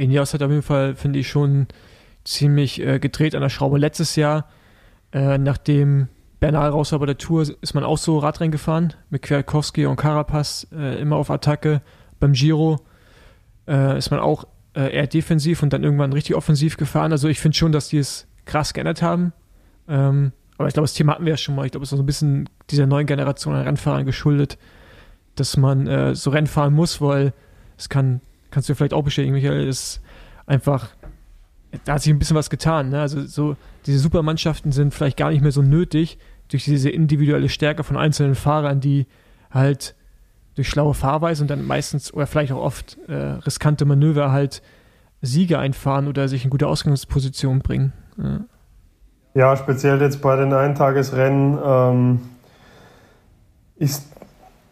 [0.00, 1.68] Ineos hat auf jeden Fall, finde ich, schon
[2.24, 3.78] ziemlich äh, gedreht an der Schraube.
[3.78, 4.48] Letztes Jahr,
[5.12, 6.08] äh, nachdem
[6.40, 9.96] Bernal raus war bei der Tour, ist man auch so Radrennen gefahren mit Kwiatkowski und
[9.96, 11.82] Carapaz äh, immer auf Attacke.
[12.18, 12.80] Beim Giro
[13.68, 14.44] äh, ist man auch
[14.74, 17.12] äh, eher defensiv und dann irgendwann richtig offensiv gefahren.
[17.12, 19.32] Also ich finde schon, dass die es krass geändert haben.
[19.88, 21.66] Ähm, aber ich glaube, das Thema hatten wir ja schon mal.
[21.66, 24.58] Ich glaube, es ist so ein bisschen dieser neuen Generation an Rennfahrern geschuldet,
[25.34, 27.32] dass man äh, so Rennen fahren muss, weil
[27.76, 28.20] es kann
[28.50, 30.00] kannst du vielleicht auch bestätigen, Michael, ist
[30.46, 30.88] einfach,
[31.84, 32.90] da hat sich ein bisschen was getan.
[32.90, 33.00] Ne?
[33.00, 37.84] Also so, diese Supermannschaften sind vielleicht gar nicht mehr so nötig durch diese individuelle Stärke
[37.84, 39.06] von einzelnen Fahrern, die
[39.50, 39.94] halt
[40.56, 44.62] durch schlaue Fahrweise und dann meistens oder vielleicht auch oft äh, riskante Manöver halt
[45.22, 47.92] Siege einfahren oder sich in gute Ausgangspositionen bringen.
[48.16, 48.40] Ja.
[49.34, 52.20] ja, speziell jetzt bei den Eintagesrennen ähm,
[53.76, 54.09] ist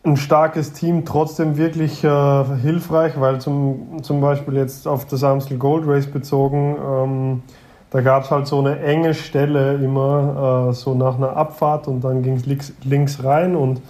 [0.09, 5.59] ein starkes Team trotzdem wirklich äh, hilfreich, weil zum, zum Beispiel jetzt auf das Amstel
[5.59, 7.43] Gold Race bezogen, ähm,
[7.91, 12.03] da gab es halt so eine enge Stelle immer, äh, so nach einer Abfahrt und
[12.03, 13.81] dann ging es links, links rein und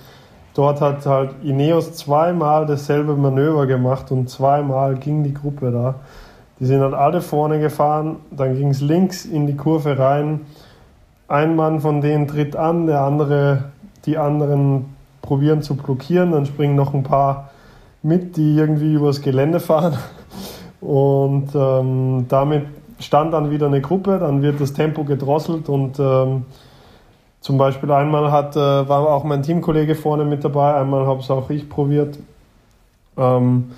[0.55, 5.95] dort hat halt Ineos zweimal dasselbe Manöver gemacht und zweimal ging die Gruppe da.
[6.61, 10.41] Die sind halt alle vorne gefahren, dann ging es links in die Kurve rein.
[11.29, 13.65] Ein Mann von denen tritt an, der andere,
[14.07, 16.33] die anderen probieren zu blockieren.
[16.33, 17.51] Dann springen noch ein paar
[18.03, 19.99] mit, die irgendwie übers Gelände fahren.
[20.81, 22.67] Und ähm, damit
[23.01, 26.45] stand dann wieder eine Gruppe, dann wird das Tempo gedrosselt und ähm,
[27.41, 31.31] zum Beispiel einmal hat, äh, war auch mein Teamkollege vorne mit dabei, einmal habe es
[31.31, 32.19] auch ich probiert.
[33.17, 33.71] Ähm,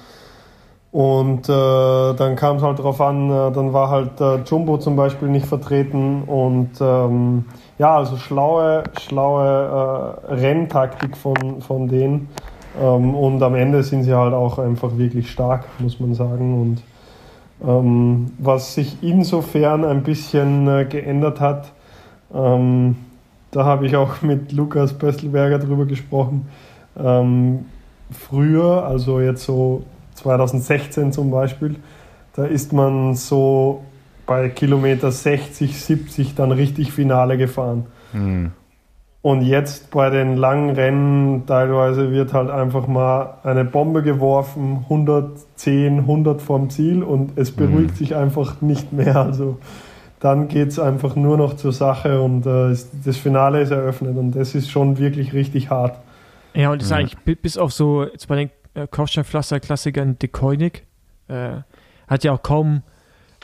[0.92, 4.96] und äh, dann kam es halt darauf an, äh, dann war halt äh, Jumbo zum
[4.96, 7.44] Beispiel nicht vertreten und ähm,
[7.80, 12.28] ja, also schlaue, schlaue äh, Renntaktik von, von denen.
[12.78, 16.60] Ähm, und am Ende sind sie halt auch einfach wirklich stark, muss man sagen.
[16.60, 16.82] Und
[17.66, 21.72] ähm, was sich insofern ein bisschen äh, geändert hat,
[22.34, 22.96] ähm,
[23.50, 26.50] da habe ich auch mit Lukas Pöstelberger drüber gesprochen.
[27.02, 27.64] Ähm,
[28.10, 29.84] früher, also jetzt so
[30.16, 31.76] 2016 zum Beispiel,
[32.36, 33.84] da ist man so
[34.30, 37.86] bei Kilometer 60, 70 dann richtig Finale gefahren.
[38.12, 38.52] Mhm.
[39.22, 45.98] Und jetzt bei den langen Rennen teilweise wird halt einfach mal eine Bombe geworfen, 110,
[45.98, 47.96] 100 vorm Ziel und es beruhigt mhm.
[47.96, 49.16] sich einfach nicht mehr.
[49.16, 49.58] Also
[50.20, 54.36] dann geht es einfach nur noch zur Sache und äh, das Finale ist eröffnet und
[54.36, 55.98] das ist schon wirklich richtig hart.
[56.54, 60.84] Ja, und das ist eigentlich bis auf so, jetzt bei den äh, Kopfsteinpflaster-Klassikern De Koenig,
[61.26, 61.62] äh,
[62.06, 62.82] hat ja auch kaum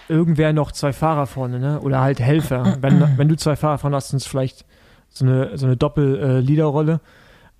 [0.09, 1.80] irgendwer noch zwei Fahrer vorne, ne?
[1.80, 2.76] Oder halt Helfer.
[2.80, 4.64] wenn, wenn du zwei Fahrer vorne hast, sind es vielleicht
[5.09, 7.00] so eine, so eine Doppel-Leader-Rolle.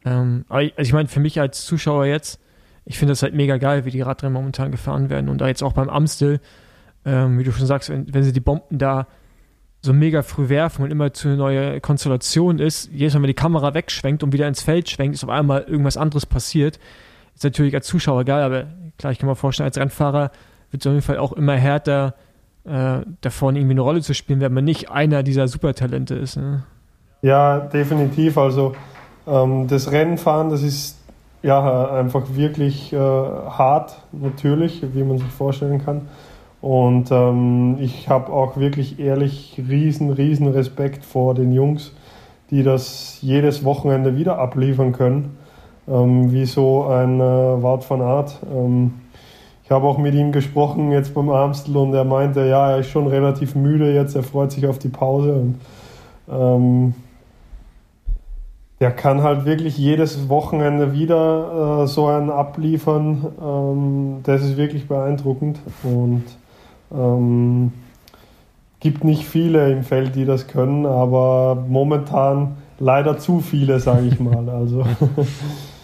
[0.05, 2.40] Ähm, aber ich, also ich meine, für mich als Zuschauer jetzt,
[2.84, 5.28] ich finde das halt mega geil, wie die Radrennen momentan gefahren werden.
[5.28, 6.40] Und da jetzt auch beim Amstel,
[7.05, 9.07] ähm, wie du schon sagst, wenn, wenn sie die Bomben da
[9.82, 13.34] so mega früh werfen und immer zu einer neuen Konstellation ist, jedes Mal, wenn die
[13.34, 16.78] Kamera wegschwenkt und wieder ins Feld schwenkt, ist auf einmal irgendwas anderes passiert.
[17.34, 18.66] Ist natürlich als Zuschauer geil, aber
[18.99, 20.30] klar, ich kann mir vorstellen, als Rennfahrer
[20.70, 22.14] wird es auf jeden Fall auch immer härter,
[22.67, 26.37] äh, da vorne irgendwie eine Rolle zu spielen, wenn man nicht einer dieser Supertalente ist.
[26.37, 26.64] Ne?
[27.23, 28.39] Ja, definitiv.
[28.39, 28.75] Also
[29.27, 30.99] ähm, das Rennenfahren, das ist
[31.43, 36.03] ja einfach wirklich äh, hart, natürlich, wie man sich vorstellen kann.
[36.61, 41.93] Und ähm, ich habe auch wirklich ehrlich riesen, riesen Respekt vor den Jungs,
[42.51, 45.37] die das jedes Wochenende wieder abliefern können,
[45.87, 48.41] ähm, wie so ein äh, Wart von Art.
[48.53, 48.95] Ähm,
[49.67, 52.89] ich habe auch mit ihm gesprochen jetzt beim Amstel und er meinte, ja, er ist
[52.91, 55.33] schon relativ müde jetzt, er freut sich auf die Pause.
[55.33, 55.55] Und,
[56.31, 56.95] ähm,
[58.79, 63.27] der kann halt wirklich jedes Wochenende wieder äh, so einen abliefern.
[63.43, 65.59] Ähm, das ist wirklich beeindruckend.
[65.83, 66.23] Und
[66.95, 67.73] ähm,
[68.79, 74.21] gibt nicht viele im Feld, die das können, aber momentan leider zu viele, sage ich
[74.21, 74.49] mal.
[74.49, 74.85] Also.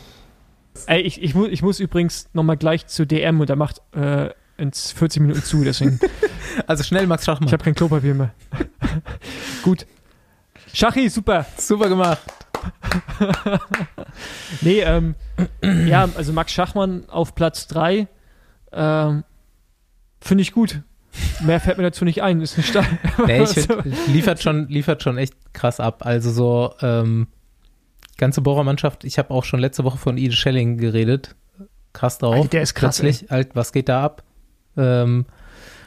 [0.87, 4.31] Ey, ich, ich, mu ich muss übrigens nochmal gleich zu DM und er macht äh,
[4.57, 5.99] in 40 Minuten zu, deswegen.
[6.67, 7.49] also schnell, Max Schachmann.
[7.49, 8.35] Ich habe kein Klopapier mehr.
[9.63, 9.87] Gut.
[10.73, 11.45] Schachi, super.
[11.59, 12.23] Super gemacht.
[14.61, 15.15] nee, ähm,
[15.63, 18.07] ja, also Max Schachmann auf Platz 3
[18.73, 19.25] ähm,
[20.21, 20.83] finde ich gut.
[21.41, 22.41] Mehr fällt mir dazu nicht ein.
[22.41, 22.87] Ist ein Start.
[23.27, 26.07] Nee, ich find, liefert, schon, liefert schon echt krass ab.
[26.07, 27.27] Also so ähm,
[28.19, 29.05] ganze Bohrermannschaft.
[29.05, 31.35] Ich habe auch schon letzte Woche von Ide Schelling geredet.
[31.93, 32.35] Krass drauf.
[32.35, 33.01] Alter, der ist krass.
[33.01, 34.23] Plötzlich, halt, was geht da ab?
[34.77, 35.27] Ähm,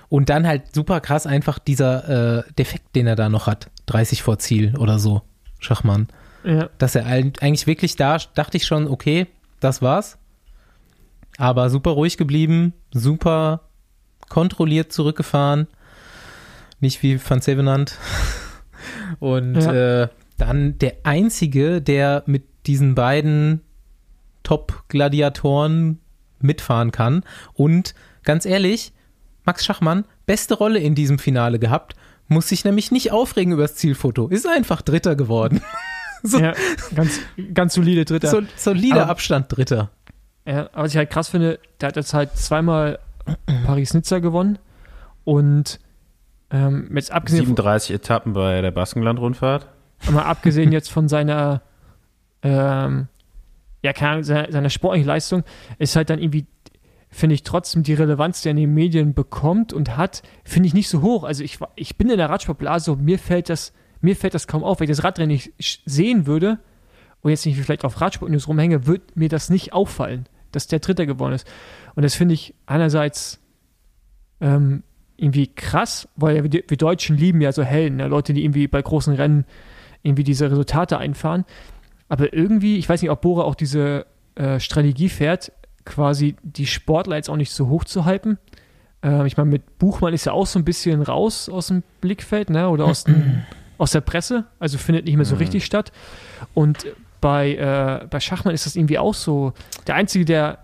[0.09, 3.69] und dann halt super krass einfach dieser äh, Defekt, den er da noch hat.
[3.88, 5.23] 30 vor Ziel oder so.
[5.59, 6.07] Schachmann.
[6.43, 6.69] Ja.
[6.78, 9.28] Dass er eigentlich wirklich da, dachte ich schon, okay,
[9.59, 10.17] das war's.
[11.38, 13.61] Aber super ruhig geblieben, super
[14.30, 15.67] kontrolliert zurückgefahren.
[16.80, 17.97] Nicht wie Van Sevenant.
[19.19, 20.03] Und ja.
[20.03, 20.07] äh,
[20.38, 23.62] dann der einzige, der mit diesen beiden
[24.44, 26.00] Top-Gladiatoren
[26.40, 27.24] mitfahren kann.
[27.54, 28.94] Und ganz ehrlich,
[29.46, 31.96] Max Schachmann, beste Rolle in diesem Finale gehabt,
[32.28, 35.62] muss sich nämlich nicht aufregen über das Zielfoto, ist einfach Dritter geworden.
[36.24, 36.54] so, ja,
[36.96, 37.20] ganz,
[37.54, 38.30] ganz solide Dritter.
[38.30, 39.92] So, solider aber, Abstand Dritter.
[40.46, 43.00] Ja, aber was ich halt krass finde, der hat jetzt halt zweimal
[43.66, 44.60] Paris-Nizza gewonnen
[45.24, 45.80] und
[46.52, 49.68] ähm, jetzt abgesehen 37 Etappen bei der Baskenland-Rundfahrt.
[50.10, 51.62] Mal abgesehen jetzt von seiner
[52.43, 53.08] ähm,
[53.86, 55.43] ja, keine seiner, seiner sportlichen Leistung,
[55.78, 56.48] ist halt dann irgendwie
[57.10, 60.74] finde ich trotzdem die Relevanz, die er in den Medien bekommt und hat, finde ich
[60.74, 61.24] nicht so hoch.
[61.24, 64.66] Also ich, ich bin in der Radsportblase und mir fällt das, mir fällt das kaum
[64.66, 64.80] auf.
[64.80, 65.54] Wenn ich das Radrennen nicht
[65.86, 66.60] sehen würde
[67.22, 71.06] und jetzt nicht vielleicht auf Radsport-News rumhänge, würde mir das nicht auffallen, dass der Dritter
[71.06, 71.48] geworden ist.
[71.96, 73.39] Und das finde ich einerseits
[74.41, 74.84] ähm,
[75.16, 78.82] irgendwie krass, weil wir, wir, Deutschen lieben ja so Helden, ja, Leute, die irgendwie bei
[78.82, 79.46] großen Rennen
[80.06, 81.45] irgendwie diese Resultate einfahren.
[82.08, 85.51] Aber irgendwie, ich weiß nicht, ob Bora auch diese äh, Strategie fährt,
[85.86, 88.38] quasi die Sportler jetzt auch nicht so hoch zu hypen.
[89.03, 92.49] Äh, ich meine, mit Buchmann ist ja auch so ein bisschen raus aus dem Blickfeld,
[92.49, 92.70] ne?
[92.70, 93.43] Oder aus, den,
[93.78, 95.41] aus der Presse, also findet nicht mehr so mhm.
[95.41, 95.91] richtig statt.
[96.53, 96.86] Und
[97.22, 99.53] bei, äh, bei Schachmann ist das irgendwie auch so.
[99.88, 100.60] Der Einzige, der,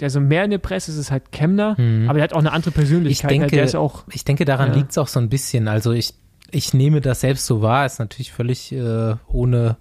[0.00, 2.08] der so mehr in der Presse ist, ist halt Kemner, mhm.
[2.08, 3.30] aber der hat auch eine andere Persönlichkeit.
[3.30, 4.76] Ich denke, der ist auch, ich denke daran ja.
[4.76, 5.68] liegt es auch so ein bisschen.
[5.68, 6.14] Also ich,
[6.50, 9.76] ich nehme das selbst so wahr, ist natürlich völlig äh, ohne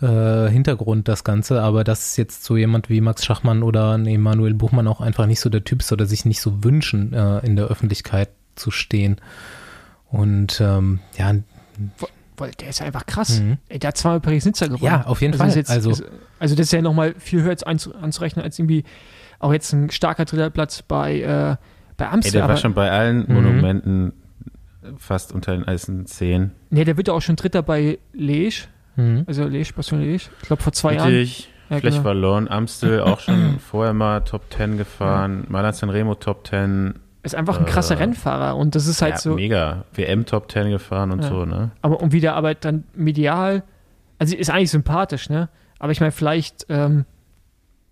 [0.00, 4.88] äh, Hintergrund das Ganze, aber dass jetzt so jemand wie Max Schachmann oder Emanuel Buchmann
[4.88, 7.66] auch einfach nicht so der Typ ist oder sich nicht so wünschen, äh, in der
[7.66, 9.16] Öffentlichkeit zu stehen.
[10.08, 11.34] Und ähm, ja.
[12.36, 13.40] Weil der ist ja einfach krass.
[13.40, 13.58] Mhm.
[13.68, 14.84] Ey, der hat zweimal Paris-Nizza gewonnen.
[14.84, 15.56] Ja, auf jeden also Fall.
[15.56, 16.04] Jetzt, also, ist,
[16.38, 18.84] also das ist ja nochmal viel höher anzurechnen als irgendwie
[19.38, 21.56] auch jetzt ein starker dritter Platz bei, äh,
[21.96, 22.24] bei Amsterdam.
[22.24, 23.34] Ey, der war schon bei allen mhm.
[23.34, 24.12] Monumenten
[24.98, 26.52] fast unter den ersten zehn.
[26.70, 28.66] Nee, der wird ja auch schon Dritter bei Liège.
[28.96, 29.24] Mhm.
[29.26, 30.28] Also Liège, Passion Liège.
[30.40, 31.40] Ich glaube vor zwei Richtig.
[31.40, 31.54] Jahren.
[31.70, 32.02] Ja, Vielleicht genau.
[32.02, 32.48] verloren.
[32.48, 35.42] Amstel auch schon vorher mal Top 10 gefahren.
[35.44, 35.52] Ja.
[35.52, 36.94] Malan Remo Top 10.
[37.22, 39.34] Ist einfach ein krasser äh, Rennfahrer und das ist halt ja, so.
[39.34, 39.84] Mega.
[39.92, 41.28] WM Top 10 gefahren und ja.
[41.28, 41.70] so, ne?
[41.82, 43.62] Aber und wie der aber dann medial,
[44.18, 45.48] also ist eigentlich sympathisch, ne?
[45.78, 47.04] Aber ich meine, vielleicht ähm,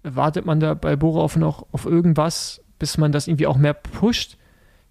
[0.03, 4.39] wartet man da bei Borov noch auf irgendwas, bis man das irgendwie auch mehr pusht.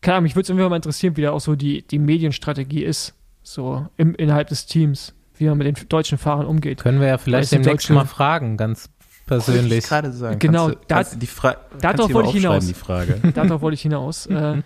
[0.02, 2.84] Keine Ahnung, mich würde es irgendwie mal interessieren, wie da auch so die, die Medienstrategie
[2.84, 3.14] ist,
[3.44, 6.80] so im, innerhalb des Teams wie man mit den deutschen Fahrern umgeht.
[6.82, 8.90] Können wir ja vielleicht demnächst mal fragen, ganz
[9.28, 9.86] persönlich.
[9.86, 10.40] gerade sagen.
[10.40, 12.66] Genau, Kannst du, da- kannst die Fra darauf wollte ich hinaus.
[12.66, 13.20] Die Frage.
[13.36, 14.26] Darauf wollte ich hinaus.
[14.26, 14.64] Äh, Finde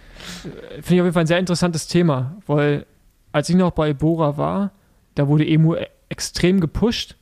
[0.79, 2.85] ich auf jeden Fall ein sehr interessantes Thema, weil
[3.33, 4.71] als ich noch bei Bora war,
[5.15, 7.17] da wurde Emu e- extrem gepusht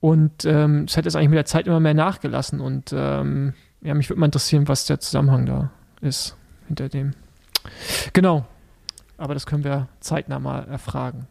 [0.00, 3.94] und ähm, es hat jetzt eigentlich mit der Zeit immer mehr nachgelassen und ähm, ja,
[3.94, 5.70] mich würde mal interessieren, was der Zusammenhang da
[6.00, 6.36] ist
[6.68, 7.12] hinter dem.
[8.12, 8.44] Genau.
[9.16, 11.26] Aber das können wir zeitnah mal erfragen.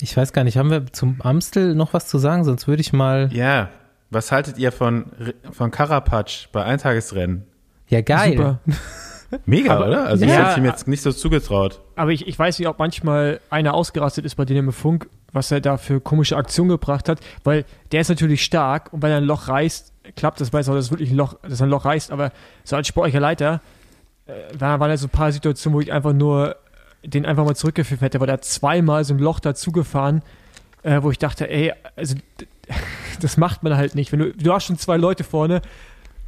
[0.00, 2.44] Ich weiß gar nicht, haben wir zum Amstel noch was zu sagen?
[2.44, 3.28] Sonst würde ich mal.
[3.32, 3.68] Ja,
[4.10, 5.06] was haltet ihr von,
[5.52, 7.44] von Karapatsch bei Eintagesrennen?
[7.88, 8.32] Ja, geil.
[8.32, 8.58] Super.
[9.46, 10.04] Mega, Aber- oder?
[10.06, 10.48] Also ich Ja.
[10.50, 11.80] hätte ihm jetzt nicht so zugetraut.
[11.96, 15.60] Aber ich, ich weiß nicht, ob manchmal einer ausgerastet ist bei im Funk, was er
[15.60, 19.24] da für komische Aktionen gebracht hat, weil der ist natürlich stark und wenn er ein
[19.24, 22.10] Loch reißt, klappt das, weiß auch, dass es wirklich ein Loch, dass ein Loch reißt,
[22.10, 22.32] aber
[22.64, 23.60] so als sportlicher Leiter
[24.26, 26.56] äh, da waren da so ein paar Situationen, wo ich einfach nur
[27.04, 30.22] den einfach mal zurückgepfiffen hätte, weil hat zweimal so ein Loch dazugefahren,
[30.84, 32.14] äh, wo ich dachte, ey, also
[33.20, 34.12] das macht man halt nicht.
[34.12, 35.62] Wenn du, du hast schon zwei Leute vorne,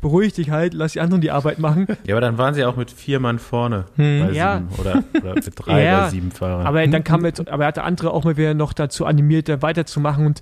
[0.01, 1.87] beruhig dich halt, lass die anderen die Arbeit machen.
[2.07, 4.27] Ja, aber dann waren sie auch mit vier Mann vorne Hm.
[4.27, 4.59] bei Ja.
[4.59, 6.67] sieben oder, oder mit drei Ja, bei sieben Fahrern.
[6.67, 9.63] Aber dann kam jetzt, aber er hatte andere auch mal wieder noch dazu animiert, da
[9.63, 10.41] weiterzumachen und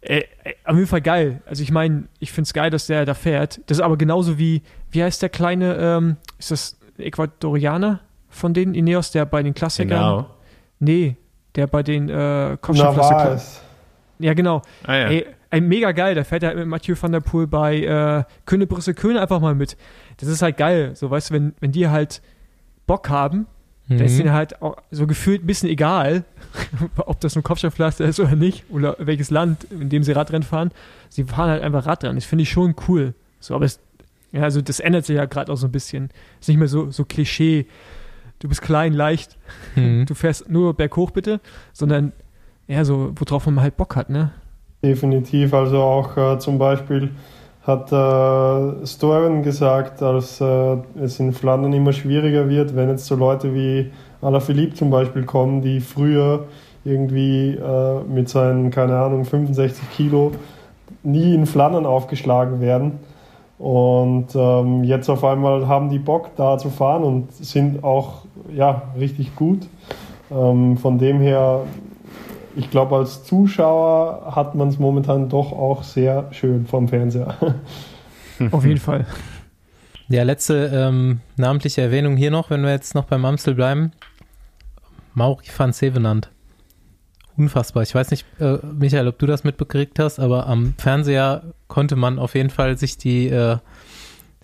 [0.00, 1.42] äh, äh, auf jeden Fall geil.
[1.46, 3.60] Also ich meine, ich finde es geil, dass der da fährt.
[3.66, 8.54] Das ist aber genauso wie, wie heißt der kleine, ähm, ist das ein Ecuadorianer von
[8.54, 9.88] denen, Ineos, der bei den Klassikern?
[9.88, 10.30] genau.
[10.80, 11.16] Nee,
[11.56, 13.62] der bei den äh, Narvaez.
[14.20, 14.62] Ja, genau.
[14.84, 15.08] Ah, ja.
[15.08, 16.14] Ey, ey, mega geil.
[16.14, 19.40] Da fährt er halt mit Mathieu van der Poel bei äh, Köne Brüssel Köne einfach
[19.40, 19.76] mal mit.
[20.18, 20.94] Das ist halt geil.
[20.94, 22.22] So, weißt du, wenn, wenn die halt
[22.86, 23.46] Bock haben,
[23.88, 24.20] da ist Mhm.
[24.20, 26.24] ihnen halt auch so gefühlt ein bisschen egal,
[26.96, 30.70] ob das ein Kopfsteinpflaster ist oder nicht, oder welches Land, in dem sie Radrennen fahren.
[31.08, 32.16] Sie fahren halt einfach Radrennen.
[32.16, 33.14] Das finde ich schon cool.
[33.40, 33.80] So, aber es,
[34.32, 36.10] ja, also das ändert sich ja gerade auch so ein bisschen.
[36.40, 37.66] Ist nicht mehr so, so Klischee.
[38.40, 39.36] Du bist klein, leicht,
[39.74, 40.06] Mhm.
[40.06, 41.40] du fährst nur berghoch bitte,
[41.72, 42.12] sondern
[42.66, 44.30] ja, so, worauf man halt Bock hat, ne?
[44.84, 47.10] Definitiv, also auch äh, zum Beispiel
[47.68, 53.14] hat äh, Storen gesagt, als äh, es in Flandern immer schwieriger wird, wenn jetzt so
[53.14, 53.92] Leute wie
[54.22, 56.46] Alaphilippe zum Beispiel kommen, die früher
[56.84, 60.32] irgendwie äh, mit seinen, keine Ahnung, 65 Kilo
[61.02, 62.98] nie in Flandern aufgeschlagen werden.
[63.58, 68.22] Und ähm, jetzt auf einmal haben die Bock da zu fahren und sind auch
[68.54, 69.66] ja, richtig gut.
[70.30, 71.62] Ähm, von dem her
[72.58, 77.36] ich glaube, als Zuschauer hat man es momentan doch auch sehr schön vom Fernseher.
[78.50, 79.06] Auf jeden Fall.
[80.08, 83.92] Ja, letzte ähm, namentliche Erwähnung hier noch, wenn wir jetzt noch beim Amstel bleiben.
[85.14, 86.30] Mauri van Sevenant.
[87.36, 87.84] Unfassbar.
[87.84, 92.18] Ich weiß nicht, äh, Michael, ob du das mitbekriegt hast, aber am Fernseher konnte man
[92.18, 93.58] auf jeden Fall sich die äh,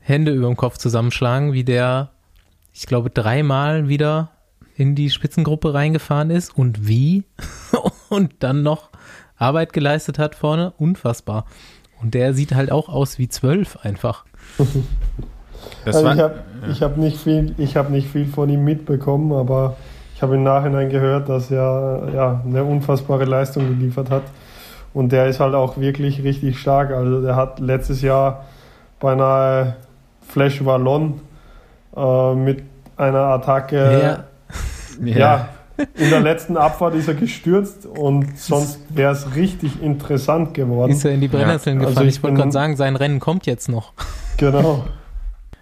[0.01, 2.12] Hände über dem Kopf zusammenschlagen, wie der,
[2.73, 4.31] ich glaube, dreimal wieder
[4.77, 7.24] in die Spitzengruppe reingefahren ist und wie
[8.09, 8.91] und dann noch
[9.37, 10.73] Arbeit geleistet hat vorne.
[10.79, 11.45] Unfassbar.
[12.01, 14.25] Und der sieht halt auch aus wie zwölf einfach.
[15.85, 16.35] Das also war, ich habe
[16.71, 19.77] ich hab nicht, viel- ich hab nicht viel von ihm mitbekommen, aber
[20.15, 24.23] ich habe im Nachhinein gehört, dass er ja, eine unfassbare Leistung geliefert hat.
[24.93, 26.93] Und der ist halt auch wirklich richtig stark.
[26.93, 28.45] Also der hat letztes Jahr
[29.01, 29.77] beinahe
[30.27, 31.21] Flash Wallon
[31.97, 32.63] äh, mit
[32.97, 34.25] einer Attacke
[35.03, 35.49] Ja.
[35.97, 40.93] In der letzten Abfahrt ist er gestürzt und sonst wäre es richtig interessant geworden.
[40.93, 42.09] Ist er in die Brennnesseln Ja, also gefallen.
[42.09, 43.93] ich ich wollte gerade sagen, sein Rennen kommt jetzt noch.
[44.37, 44.85] Genau.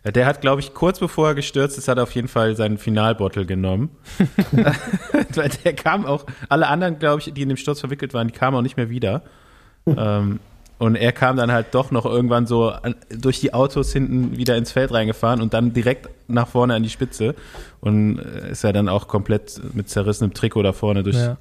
[0.05, 2.77] Der hat, glaube ich, kurz bevor er gestürzt ist, hat er auf jeden Fall seinen
[2.77, 3.91] Finalbottle genommen.
[5.35, 8.35] Weil der kam auch, alle anderen, glaube ich, die in dem Sturz verwickelt waren, die
[8.35, 9.23] kamen auch nicht mehr wieder.
[9.87, 10.41] ähm,
[10.83, 14.57] und er kam dann halt doch noch irgendwann so an, durch die Autos hinten wieder
[14.57, 17.35] ins Feld reingefahren und dann direkt nach vorne an die Spitze.
[17.81, 21.37] Und äh, ist er dann auch komplett mit zerrissenem Trikot da vorne durch, Ja.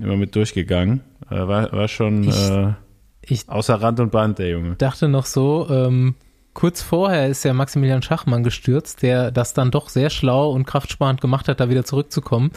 [0.00, 1.00] immer mit durchgegangen.
[1.30, 2.72] Äh, war, war schon Ich- äh,
[3.26, 4.76] Ich außer Rand und Band, der Junge.
[4.76, 6.14] dachte noch so, ähm,
[6.52, 11.20] kurz vorher ist ja Maximilian Schachmann gestürzt, der das dann doch sehr schlau und kraftsparend
[11.20, 12.50] gemacht hat, da wieder zurückzukommen.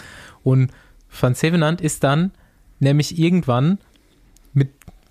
[0.44, 0.70] Und
[1.20, 2.32] Van Sevenant ist dann
[2.80, 3.80] nämlich irgendwann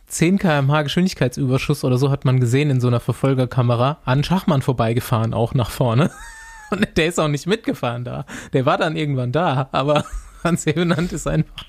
[0.06, 5.34] 10 km/h Geschwindigkeitsüberschuss oder so hat man gesehen in so einer Verfolgerkamera an Schachmann vorbeigefahren,
[5.34, 6.10] auch nach vorne.
[6.70, 8.24] Und der ist auch nicht mitgefahren da.
[8.52, 10.04] Der war dann irgendwann da, aber
[10.42, 11.64] Van Sevenant ist einfach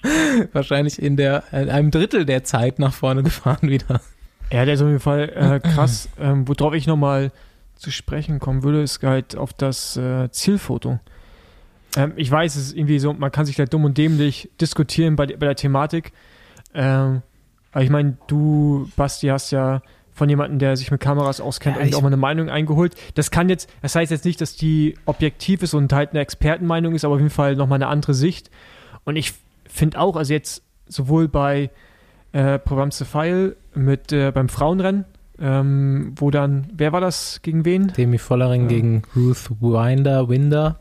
[0.53, 4.01] wahrscheinlich in der in einem Drittel der Zeit nach vorne gefahren wieder.
[4.51, 6.09] Ja, der ist auf jeden Fall äh, krass.
[6.19, 7.31] ähm, worauf ich nochmal
[7.76, 10.99] zu sprechen kommen würde, ist halt auf das äh, Zielfoto.
[11.95, 15.15] Ähm, ich weiß, es ist irgendwie so, man kann sich da dumm und dämlich diskutieren
[15.15, 16.11] bei, bei der Thematik.
[16.73, 17.22] Ähm,
[17.78, 21.95] aber ich meine, du, Basti, hast ja von jemandem, der sich mit Kameras auskennt, Ja,
[21.95, 22.95] auch mal eine Meinung eingeholt.
[23.14, 26.95] Das kann jetzt, das heißt jetzt nicht, dass die objektiv ist und halt eine Expertenmeinung
[26.95, 28.49] ist, aber auf jeden Fall nochmal eine andere Sicht.
[29.04, 29.36] Und ich
[29.70, 31.70] finde auch, also jetzt sowohl bei
[32.32, 35.06] äh, Provence File mit äh, beim Frauenrennen,
[35.40, 37.94] ähm, wo dann, wer war das gegen wen?
[37.95, 38.68] Demi Vollering Ja.
[38.70, 40.80] gegen Ruth Winder, Winder.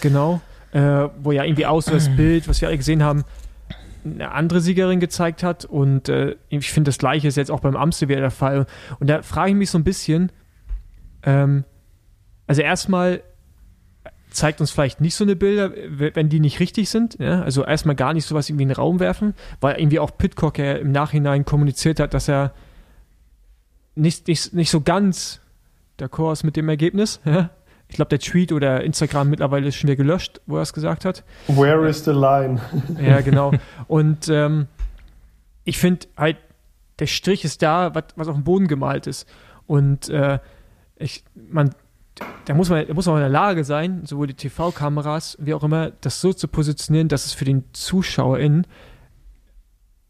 [0.00, 0.40] Genau,
[0.70, 3.24] äh, wo ja irgendwie auch so das Bild, was wir alle gesehen haben,
[4.04, 7.76] eine andere Siegerin gezeigt hat und äh, ich finde das gleiche ist jetzt auch beim
[7.76, 8.66] Amstel wieder der Fall
[8.98, 10.32] und da frage ich mich so ein bisschen,
[11.22, 11.64] ähm,
[12.46, 13.22] also erstmal
[14.30, 17.42] zeigt uns vielleicht nicht so eine Bilder, wenn die nicht richtig sind, ja?
[17.42, 20.74] also erstmal gar nicht sowas irgendwie in den Raum werfen, weil irgendwie auch Pitcock ja
[20.74, 22.54] im Nachhinein kommuniziert hat, dass er
[23.94, 25.40] nicht, nicht, nicht so ganz
[25.98, 27.50] d'accord ist mit dem Ergebnis, ja?
[27.90, 31.04] Ich glaube, der Tweet oder Instagram mittlerweile ist schon wieder gelöscht, wo er es gesagt
[31.04, 31.24] hat.
[31.48, 32.60] Where is the line?
[33.00, 33.52] Ja, genau.
[33.88, 34.68] Und ähm,
[35.64, 36.36] ich finde halt,
[37.00, 39.28] der Strich ist da, was, was auf dem Boden gemalt ist.
[39.66, 40.38] Und äh,
[40.96, 41.74] ich, man,
[42.44, 45.64] da muss man, da muss man in der Lage sein, sowohl die TV-Kameras wie auch
[45.64, 48.66] immer, das so zu positionieren, dass es für den ZuschauerInnen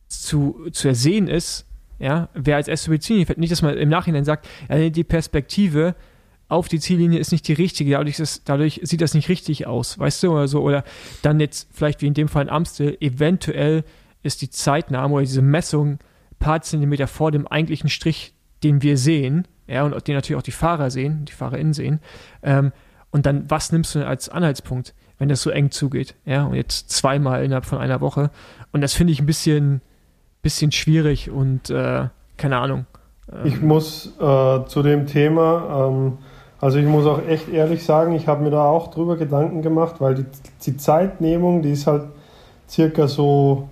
[0.06, 1.66] zu, zu ersehen ist,
[1.98, 3.38] ja, wer als erstes Ziellinie fährt.
[3.38, 5.94] Nicht, dass man im Nachhinein sagt, ja, die Perspektive
[6.50, 9.98] auf die Ziellinie ist nicht die richtige, dadurch, ist, dadurch sieht das nicht richtig aus,
[9.98, 10.60] weißt du, oder so.
[10.60, 10.84] Oder
[11.22, 13.84] dann jetzt vielleicht wie in dem Fall in Amstel, eventuell
[14.22, 15.98] ist die Zeitnahme oder diese Messung ein
[16.38, 20.50] paar Zentimeter vor dem eigentlichen Strich, den wir sehen, ja, und den natürlich auch die
[20.50, 22.00] Fahrer sehen, die FahrerInnen sehen.
[22.42, 22.72] Ähm,
[23.10, 26.14] und dann, was nimmst du denn als Anhaltspunkt, wenn das so eng zugeht?
[26.24, 28.30] Ja, und jetzt zweimal innerhalb von einer Woche.
[28.72, 29.80] Und das finde ich ein bisschen,
[30.42, 32.86] bisschen schwierig und äh, keine Ahnung.
[33.32, 36.18] Ähm, Ich muss äh, zu dem Thema, ähm,
[36.60, 39.96] also ich muss auch echt ehrlich sagen, ich habe mir da auch drüber Gedanken gemacht,
[40.00, 40.24] weil die,
[40.66, 42.04] die Zeitnehmung, die ist halt
[42.68, 43.68] circa so,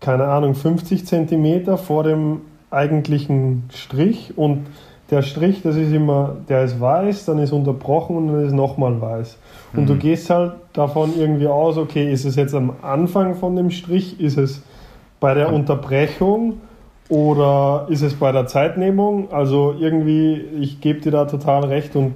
[0.00, 4.36] keine Ahnung, 50 Zentimeter vor dem eigentlichen Strich.
[4.36, 4.66] Und
[5.10, 9.00] der Strich, das ist immer, der ist weiß, dann ist unterbrochen und dann ist nochmal
[9.00, 9.38] weiß.
[9.74, 13.70] Und du gehst halt davon irgendwie aus, okay, ist es jetzt am Anfang von dem
[13.70, 14.62] Strich, ist es
[15.18, 16.60] bei der Unterbrechung
[17.08, 19.30] oder ist es bei der Zeitnehmung?
[19.32, 22.14] Also irgendwie, ich gebe dir da total recht und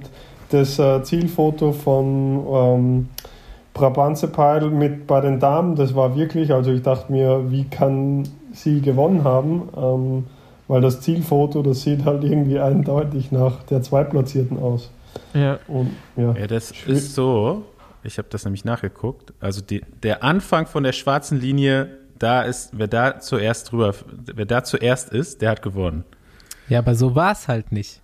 [0.49, 3.09] das äh, Zielfoto von ähm,
[3.73, 8.81] Brabantsepeil mit bei den Damen, das war wirklich, also ich dachte mir, wie kann sie
[8.81, 9.69] gewonnen haben?
[9.77, 10.23] Ähm,
[10.67, 14.89] weil das Zielfoto, das sieht halt irgendwie eindeutig nach der Zweitplatzierten aus.
[15.33, 15.59] ja.
[15.67, 17.03] Und ja, Ja, das Schwierig.
[17.03, 17.63] ist so.
[18.03, 19.33] Ich habe das nämlich nachgeguckt.
[19.39, 21.89] Also die, der Anfang von der schwarzen Linie,
[22.19, 23.93] da ist, wer da zuerst drüber,
[24.33, 26.03] wer da zuerst ist, der hat gewonnen.
[26.69, 28.01] Ja, aber so war es halt nicht.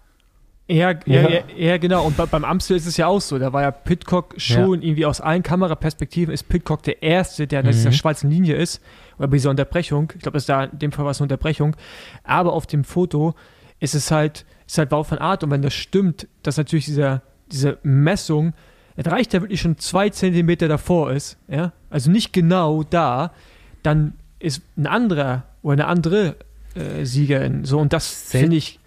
[0.68, 1.30] Ja, ja, Ja.
[1.30, 1.41] ja.
[1.57, 2.06] ja, genau.
[2.06, 3.38] Und bei, beim Amstel ist es ja auch so.
[3.38, 7.65] Da war ja Pitcock schon irgendwie aus allen Kameraperspektiven ist Pitcock der Erste, der an
[7.65, 7.94] dieser Mhm.
[7.94, 8.81] schwarzen Linie ist.
[9.19, 10.11] Oder bei dieser Unterbrechung.
[10.15, 11.76] Ich glaube, das ist da in dem Fall war es eine Unterbrechung.
[12.23, 13.35] Aber auf dem Foto
[13.81, 15.44] ist es halt, ist halt Bau von Art.
[15.44, 17.22] Und wenn das stimmt, dass natürlich dieser,
[17.52, 18.53] diese Messung,
[18.95, 23.34] es reicht ja wirklich schon zwei Zentimeter davor ist, ja, also nicht genau da,
[23.84, 26.35] dann ist ein anderer oder eine andere
[26.76, 27.65] äh, Siegerin.
[27.65, 28.80] So, und das finde ich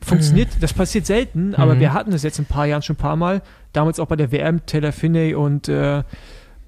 [0.00, 1.80] funktioniert, das passiert selten, aber Mhm.
[1.80, 3.42] wir hatten das jetzt in ein paar Jahren schon ein paar Mal.
[3.72, 6.02] Damals auch bei der WM, Taylor Finney und äh,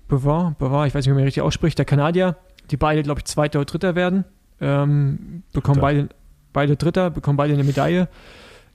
[0.08, 2.36] Bevard, Bevard, ich weiß nicht, wie man richtig ausspricht, der Kanadier,
[2.70, 4.24] die beide, glaube ich, Zweiter oder Dritter werden,
[4.60, 5.80] ähm, bekommen Dritter.
[5.80, 6.08] beide,
[6.52, 8.08] beide Dritter, bekommen beide eine Medaille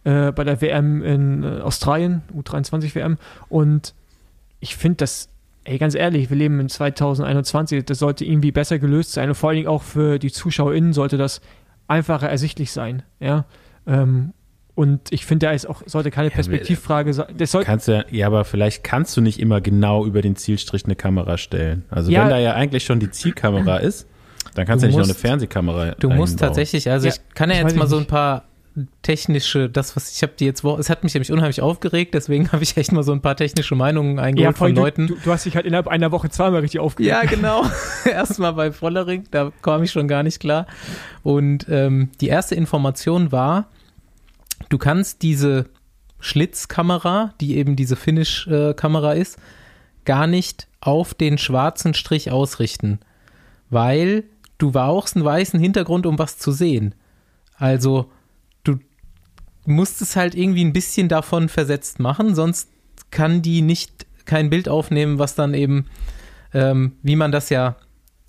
[0.04, 3.18] äh, bei der WM in äh, Australien, U23 WM.
[3.48, 3.94] Und
[4.60, 5.30] ich finde das,
[5.70, 9.50] ey, ganz ehrlich, wir leben in 2021, das sollte irgendwie besser gelöst sein und vor
[9.50, 11.42] allen Dingen auch für die ZuschauerInnen sollte das
[11.88, 13.46] einfacher ersichtlich sein, ja.
[13.88, 14.34] Ähm,
[14.76, 17.36] und ich finde, da ist auch, sollte keine Ja, Perspektivfrage sein.
[17.38, 20.38] Das soll, Kannst du ja, ja, aber vielleicht kannst du nicht immer genau über den
[20.38, 21.84] Zielstrich eine Kamera stellen.
[21.90, 22.22] Also Ja.
[22.24, 24.08] wenn da ja eigentlich schon die Zielkamera ist,
[24.56, 26.48] dann kannst Du ja nicht noch musst- eine Fernsehkamera Du musst einbauen.
[26.48, 28.46] tatsächlich, also Ja, ich kann ja jetzt mal so ein paar
[29.02, 32.64] technische, das was ich habe die jetzt, es hat mich nämlich unheimlich aufgeregt, deswegen habe
[32.64, 35.08] ich echt mal so ein paar technische Meinungen ja, eingeholt allem von du, Leuten.
[35.08, 37.12] du, du hast dich halt innerhalb einer Woche zweimal richtig aufgeregt.
[37.12, 37.66] Ja, genau.
[38.06, 40.68] Erstmal bei Vollering, da kam ich schon gar nicht klar.
[41.24, 43.68] Und ähm, die erste Information war,
[44.70, 45.66] du kannst diese
[46.20, 49.38] Schlitzkamera, die eben diese Finish-Kamera ist,
[50.06, 53.00] gar nicht auf den schwarzen Strich ausrichten,
[53.70, 54.24] weil
[54.58, 56.96] du brauchst einen weißen Hintergrund, um was zu sehen.
[57.56, 58.10] Also
[59.70, 62.70] musst es halt irgendwie ein bisschen davon versetzt machen, sonst
[63.12, 65.86] kann die nicht kein Bild aufnehmen, was dann eben,
[66.54, 67.76] ähm, wie man das ja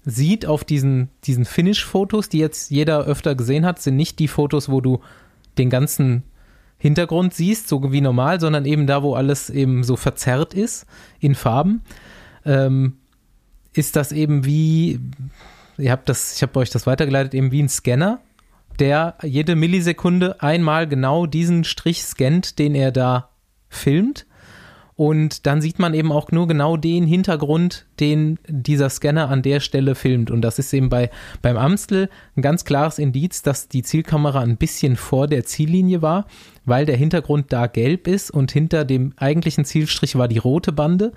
[0.04, 4.70] sieht auf diesen, diesen Finish-Fotos, die jetzt jeder öfter gesehen hat, sind nicht die Fotos,
[4.70, 5.00] wo du
[5.58, 6.22] den ganzen
[6.78, 10.86] Hintergrund siehst, so wie normal, sondern eben da, wo alles eben so verzerrt ist
[11.20, 11.82] in Farben.
[12.46, 12.94] Ähm,
[13.74, 14.98] ist das eben wie,
[15.76, 18.20] ihr habt das, ich habe euch das weitergeleitet, eben wie ein Scanner,
[18.81, 23.31] der jede Millisekunde einmal genau diesen Strich scannt, den er da
[23.69, 24.27] filmt.
[24.97, 29.61] Und dann sieht man eben auch nur genau den Hintergrund, den dieser Scanner an der
[29.61, 30.31] Stelle filmt.
[30.31, 31.09] Und das ist eben bei,
[31.40, 36.27] beim Amstel ein ganz klares Indiz, dass die Zielkamera ein bisschen vor der Ziellinie war,
[36.66, 41.12] weil der Hintergrund da gelb ist und hinter dem eigentlichen Zielstrich war die rote Bande.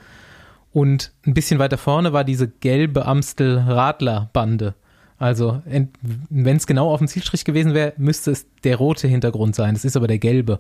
[0.72, 4.76] Und ein bisschen weiter vorne war diese gelbe Amstel-Radler-Bande.
[5.18, 9.74] Also, wenn es genau auf dem Zielstrich gewesen wäre, müsste es der rote Hintergrund sein.
[9.74, 10.60] Das ist aber der gelbe.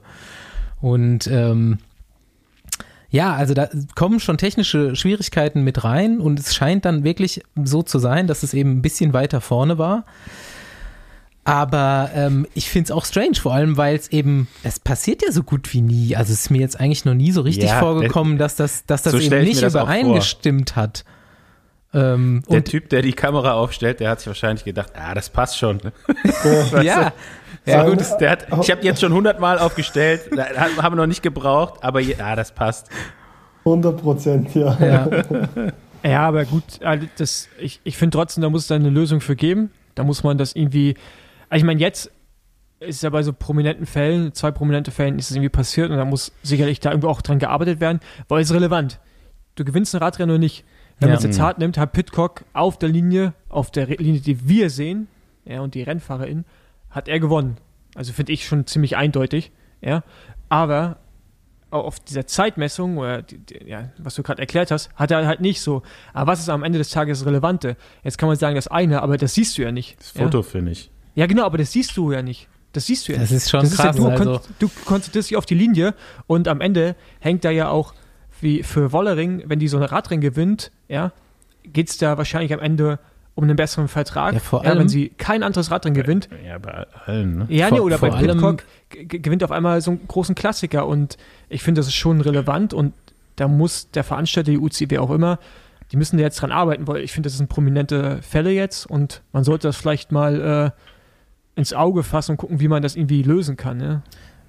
[0.81, 1.79] Und ähm,
[3.09, 7.83] ja, also da kommen schon technische Schwierigkeiten mit rein und es scheint dann wirklich so
[7.83, 10.05] zu sein, dass es eben ein bisschen weiter vorne war.
[11.45, 15.31] Aber ähm, ich finde es auch strange, vor allem, weil es eben, es passiert ja
[15.31, 16.15] so gut wie nie.
[16.15, 19.03] Also es ist mir jetzt eigentlich noch nie so richtig ja, vorgekommen, dass das, dass
[19.03, 21.03] das so eben nicht übereingestimmt hat.
[21.93, 25.57] Ähm, der Typ, der die Kamera aufstellt, der hat sich wahrscheinlich gedacht, ah, das passt
[25.57, 25.79] schon.
[26.81, 27.13] ja,
[27.65, 31.83] ja, gut, der hat, ich habe jetzt schon hundertmal aufgestellt, haben wir noch nicht gebraucht,
[31.83, 32.89] aber ja, das passt.
[33.65, 34.77] 100 Prozent, ja.
[34.79, 35.07] ja.
[36.05, 39.37] Ja, aber gut, also das, ich, ich finde trotzdem, da muss es eine Lösung für
[39.37, 39.71] geben.
[39.95, 40.95] Da muss man das irgendwie.
[41.49, 42.11] Also ich meine, jetzt
[42.79, 45.97] ist es ja bei so prominenten Fällen, zwei prominente Fällen ist es irgendwie passiert und
[45.97, 48.99] da muss sicherlich da irgendwo auch dran gearbeitet werden, weil es relevant.
[49.55, 50.65] Du gewinnst ein Radrennen oder nicht.
[51.03, 51.15] Wenn ja.
[51.15, 54.69] man es jetzt hart nimmt, hat Pitcock auf der Linie, auf der Linie, die wir
[54.69, 55.07] sehen,
[55.45, 56.45] ja, und die RennfahrerInnen,
[56.89, 57.57] hat er gewonnen.
[57.93, 59.51] Also finde ich schon ziemlich eindeutig.
[59.81, 60.03] Ja.
[60.47, 60.97] Aber
[61.71, 65.41] auf dieser Zeitmessung, oder die, die, ja, was du gerade erklärt hast, hat er halt
[65.41, 65.81] nicht so.
[66.13, 67.75] Aber was ist am Ende des Tages Relevante?
[68.03, 69.99] Jetzt kann man sagen, das eine, aber das siehst du ja nicht.
[69.99, 70.43] Das Foto ja?
[70.43, 70.89] finde ich.
[71.15, 72.47] Ja, genau, aber das siehst du ja nicht.
[72.71, 73.37] Das siehst du ja das nicht.
[73.37, 73.95] Das ist schon das krass.
[73.95, 74.41] Ist ja, du, also.
[74.59, 75.95] du konzentrierst dich auf die Linie
[76.27, 77.93] und am Ende hängt da ja auch,
[78.43, 81.11] wie für Wollering, wenn die so eine Radrennen gewinnt, ja,
[81.63, 82.99] geht es da wahrscheinlich am Ende
[83.35, 84.33] um einen besseren Vertrag.
[84.33, 86.29] Ja, vor allem, ja, wenn sie kein anderes Radrennen gewinnt.
[86.45, 87.45] Ja, bei allen, ne?
[87.49, 91.17] Ja, nee, oder vor bei Pitcock gewinnt auf einmal so einen großen Klassiker und
[91.49, 92.93] ich finde, das ist schon relevant und
[93.35, 95.39] da muss der Veranstalter, die UCB auch immer,
[95.91, 99.21] die müssen da jetzt dran arbeiten, weil ich finde, das sind prominente Fälle jetzt und
[99.31, 100.73] man sollte das vielleicht mal
[101.55, 103.79] äh, ins Auge fassen und gucken, wie man das irgendwie lösen kann.
[103.79, 104.01] Ja,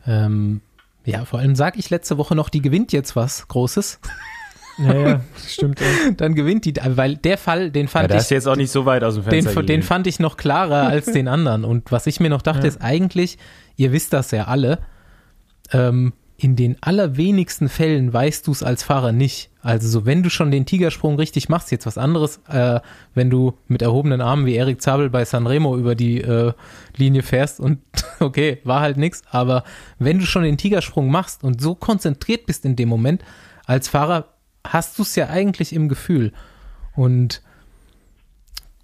[0.06, 0.60] ähm,
[1.05, 4.01] ja vor allem sage ich letzte Woche noch, die gewinnt jetzt was Großes.
[4.78, 5.81] Ja, ja, stimmt.
[5.81, 6.10] Ja.
[6.16, 8.22] Dann gewinnt die, weil der Fall, den fand ja, ich.
[8.22, 9.55] ist jetzt auch nicht so weit aus dem Fenster.
[9.55, 11.64] Den, den fand ich noch klarer als den anderen.
[11.64, 12.68] Und was ich mir noch dachte, ja.
[12.68, 13.39] ist eigentlich,
[13.76, 14.81] ihr wisst das ja alle,
[15.72, 19.51] ähm, in den allerwenigsten Fällen weißt du es als Fahrer nicht.
[19.62, 22.81] Also so, wenn du schon den Tigersprung richtig machst, jetzt was anderes, äh,
[23.15, 26.52] wenn du mit erhobenen Armen wie Erik Zabel bei Sanremo über die äh,
[26.97, 27.78] Linie fährst und
[28.20, 29.65] okay, war halt nichts, aber
[29.98, 33.23] wenn du schon den Tigersprung machst und so konzentriert bist in dem Moment,
[33.65, 34.35] als Fahrer
[34.66, 36.32] hast du es ja eigentlich im Gefühl.
[36.97, 37.43] Und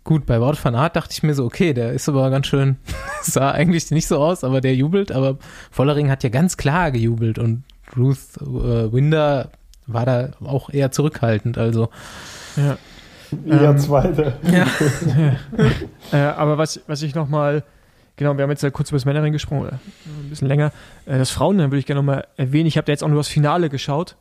[0.04, 2.76] gut, bei Wout van Aert dachte ich mir so, okay, der ist aber ganz schön,
[3.22, 5.38] sah eigentlich nicht so aus, aber der jubelt, aber
[5.70, 7.64] Vollering hat ja ganz klar gejubelt und
[7.96, 9.50] Ruth äh, Winder
[9.86, 11.90] war da auch eher zurückhaltend, also.
[12.56, 12.76] Ja.
[13.46, 14.34] Eher ähm, Zweite.
[14.42, 14.66] Ja.
[16.12, 17.62] äh, aber was, was ich nochmal,
[18.16, 20.72] genau, wir haben jetzt ja kurz über das Männerring gesprochen, oder ein bisschen länger.
[21.06, 22.66] Äh, das Frauen, dann würde ich gerne nochmal erwähnen.
[22.66, 24.16] Ich habe da jetzt auch nur das Finale geschaut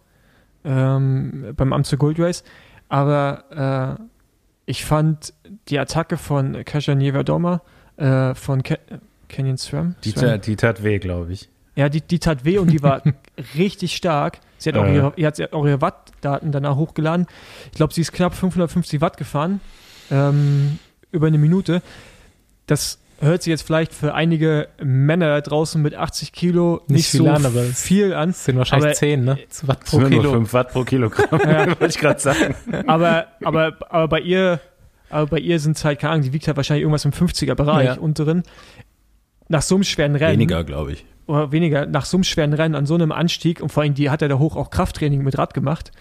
[0.64, 2.44] ähm, beim Amstel Gold Race.
[2.88, 4.04] Aber äh,
[4.70, 5.34] ich fand
[5.68, 7.64] die Attacke von Kasia Nieverdoma
[7.98, 8.78] äh, von Ke
[9.28, 9.96] Canyon Swam.
[10.04, 11.50] Die, die tat weh, glaube ich.
[11.76, 13.02] Ja, die, die tat weh und die war
[13.56, 14.40] richtig stark.
[14.60, 14.96] Sie hat auch, äh.
[14.96, 17.26] ihre, sie hat auch ihre Wattdaten danach hochgeladen.
[17.72, 19.60] Ich glaube, sie ist knapp 550 Watt gefahren.
[20.12, 20.78] Ähm,
[21.12, 21.82] über eine Minute.
[22.68, 27.10] Das hört sich jetzt vielleicht für einige Männer da draußen mit 80 Kilo nicht, nicht
[27.10, 28.30] viel so an, aber viel an.
[28.30, 29.40] Das sind wahrscheinlich aber, 10, ne?
[29.64, 30.24] Watt pro Kilo.
[30.24, 31.68] Nur 5 Watt pro Kilogramm, ja.
[31.68, 32.56] wollte ich gerade sagen.
[32.88, 34.60] Aber, aber, aber bei ihr,
[35.10, 37.86] aber bei ihr sind es halt, keine Ahnung, die wiegt halt wahrscheinlich irgendwas im 50er-Bereich
[37.86, 37.94] ja.
[37.96, 38.44] unteren.
[39.48, 40.34] Nach so einem schweren Rennen.
[40.34, 41.06] Weniger, glaube ich.
[41.26, 44.10] Oder weniger, nach so einem schweren Rennen, an so einem Anstieg, und vor allem, die
[44.10, 45.92] hat er da hoch auch Krafttraining mit Rad gemacht,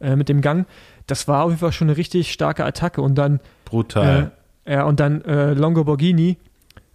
[0.00, 0.66] äh, mit dem Gang.
[1.06, 3.40] Das war auf jeden Fall schon eine richtig starke Attacke und dann.
[3.64, 4.32] Brutal.
[4.64, 6.38] Äh, ja, und dann äh, Longo Borghini,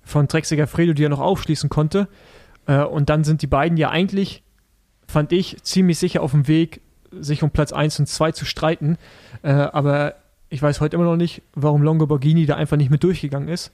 [0.04, 2.08] von Trexiger Fredo, die er noch aufschließen konnte.
[2.68, 4.44] Äh, und dann sind die beiden ja eigentlich,
[5.08, 6.82] fand ich, ziemlich sicher auf dem Weg,
[7.12, 8.98] sich um Platz 1 und 2 zu streiten.
[9.42, 10.16] Äh, aber
[10.50, 13.72] ich weiß heute immer noch nicht, warum Longo Borghini da einfach nicht mit durchgegangen ist.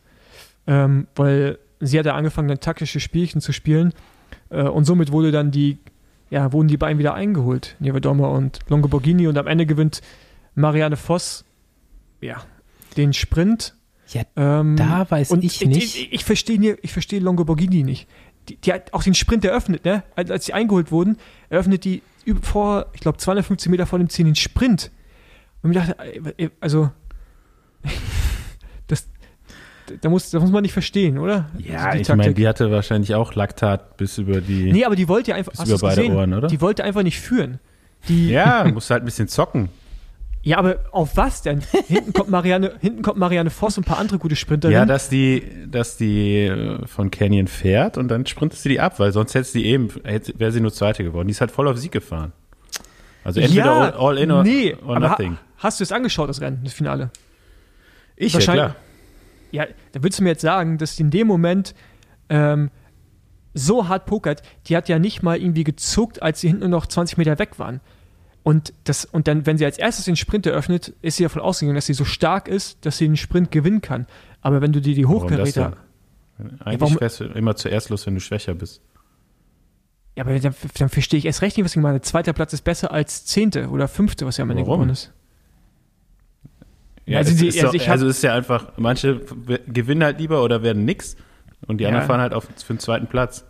[0.68, 3.94] Ähm, weil sie hat ja angefangen, dann taktische Spielchen zu spielen.
[4.50, 5.78] Äh, und somit wurde dann die,
[6.30, 7.76] ja, wurden die beiden wieder eingeholt.
[7.80, 9.28] Nievedoma und Longo Borghini.
[9.28, 10.02] Und am Ende gewinnt
[10.56, 11.46] Marianne Voss,
[12.22, 12.44] ja,
[12.98, 13.76] den Sprint
[14.10, 15.78] ja, ähm, da weiß ich nicht.
[15.78, 18.08] Ich, ich, ich verstehe ich versteh Longoborghini nicht.
[18.48, 20.04] Die, die, hat auch den Sprint eröffnet, ne?
[20.16, 21.18] Als, als sie eingeholt wurden,
[21.50, 22.02] eröffnet die
[22.42, 24.92] vor, ich glaube, 250 Meter vor dem Ziel den Sprint.
[25.62, 25.96] Und ich dachte,
[26.60, 26.90] also,
[28.88, 29.08] das,
[30.02, 31.50] da muss, das muss man nicht verstehen, oder?
[31.60, 34.72] Ja, also ich meine, die hatte wahrscheinlich auch Laktat bis über die.
[34.72, 35.54] Nee, aber die wollte ja einfach.
[35.54, 36.16] Bis über beide gesehen?
[36.16, 36.48] Ohren, oder?
[36.48, 37.60] Die wollte einfach nicht führen.
[38.08, 38.30] die.
[38.30, 39.70] Ja, musst halt ein bisschen zocken.
[40.50, 41.62] Ja, aber auf was denn?
[41.88, 44.82] Hinten kommt Marianne, hinten kommt Marianne Voss und ein paar andere gute Sprinterinnen.
[44.82, 49.00] Ja, dass die, dass die äh, von Canyon fährt und dann sprintet sie die ab,
[49.00, 51.28] weil sonst hätte sie eben, wäre sie nur Zweite geworden.
[51.28, 52.34] Die ist halt voll auf Sieg gefahren.
[53.24, 55.34] Also entweder ja, all, all in or, nee, or aber nothing.
[55.34, 57.12] Ha, hast du es angeschaut, das Rennen, das Finale?
[58.16, 58.76] ich, ja klar.
[59.52, 61.76] Ja, da willst du mir jetzt sagen, dass die in dem Moment
[62.30, 62.72] ähm,
[63.54, 66.88] so hart pokert, die hat ja nicht mal irgendwie gezuckt, als sie hinten nur noch
[66.88, 67.82] 20 Meter weg waren.
[68.50, 71.76] Und, das, und dann, wenn sie als erstes den Sprint eröffnet, ist sie davon ausgegangen,
[71.76, 74.08] dass sie so stark ist, dass sie den Sprint gewinnen kann.
[74.42, 75.74] Aber wenn du dir die Hochkaräter.
[76.60, 78.82] Eigentlich warum- fährst du immer zuerst los, wenn du schwächer bist.
[80.16, 82.02] Ja, aber dann, dann verstehe ich erst recht nicht, was ich meine.
[82.02, 85.14] Zweiter Platz ist besser als Zehnte oder Fünfte, was ja am Ende geworden ist.
[87.06, 89.22] Ja, Also es die- ist also doch, also es ist ja einfach, manche
[89.68, 91.16] gewinnen halt lieber oder werden nix
[91.68, 91.90] und die Ja.
[91.90, 93.46] anderen fahren halt auf, für den zweiten Platz.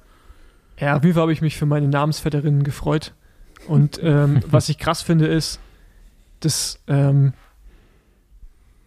[0.79, 3.13] Ja, auf jeden Fall habe ich mich für meine Namensvetterinnen gefreut.
[3.67, 5.59] Und ähm, was ich krass finde, ist,
[6.39, 7.33] dass ähm,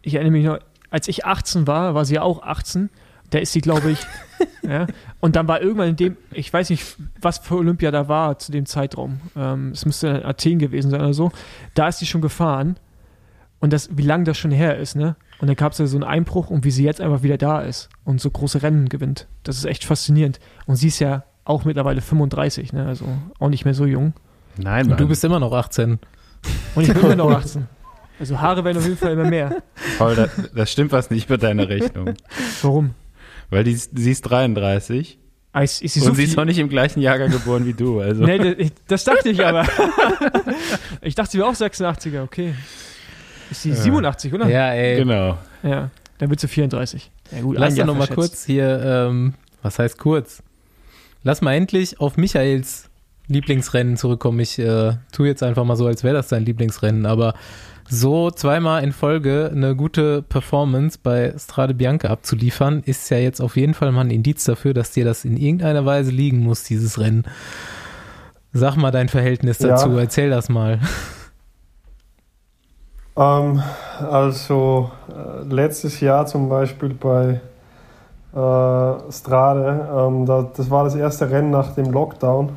[0.02, 0.58] ich erinnere mich noch,
[0.90, 2.90] als ich 18 war, war sie auch 18.
[3.30, 3.98] Da ist sie, glaube ich.
[4.62, 4.86] ja.
[5.20, 8.52] Und dann war irgendwann in dem, ich weiß nicht, was für Olympia da war zu
[8.52, 9.20] dem Zeitraum.
[9.34, 11.32] Ähm, es müsste Athen gewesen sein oder so.
[11.74, 12.76] Da ist sie schon gefahren.
[13.58, 15.16] Und das, wie lange das schon her ist, ne?
[15.40, 17.60] Und dann gab es ja so einen Einbruch und wie sie jetzt einfach wieder da
[17.60, 19.28] ist und so große Rennen gewinnt.
[19.44, 20.40] Das ist echt faszinierend.
[20.66, 22.86] Und sie ist ja auch mittlerweile 35, ne?
[22.86, 23.06] Also
[23.38, 24.14] auch nicht mehr so jung.
[24.56, 24.98] Nein, Und Mann.
[24.98, 25.98] du bist immer noch 18.
[26.74, 27.66] Und ich bin immer noch 18.
[28.20, 29.62] Also Haare werden auf jeden Fall immer mehr.
[29.98, 32.14] Paul, da, das stimmt was nicht mit deiner Rechnung.
[32.62, 32.94] Warum?
[33.50, 35.18] Weil die, sie ist 33
[35.54, 38.00] Ah, ist, ist sie und sie ist noch nicht im gleichen Jahrgang geboren wie du.
[38.00, 39.66] Also Nee, das, ich- das dachte ich aber.
[41.02, 42.54] ich dachte, sie wäre auch 86er, okay.
[43.50, 44.48] Ist sie 87, oder?
[44.48, 44.96] Ja, ey.
[44.96, 45.36] genau.
[45.62, 47.10] Ja, dann wird sie 34.
[47.32, 48.80] Ja, gut, Lass doch mal kurz hier,
[49.10, 50.42] ähm, was heißt kurz?
[51.22, 52.88] Lass mal endlich auf Michaels
[53.32, 54.40] Lieblingsrennen zurückkommen.
[54.40, 57.34] Ich äh, tue jetzt einfach mal so, als wäre das sein Lieblingsrennen, aber
[57.88, 63.56] so zweimal in Folge eine gute Performance bei Strade Bianca abzuliefern, ist ja jetzt auf
[63.56, 66.98] jeden Fall mal ein Indiz dafür, dass dir das in irgendeiner Weise liegen muss, dieses
[66.98, 67.24] Rennen.
[68.52, 69.68] Sag mal dein Verhältnis Ja.
[69.68, 70.78] dazu, erzähl das mal.
[73.16, 73.62] Ähm,
[74.10, 77.40] also äh, letztes Jahr zum Beispiel bei
[78.32, 82.50] äh, Strade, ähm, da, das war das erste Rennen nach dem Lockdown.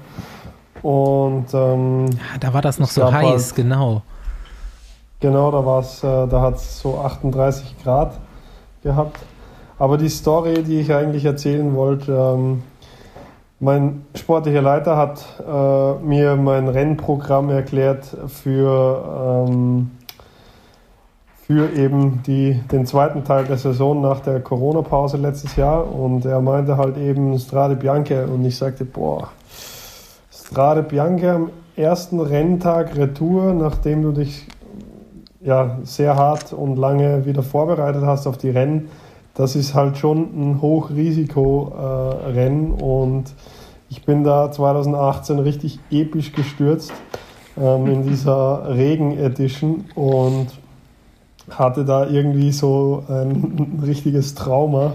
[0.86, 4.04] Und ähm, Ja, da war das noch Es so gab heiß, halt- genau.
[5.20, 8.14] Genau, da war's, äh, da hat es so 38 Grad
[8.84, 9.18] gehabt.
[9.80, 12.62] Aber die Story, die ich eigentlich erzählen wollte, ähm,
[13.60, 19.90] mein sportlicher Leiter hat äh, mir mein Rennprogramm erklärt für, ähm,
[21.48, 25.92] für eben die, den zweiten Teil der Saison nach der Corona-Pause letztes Jahr.
[25.92, 28.26] Und er meinte halt eben Strade Bianca.
[28.26, 29.30] Und ich sagte, boah,
[30.48, 34.46] Strade Bianca am ersten Renntag Retour, nachdem du dich
[35.42, 38.90] ja, sehr hart und lange wieder vorbereitet hast auf die Rennen,
[39.34, 43.34] das ist halt schon ein Hochrisiko-Rennen und
[43.90, 46.94] ich bin da 2018 richtig episch gestürzt
[47.60, 50.50] ähm, in dieser Regen-Edition und
[51.50, 54.94] hatte da irgendwie so ein richtiges Trauma,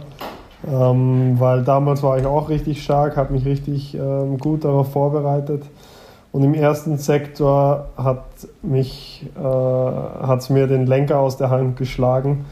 [0.68, 5.62] ähm, weil damals war ich auch richtig stark, habe mich richtig ähm, gut darauf vorbereitet.
[6.32, 8.24] Und im ersten Sektor hat
[8.62, 12.44] mich äh, hat's mir den Lenker aus der Hand geschlagen.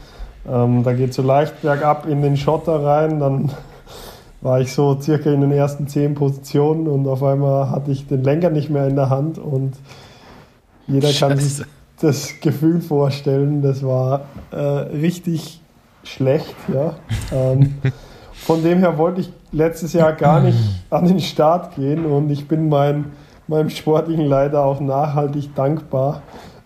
[0.49, 3.19] Ähm, da geht so leicht bergab in den Schotter rein.
[3.19, 3.51] Dann
[4.41, 8.23] war ich so circa in den ersten zehn Positionen und auf einmal hatte ich den
[8.23, 9.73] Lenker nicht mehr in der Hand und
[10.87, 11.65] jeder kann sich Scheiße.
[12.01, 13.61] das Gefühl vorstellen.
[13.61, 14.21] Das war
[14.51, 15.58] äh, richtig
[16.09, 16.55] schlecht.
[16.73, 16.95] Ja.
[17.31, 17.75] Ähm,
[18.33, 20.57] von dem her wollte ich letztes Jahr gar nicht
[20.89, 23.11] an den Start gehen und ich bin mein,
[23.47, 26.21] meinem sportlichen Leiter auch nachhaltig dankbar,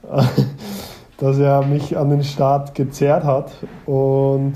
[1.18, 3.52] dass er mich an den Start gezerrt hat.
[3.86, 4.54] Und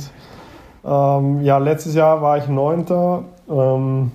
[0.86, 3.24] ähm, ja, letztes Jahr war ich Neunter.
[3.50, 4.12] Ähm,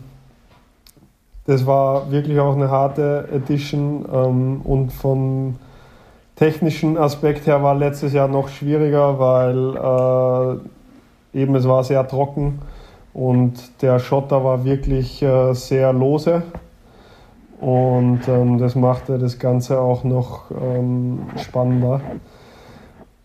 [1.47, 5.57] das war wirklich auch eine harte Edition ähm, und vom
[6.43, 9.77] technischen Aspekt her war letztes Jahr noch schwieriger, weil
[11.35, 12.59] äh, eben es war sehr trocken
[13.15, 16.43] und der Schotter war wirklich äh, sehr lose
[17.61, 22.01] und ähm, das machte das Ganze auch noch ähm, spannender.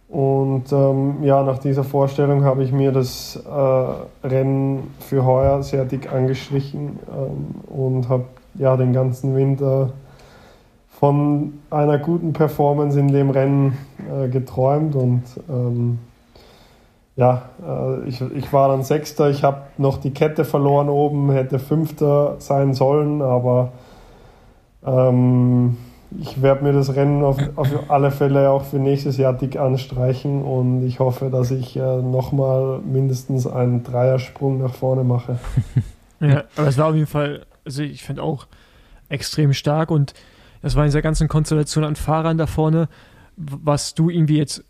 [0.10, 5.86] Und ähm, ja, nach dieser Vorstellung habe ich mir das äh, Rennen für heuer sehr
[5.86, 8.26] dick angestrichen ähm, und habe
[8.60, 9.94] ja den ganzen Winter
[11.00, 16.00] von einer guten Performance in dem Rennen äh, geträumt und ähm,
[17.16, 21.60] ja, äh, ich, ich war dann Sechster, ich habe noch die Kette verloren oben, hätte
[21.60, 23.74] Fünfter sein sollen, aber
[24.84, 25.78] ähm,
[26.20, 30.42] ich werde mir das Rennen auf, auf alle Fälle auch für nächstes Jahr dick anstreichen
[30.42, 35.38] und ich hoffe, dass ich äh, nochmal mindestens einen Dreiersprung nach vorne mache.
[36.20, 38.48] Ja, aber es war auf jeden Fall, also ich finde auch
[39.08, 40.16] extrem stark und
[40.62, 42.90] das war in dieser ganzen Konstellation an Fahrern da vorne,
[43.36, 44.64] was du irgendwie jetzt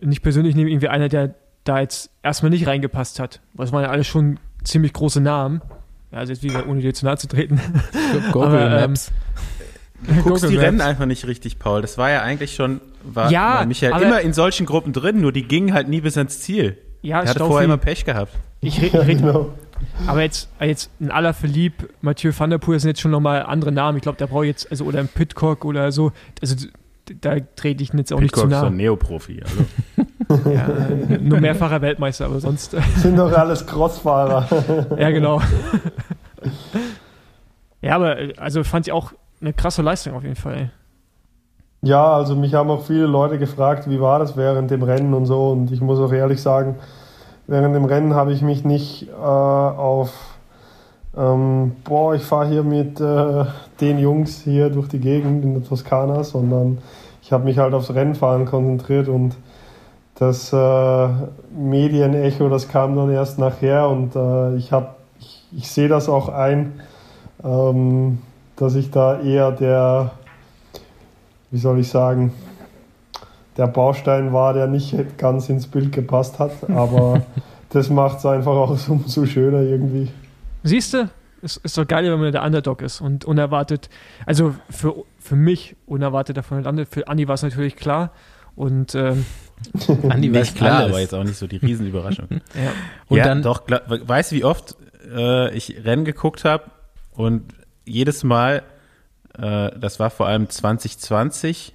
[0.00, 1.34] nicht persönlich nehme, irgendwie einer, der
[1.64, 3.40] da jetzt erstmal nicht reingepasst hat.
[3.54, 5.62] Das waren ja alle schon ziemlich große Namen.
[6.12, 7.60] Also jetzt wieder, ohne dir zu nahe zu treten.
[8.32, 9.12] Google Aber, ähm, Maps.
[10.02, 10.66] Du guckst Google die Maps.
[10.66, 11.80] Rennen einfach nicht richtig, Paul.
[11.80, 15.32] Das war ja eigentlich schon, war, ja, war Michael immer in solchen Gruppen drin, nur
[15.32, 16.76] die gingen halt nie bis ans Ziel.
[17.00, 18.32] Ja, er hatte vorher immer Pech gehabt.
[18.60, 19.54] Ich rede, red, genau.
[20.06, 23.72] Aber jetzt, jetzt ein aller Philippe, Mathieu van der Poel sind jetzt schon nochmal andere
[23.72, 23.96] Namen.
[23.96, 26.12] Ich glaube, der braucht jetzt, also, oder ein Pitcock oder so.
[26.40, 26.56] Also,
[27.20, 28.56] da trete ich jetzt auch Pitcock nicht zu nah.
[28.56, 29.42] ist so ein Neoprofi.
[29.42, 30.50] Also.
[30.50, 30.68] ja,
[31.20, 32.76] nur mehrfacher Weltmeister, aber sonst.
[32.96, 34.48] Sind doch alles Crossfahrer.
[34.98, 35.40] ja, genau.
[37.80, 40.70] ja, aber also fand ich auch eine krasse Leistung auf jeden Fall.
[41.82, 45.26] Ja, also mich haben auch viele Leute gefragt, wie war das während dem Rennen und
[45.26, 45.50] so.
[45.50, 46.76] Und ich muss auch ehrlich sagen,
[47.46, 50.12] während dem Rennen habe ich mich nicht äh, auf,
[51.16, 53.44] ähm, boah, ich fahre hier mit äh,
[53.80, 56.78] den Jungs hier durch die Gegend in der Toskana, sondern
[57.22, 59.36] ich habe mich halt aufs Rennfahren konzentriert und
[60.14, 61.08] das äh,
[61.56, 66.28] Medienecho, das kam dann erst nachher und äh, ich, hab, ich, ich sehe das auch
[66.28, 66.80] ein.
[67.44, 68.18] Ähm,
[68.56, 70.12] dass ich da eher der,
[71.50, 72.32] wie soll ich sagen,
[73.56, 76.52] der Baustein war, der nicht ganz ins Bild gepasst hat.
[76.70, 77.22] Aber
[77.70, 80.10] das macht es einfach auch umso schöner irgendwie.
[80.62, 81.08] Siehst du,
[81.42, 83.88] es ist doch geil, wenn man der Underdog ist und unerwartet,
[84.24, 86.88] also für, für mich unerwartet davon landet.
[86.90, 88.12] Für Andi war es natürlich klar.
[88.54, 89.26] Und ähm,
[90.08, 90.90] Andi war klar, alles.
[90.90, 92.28] aber jetzt auch nicht so die Riesenüberraschung.
[92.30, 92.72] ja.
[93.08, 94.76] Und ja, dann doch, weißt du, wie oft
[95.14, 96.64] äh, ich Rennen geguckt habe
[97.14, 97.52] und
[97.84, 98.62] jedes Mal,
[99.38, 101.74] äh, das war vor allem 2020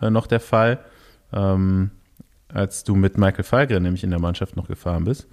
[0.00, 0.78] äh, noch der Fall,
[1.32, 1.90] ähm,
[2.48, 5.26] als du mit Michael Falgren nämlich in der Mannschaft noch gefahren bist.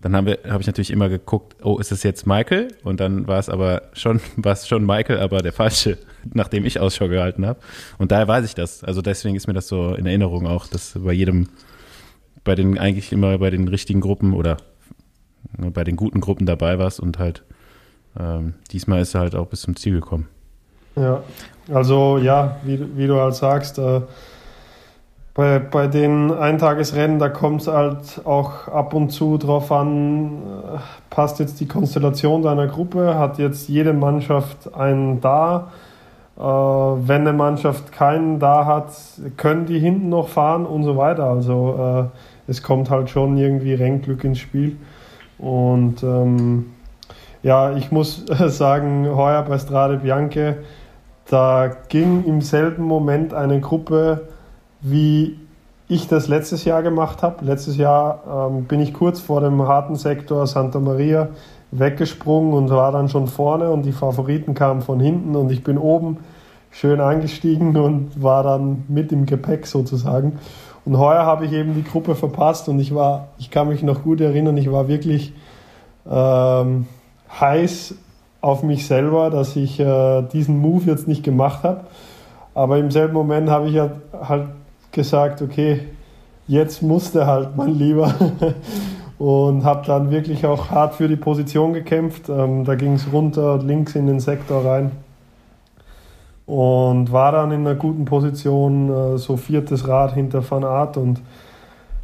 [0.00, 2.68] Dann habe hab ich natürlich immer geguckt, oh, ist es jetzt Michael?
[2.82, 5.98] Und dann war es aber schon, war es schon Michael, aber der falsche,
[6.32, 7.60] nachdem ich Ausschau gehalten habe.
[7.98, 8.84] Und daher weiß ich das.
[8.84, 11.48] Also deswegen ist mir das so in Erinnerung auch, dass bei jedem,
[12.44, 14.58] bei den eigentlich immer bei den richtigen Gruppen oder
[15.56, 17.44] bei den guten Gruppen dabei warst und halt
[18.18, 20.28] ähm, diesmal ist er halt auch bis zum Ziel gekommen.
[20.96, 21.22] Ja,
[21.72, 24.02] also ja, wie, wie du halt sagst, äh,
[25.34, 30.78] bei, bei den Eintagesrennen, da kommt es halt auch ab und zu drauf an, äh,
[31.10, 35.72] passt jetzt die Konstellation deiner Gruppe, hat jetzt jede Mannschaft einen da.
[36.38, 38.92] Äh, wenn eine Mannschaft keinen da hat,
[39.36, 41.24] können die hinten noch fahren und so weiter.
[41.24, 44.76] Also äh, es kommt halt schon irgendwie Rennglück ins Spiel.
[45.38, 46.66] Und ähm,
[47.42, 50.58] ja, ich muss sagen, heuer bei Strade Bianche,
[51.28, 54.28] da ging im selben Moment eine Gruppe,
[54.84, 55.38] wie
[55.88, 57.44] ich das letztes Jahr gemacht habe.
[57.44, 61.28] Letztes Jahr ähm, bin ich kurz vor dem harten Sektor Santa Maria
[61.70, 65.78] weggesprungen und war dann schon vorne und die Favoriten kamen von hinten und ich bin
[65.78, 66.18] oben
[66.70, 70.38] schön eingestiegen und war dann mit im Gepäck sozusagen.
[70.84, 74.02] Und heuer habe ich eben die Gruppe verpasst und ich war, ich kann mich noch
[74.02, 75.32] gut erinnern, ich war wirklich
[76.10, 76.86] ähm,
[77.40, 77.94] heiß
[78.42, 81.84] auf mich selber, dass ich äh, diesen Move jetzt nicht gemacht habe.
[82.54, 84.48] Aber im selben Moment habe ich ja halt
[84.94, 85.80] gesagt, okay,
[86.46, 88.14] jetzt musste halt mein Lieber.
[89.18, 92.28] und habe dann wirklich auch hart für die Position gekämpft.
[92.28, 94.90] Ähm, da ging es runter, links in den Sektor rein.
[96.46, 101.20] Und war dann in einer guten Position, äh, so viertes Rad hinter Van Art und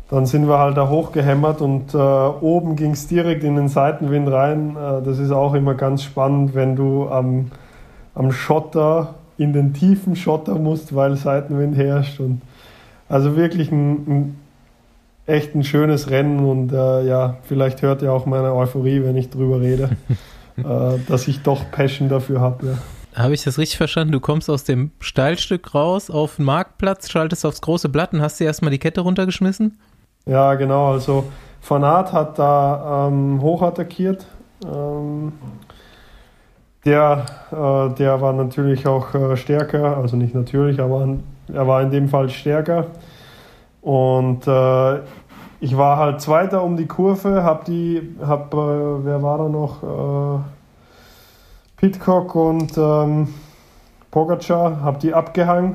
[0.08, 4.30] dann sind wir halt da hochgehämmert und äh, oben ging es direkt in den Seitenwind
[4.30, 4.70] rein.
[4.76, 7.50] Äh, das ist auch immer ganz spannend, wenn du am,
[8.14, 12.18] am Schotter, in den tiefen Schotter musst, weil Seitenwind herrscht.
[12.18, 12.42] Und
[13.10, 14.38] also wirklich ein, ein
[15.26, 19.30] echt ein schönes Rennen und äh, ja, vielleicht hört ihr auch meine Euphorie, wenn ich
[19.30, 19.90] drüber rede,
[20.56, 22.66] äh, dass ich doch Passion dafür habe.
[22.66, 23.22] Ja.
[23.22, 24.12] Habe ich das richtig verstanden?
[24.12, 28.38] Du kommst aus dem Steilstück raus auf den Marktplatz, schaltest aufs große Blatt und hast
[28.38, 29.78] dir erstmal die Kette runtergeschmissen?
[30.26, 30.92] Ja, genau.
[30.92, 31.24] Also
[31.60, 34.26] Fanat hat da ähm, hochattackiert.
[34.64, 35.32] Ähm,
[36.84, 41.18] der, äh, der war natürlich auch äh, stärker, also nicht natürlich, aber
[41.55, 42.86] er war in dem Fall stärker.
[43.82, 44.98] Und äh,
[45.60, 49.82] ich war halt Zweiter um die Kurve, hab die, hab, äh, wer war da noch?
[49.82, 50.40] Äh,
[51.77, 53.28] Pitcock und ähm,
[54.10, 55.74] Pogacar, hab die abgehangen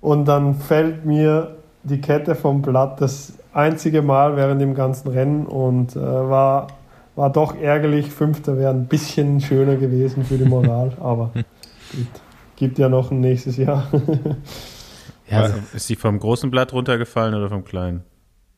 [0.00, 5.46] und dann fällt mir die Kette vom Blatt das einzige Mal während dem ganzen Rennen
[5.46, 6.68] und äh, war,
[7.16, 8.10] war doch ärgerlich.
[8.10, 12.06] Fünfter wäre ein bisschen schöner gewesen für die Moral, aber gut.
[12.56, 13.88] gibt ja noch ein nächstes Jahr.
[15.30, 18.02] ja, also, ist sie vom großen Blatt runtergefallen oder vom kleinen?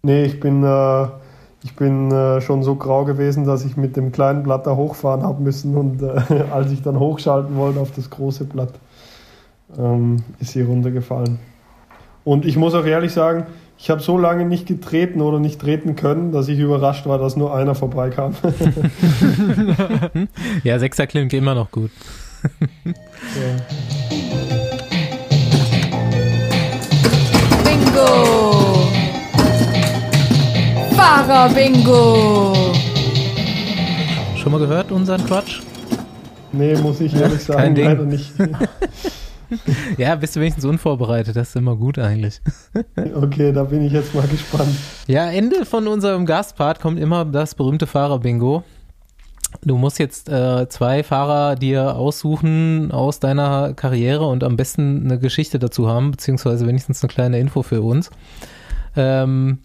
[0.02, 1.06] Nee, ich bin, äh,
[1.62, 5.22] ich bin äh, schon so grau gewesen, dass ich mit dem kleinen Blatt da hochfahren
[5.22, 8.72] habe müssen und äh, als ich dann hochschalten wollte auf das große Blatt,
[9.78, 11.38] ähm, ist sie runtergefallen.
[12.24, 13.46] Und ich muss auch ehrlich sagen,
[13.78, 17.36] ich habe so lange nicht getreten oder nicht treten können, dass ich überrascht war, dass
[17.36, 18.34] nur einer vorbeikam.
[20.64, 21.90] ja, Sechser klingt immer noch gut.
[22.44, 23.99] ja.
[31.00, 32.74] Fahrer Bingo!
[34.36, 35.62] Schon mal gehört unseren Quatsch?
[36.52, 37.84] Nee, muss ich ehrlich sagen, Kein Ding.
[37.86, 38.32] leider nicht.
[39.96, 42.42] ja, bist du wenigstens unvorbereitet, das ist immer gut eigentlich.
[43.14, 44.76] okay, da bin ich jetzt mal gespannt.
[45.06, 48.62] Ja, Ende von unserem Gastpart kommt immer das berühmte Fahrer-Bingo.
[49.62, 55.18] Du musst jetzt äh, zwei Fahrer dir aussuchen aus deiner Karriere und am besten eine
[55.18, 58.10] Geschichte dazu haben, beziehungsweise wenigstens eine kleine Info für uns.
[58.96, 59.60] Ähm,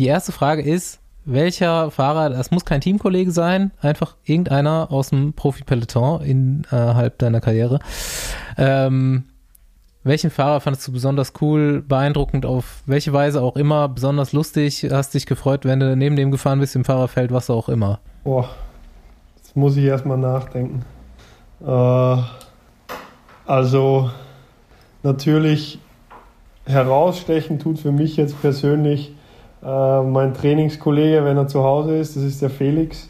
[0.00, 5.34] die erste Frage ist, welcher Fahrer, das muss kein Teamkollege sein, einfach irgendeiner aus dem
[5.34, 7.80] Profi-Peloton innerhalb deiner Karriere.
[8.56, 9.24] Ähm,
[10.02, 15.12] welchen Fahrer fandest du besonders cool, beeindruckend, auf welche Weise auch immer, besonders lustig, hast
[15.12, 18.00] dich gefreut, wenn du neben dem gefahren bist im Fahrerfeld, was auch immer?
[18.24, 18.48] Boah,
[19.36, 20.82] jetzt muss ich erstmal nachdenken.
[21.62, 22.16] Äh,
[23.44, 24.10] also,
[25.02, 25.78] natürlich
[26.64, 29.12] herausstechen tut für mich jetzt persönlich
[29.62, 33.08] äh, mein Trainingskollege, wenn er zu Hause ist, das ist der Felix.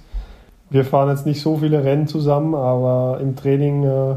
[0.69, 4.15] Wir fahren jetzt nicht so viele Rennen zusammen, aber im Training äh,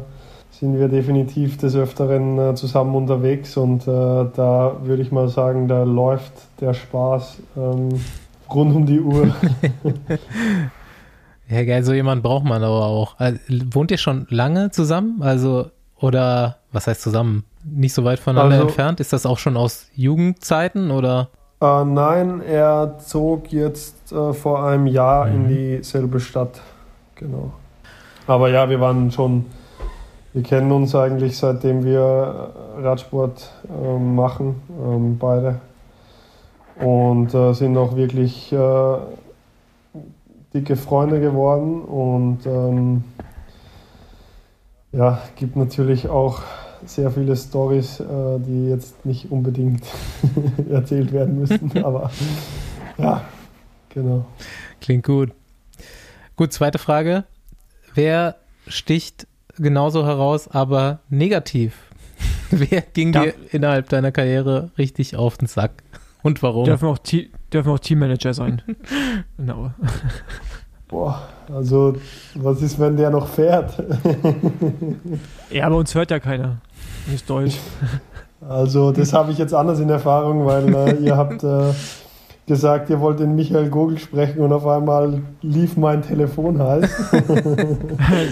[0.52, 5.68] sind wir definitiv des Öfteren äh, zusammen unterwegs und äh, da würde ich mal sagen,
[5.68, 7.90] da läuft der Spaß ähm,
[8.50, 9.28] rund um die Uhr.
[11.50, 13.20] ja, geil, so jemand braucht man aber auch.
[13.20, 13.40] Also,
[13.72, 15.22] wohnt ihr schon lange zusammen?
[15.22, 17.44] Also, oder was heißt zusammen?
[17.64, 19.00] Nicht so weit voneinander also, entfernt?
[19.00, 21.30] Ist das auch schon aus Jugendzeiten oder?
[21.64, 25.34] Äh, nein, er zog jetzt äh, vor einem Jahr mhm.
[25.34, 26.60] in dieselbe Stadt.
[27.16, 27.54] Genau.
[28.28, 29.46] Aber ja, wir waren schon,
[30.34, 35.62] wir kennen uns eigentlich seitdem wir äh, Radsport äh, machen, ähm, beide.
[36.82, 38.98] Und äh, sind auch wirklich äh,
[40.54, 41.82] dicke Freunde geworden.
[41.82, 43.06] Und ähm,
[44.92, 46.42] ja, gibt natürlich auch
[46.86, 49.84] sehr viele Stories, äh, die jetzt nicht unbedingt
[50.70, 52.12] erzählt werden müssen, aber
[52.98, 53.24] ja,
[53.90, 54.26] genau.
[54.82, 55.32] Klingt gut.
[56.36, 57.26] Gut, zweite Frage.
[57.94, 58.36] Wer
[58.68, 59.28] sticht
[59.58, 61.76] genauso heraus, aber negativ?
[62.52, 63.24] Wer ging ja.
[63.24, 65.84] dir innerhalb deiner Karriere richtig auf den Sack?
[66.22, 66.66] Und warum?
[66.66, 67.00] Dürfen auch,
[67.52, 68.62] dürfen auch Teammanager sein.
[69.38, 69.72] genau.
[70.88, 71.96] Boah, also
[72.36, 73.82] was ist, wenn der noch fährt?
[75.50, 76.62] ja, aber uns hört ja keiner.
[77.12, 77.58] Ist Deutsch.
[78.48, 81.72] Also das habe ich jetzt anders in Erfahrung, weil äh, ihr habt äh,
[82.46, 86.90] gesagt, ihr wollt den Michael Gogel sprechen und auf einmal lief mein Telefon heiß.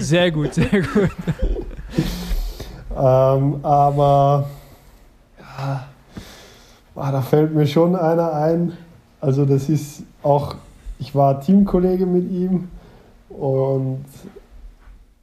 [0.00, 1.10] sehr gut, sehr gut.
[2.94, 4.50] ähm, aber
[5.38, 5.84] ja,
[6.94, 8.72] ah, da fällt mir schon einer ein.
[9.20, 10.56] Also das ist auch,
[10.98, 12.68] ich war Teamkollege mit ihm
[13.30, 14.04] und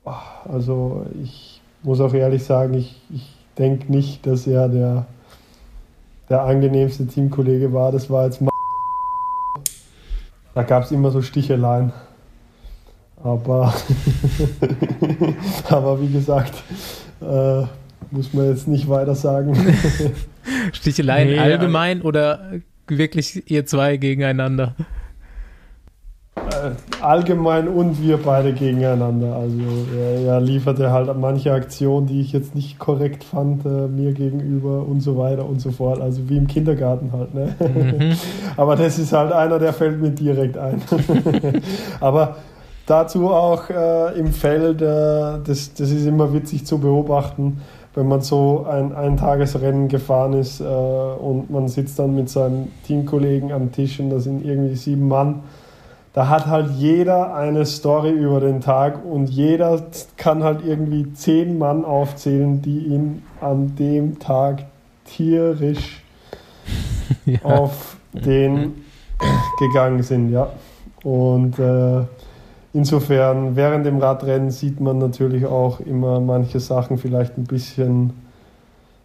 [0.03, 0.19] ah,
[0.51, 5.06] also ich muss auch ehrlich sagen, ich, ich denke nicht, dass er der,
[6.30, 7.91] der angenehmste Teamkollege war.
[7.91, 8.49] Das war jetzt mal.
[10.56, 11.91] Da gab es immer so Sticheleien.
[13.22, 13.73] Aber,
[15.69, 16.53] aber wie gesagt,
[17.22, 17.64] äh,
[18.11, 19.56] muss man jetzt nicht weiter sagen.
[20.72, 22.53] Sticheleien nee, allgemein oder
[22.88, 24.76] wirklich ihr zwei gegeneinander?
[26.49, 29.36] Äh, allgemein und wir beide gegeneinander.
[29.36, 29.57] Also
[29.98, 34.86] er, er, lieferte halt manche Aktionen, die ich jetzt nicht korrekt fand, äh, mir gegenüber
[34.88, 36.02] und so weiter und so fort.
[36.02, 37.34] Also wie im Kindergarten halt.
[37.34, 37.56] Ne?
[37.60, 38.18] Mhm.
[38.57, 40.82] Aber das ist halt einer, der fällt mir direkt ein.
[41.99, 42.38] Aber
[42.86, 44.86] dazu auch äh, im Feld, äh,
[45.45, 47.61] das, das ist immer witzig zu beobachten,
[47.95, 52.72] wenn man so ein, ein Tagesrennen gefahren ist äh, und man sitzt dann mit seinen
[52.86, 55.44] Teamkollegen am Tisch und da sind irgendwie sieben Mann
[56.14, 59.81] da hat halt jeder eine Story über den Tag und jeder
[60.18, 64.65] kann halt irgendwie zehn Mann aufzählen, die ihn an dem Tag
[65.06, 66.03] tierisch
[67.26, 67.40] ja.
[67.44, 68.84] auf den
[69.60, 70.52] gegangen sind, ja.
[71.03, 72.02] Und äh,
[72.73, 78.14] insofern, während dem Radrennen sieht man natürlich auch immer manche Sachen vielleicht ein bisschen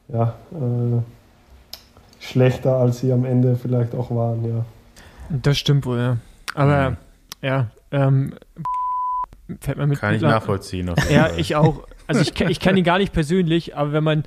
[0.08, 1.02] ja, äh,
[2.20, 4.64] schlechter, als sie am Ende vielleicht auch waren, ja.
[5.42, 6.16] Das stimmt wohl, ja.
[6.54, 6.96] Aber
[7.42, 8.34] ja, ähm,
[9.60, 9.98] fällt mir mit.
[9.98, 10.92] Kann ich nachvollziehen.
[11.10, 11.86] ja, ich auch.
[12.06, 14.24] also ich, ich kenne ihn gar nicht persönlich, aber wenn man,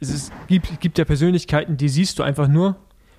[0.00, 2.76] es ist, gibt, gibt ja Persönlichkeiten, die siehst du einfach nur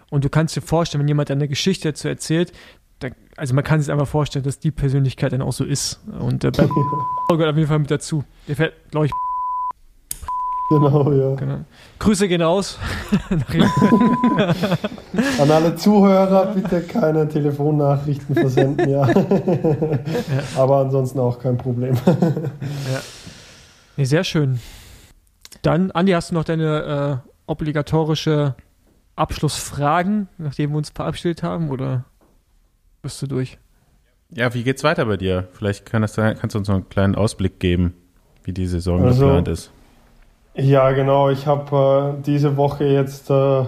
[0.09, 2.51] und du kannst dir vorstellen, wenn jemand eine Geschichte dazu erzählt,
[2.99, 6.01] dann, also man kann sich einfach vorstellen, dass die Persönlichkeit dann auch so ist.
[6.19, 6.67] Und äh, bei
[7.29, 8.23] gehört auf jeden Fall mit dazu.
[8.47, 9.11] Der fährt, glaube ich,
[10.69, 11.35] Genau, ja.
[11.35, 11.59] genau.
[11.99, 12.41] Grüße gehen
[13.53, 13.63] ihm.
[15.39, 19.07] An alle Zuhörer bitte keine Telefonnachrichten versenden, ja.
[20.57, 21.95] Aber ansonsten auch kein Problem.
[23.95, 24.59] nee, sehr schön.
[25.61, 28.55] Dann, Andi, hast du noch deine äh, obligatorische
[29.15, 32.03] Abschlussfragen, nachdem wir uns verabschiedet haben, oder
[33.01, 33.57] bist du durch?
[34.31, 35.47] Ja, wie geht's weiter bei dir?
[35.53, 37.93] Vielleicht kann das, kannst du uns noch einen kleinen Ausblick geben,
[38.43, 39.71] wie die Saison Also- geplant ist.
[40.57, 41.29] Ja, genau.
[41.29, 43.63] Ich habe äh, diese Woche jetzt äh,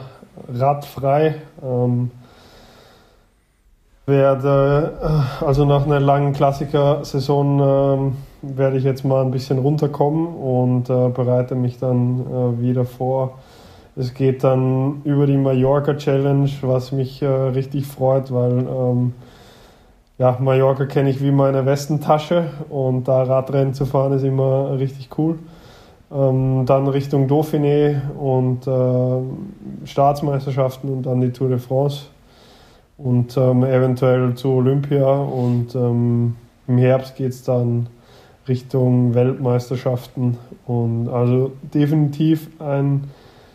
[0.52, 1.36] radfrei.
[1.64, 2.10] Ähm,
[4.08, 10.28] werde, äh, also nach einer langen Klassiker-Saison ähm, werde ich jetzt mal ein bisschen runterkommen
[10.36, 13.38] und äh, bereite mich dann äh, wieder vor.
[13.96, 19.14] Es geht dann über die Mallorca Challenge, was mich äh, richtig freut, weil ähm,
[20.18, 25.10] ja, Mallorca kenne ich wie meine Westentasche und da Radrennen zu fahren ist immer richtig
[25.20, 25.38] cool.
[26.12, 32.06] Ähm, dann Richtung Dauphiné und äh, Staatsmeisterschaften und dann die Tour de France
[32.98, 36.36] und ähm, eventuell zu Olympia und ähm,
[36.68, 37.88] im Herbst geht es dann
[38.48, 43.06] Richtung Weltmeisterschaften und also definitiv ein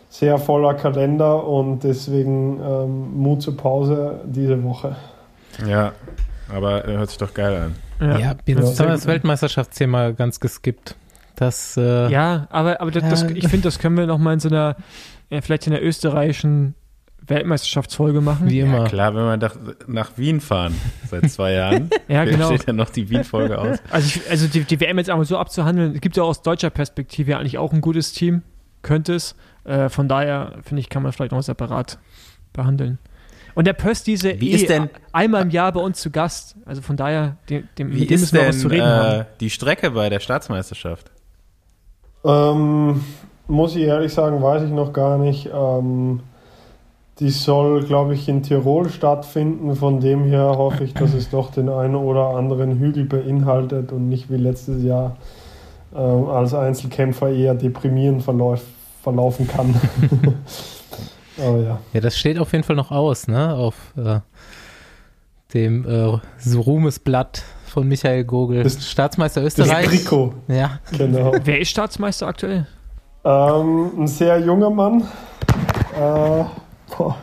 [0.09, 4.95] sehr voller Kalender und deswegen ähm, Mut zur Pause diese Woche.
[5.67, 5.91] Ja,
[6.53, 7.75] aber hört sich doch geil an.
[7.99, 9.07] Ja, Ja, jetzt haben wir das.
[9.07, 10.95] Weltmeisterschaftsthema ganz geskippt.
[11.35, 14.39] Das, äh, Ja, aber, aber das, das, ich finde, das können wir noch mal in
[14.39, 14.75] so einer,
[15.29, 16.75] ja, vielleicht in der österreichischen
[17.27, 18.49] Weltmeisterschaftsfolge machen.
[18.49, 18.79] wie immer.
[18.79, 19.55] Ja, klar, wenn wir nach,
[19.87, 20.75] nach Wien fahren
[21.09, 22.47] seit zwei Jahren, Ja, genau.
[22.53, 23.79] steht ja noch die Wien-Folge aus.
[23.89, 26.69] Also, ich, also die, die WM jetzt einmal so abzuhandeln, es gibt ja aus deutscher
[26.69, 28.43] Perspektive ja eigentlich auch ein gutes Team,
[28.83, 29.35] könnte es.
[29.63, 31.97] Äh, von daher, finde ich, kann man vielleicht noch separat
[32.53, 32.99] behandeln.
[33.55, 36.55] Und der Pöst diese Wie eh ist denn- einmal im Jahr bei uns zu Gast.
[36.65, 38.81] Also von daher, dem, dem, Wie mit dem ist müssen wir auch was zu denn
[38.81, 39.21] reden haben.
[39.21, 41.09] äh, die Strecke bei der Staatsmeisterschaft?
[42.25, 43.01] Ähm,
[43.47, 45.49] muss ich ehrlich sagen, weiß ich noch gar nicht.
[45.53, 46.21] Ähm,
[47.19, 49.75] die soll, glaube ich, in Tirol stattfinden.
[49.75, 54.09] Von dem her hoffe ich, dass es doch den einen oder anderen Hügel beinhaltet und
[54.09, 55.15] nicht wie letztes Jahr
[55.95, 58.63] ähm, als Einzelkämpfer eher deprimierend verläuf,
[59.01, 59.75] verlaufen kann.
[61.37, 61.79] Aber ja.
[61.93, 63.53] Ja, das steht auf jeden Fall noch aus, ne?
[63.53, 64.19] Auf äh,
[65.53, 66.19] dem äh,
[66.53, 67.43] Ruhmesblatt
[67.75, 68.63] von Michael Gogel.
[68.63, 69.85] Das- Staatsmeister Das Österreich.
[69.87, 71.33] Trikot, Ja, genau.
[71.43, 72.65] Wer ist Staatsmeister aktuell?
[73.25, 75.01] Ähm, ein sehr junger Mann.
[75.93, 76.43] Äh,
[76.97, 77.17] boah,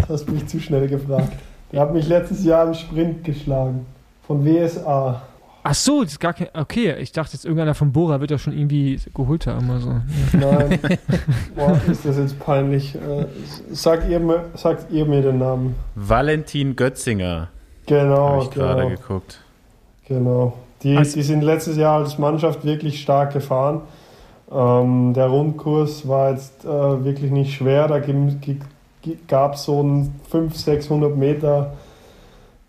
[0.00, 1.32] das hast mich zu schnell gefragt.
[1.70, 3.86] Der hat mich letztes Jahr im Sprint geschlagen.
[4.26, 5.22] Von WSA.
[5.62, 6.48] Ach so, das ist gar kein.
[6.52, 9.70] Okay, ich dachte jetzt irgendeiner von Bora wird er schon irgendwie geholt haben.
[9.70, 10.58] Also, ja.
[10.58, 10.78] Nein.
[11.54, 12.94] Boah, ist das jetzt peinlich.
[12.96, 13.26] Äh,
[13.72, 15.74] sagt, ihr, mir- sagt ihr mir den Namen?
[15.94, 17.48] Valentin Götzinger,
[17.86, 18.94] Genau, habe ich gerade genau.
[18.96, 19.40] geguckt.
[20.08, 20.54] Genau.
[20.82, 23.80] Die, Also- die sind letztes Jahr als Mannschaft wirklich stark gefahren.
[24.52, 26.68] Ähm, der Rundkurs war jetzt äh,
[27.04, 27.88] wirklich nicht schwer.
[27.88, 28.00] Da
[29.26, 31.72] gab es so einen 500, 600 Meter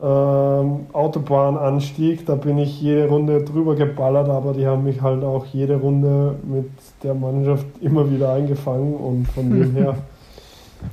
[0.01, 2.25] ähm, Autobahnanstieg.
[2.25, 6.35] Da bin ich jede Runde drüber geballert, aber die haben mich halt auch jede Runde
[6.43, 6.69] mit
[7.03, 9.95] der Mannschaft immer wieder eingefangen und von dem her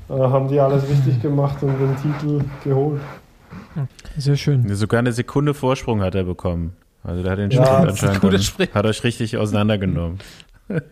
[0.08, 3.00] äh, haben die alles richtig gemacht und den Titel geholt.
[4.18, 4.74] Sehr schön.
[4.74, 6.74] Sogar eine Sekunde Vorsprung hat er bekommen.
[7.04, 8.74] Also der hat den Ja, Sprint das ist ein anscheinend Sprint.
[8.74, 10.18] hat euch richtig auseinandergenommen.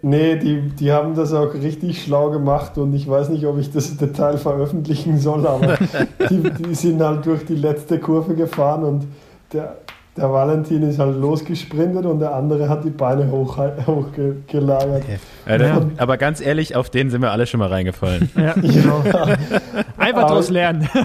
[0.02, 3.70] Nee, die, die haben das auch richtig schlau gemacht und ich weiß nicht, ob ich
[3.72, 5.78] das Detail veröffentlichen soll, aber
[6.28, 9.06] die, die sind halt durch die letzte Kurve gefahren und
[9.54, 9.78] der,
[10.16, 15.04] der Valentin ist halt losgesprintet und der andere hat die Beine hoch, hochgelagert.
[15.48, 15.80] Ja.
[15.96, 18.28] Aber ganz ehrlich, auf den sind wir alle schon mal reingefallen.
[18.36, 19.02] Ja, genau.
[19.96, 20.88] Einfach daraus lernen.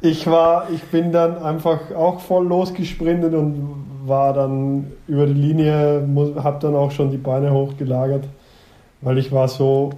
[0.00, 6.06] Ich war, ich bin dann einfach auch voll losgesprintet und war dann über die Linie,
[6.36, 8.24] habe dann auch schon die Beine hochgelagert,
[9.00, 9.90] weil ich war so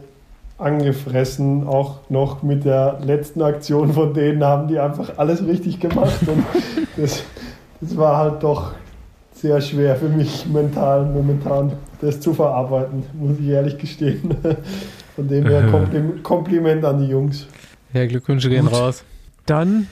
[0.59, 6.21] angefressen, auch noch mit der letzten Aktion von denen haben die einfach alles richtig gemacht
[6.27, 6.45] und
[6.97, 7.25] das,
[7.81, 8.75] das war halt doch
[9.33, 14.35] sehr schwer für mich mental momentan, das zu verarbeiten, muss ich ehrlich gestehen.
[15.17, 17.47] Von dem her Komplim Kompliment an die Jungs.
[17.93, 18.75] ja, Glückwünsche gehen Gut.
[18.75, 19.05] raus.
[19.47, 19.87] Dann,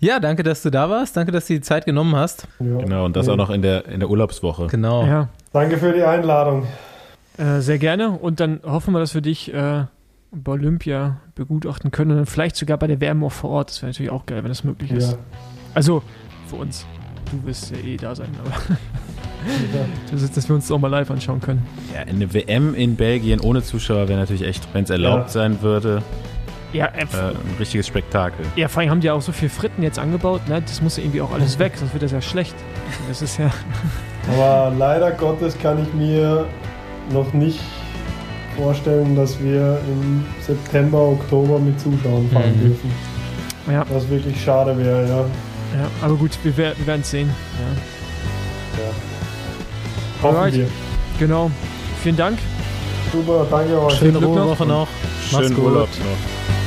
[0.00, 1.16] Ja, danke, dass du da warst.
[1.16, 2.48] Danke, dass du die Zeit genommen hast.
[2.58, 2.78] Ja.
[2.78, 4.66] Genau, und das auch noch in der, in der Urlaubswoche.
[4.68, 5.04] Genau.
[5.04, 6.66] ja, Danke für die Einladung.
[7.38, 8.10] äh, sehr gerne.
[8.10, 9.84] Und dann hoffen wir, dass wir dich äh,
[10.32, 13.70] bei Olympia begutachten können und vielleicht sogar bei der WM auch vor Ort.
[13.70, 15.12] Das wäre natürlich auch geil, wenn das möglich ist.
[15.12, 15.18] Ja.
[15.74, 16.02] Also
[16.48, 16.86] für uns.
[17.30, 18.52] Du wirst ja eh da sein, aber
[20.12, 21.64] dass, dass wir uns das auch mal live anschauen können.
[21.94, 25.28] Ja, eine WM in Belgien ohne Zuschauer wäre natürlich echt, wenn es erlaubt Ja.
[25.28, 26.02] sein würde,
[26.72, 28.44] Ja, äh, äh, ein richtiges Spektakel.
[28.56, 30.60] ja, vor allem haben die ja auch so viel Fritten jetzt angebaut, ne?
[30.60, 32.54] Das muss ja irgendwie auch alles weg, sonst wird das ja schlecht.
[33.08, 33.50] Das ist ja.
[34.32, 36.46] Aber leider Gottes kann ich mir
[37.12, 37.60] noch nicht
[38.56, 42.60] vorstellen, dass wir im September, Oktober mit Zuschauern fahren Mhm.
[42.60, 42.90] dürfen.
[43.70, 45.24] Ja, Was wirklich schade wäre, ja.
[45.74, 47.30] Ja aber gut, wir, wir werden es sehen.
[48.78, 48.82] Ja.
[48.82, 48.90] ja.
[50.22, 50.54] Hoffen Alright.
[50.54, 50.68] wir.
[51.18, 51.50] Genau.
[52.02, 52.38] Vielen Dank.
[53.12, 53.94] Super, danke euch.
[53.94, 54.88] Schöne Glück noch.
[55.30, 55.58] Schönen.
[55.58, 56.59] Urlaub noch.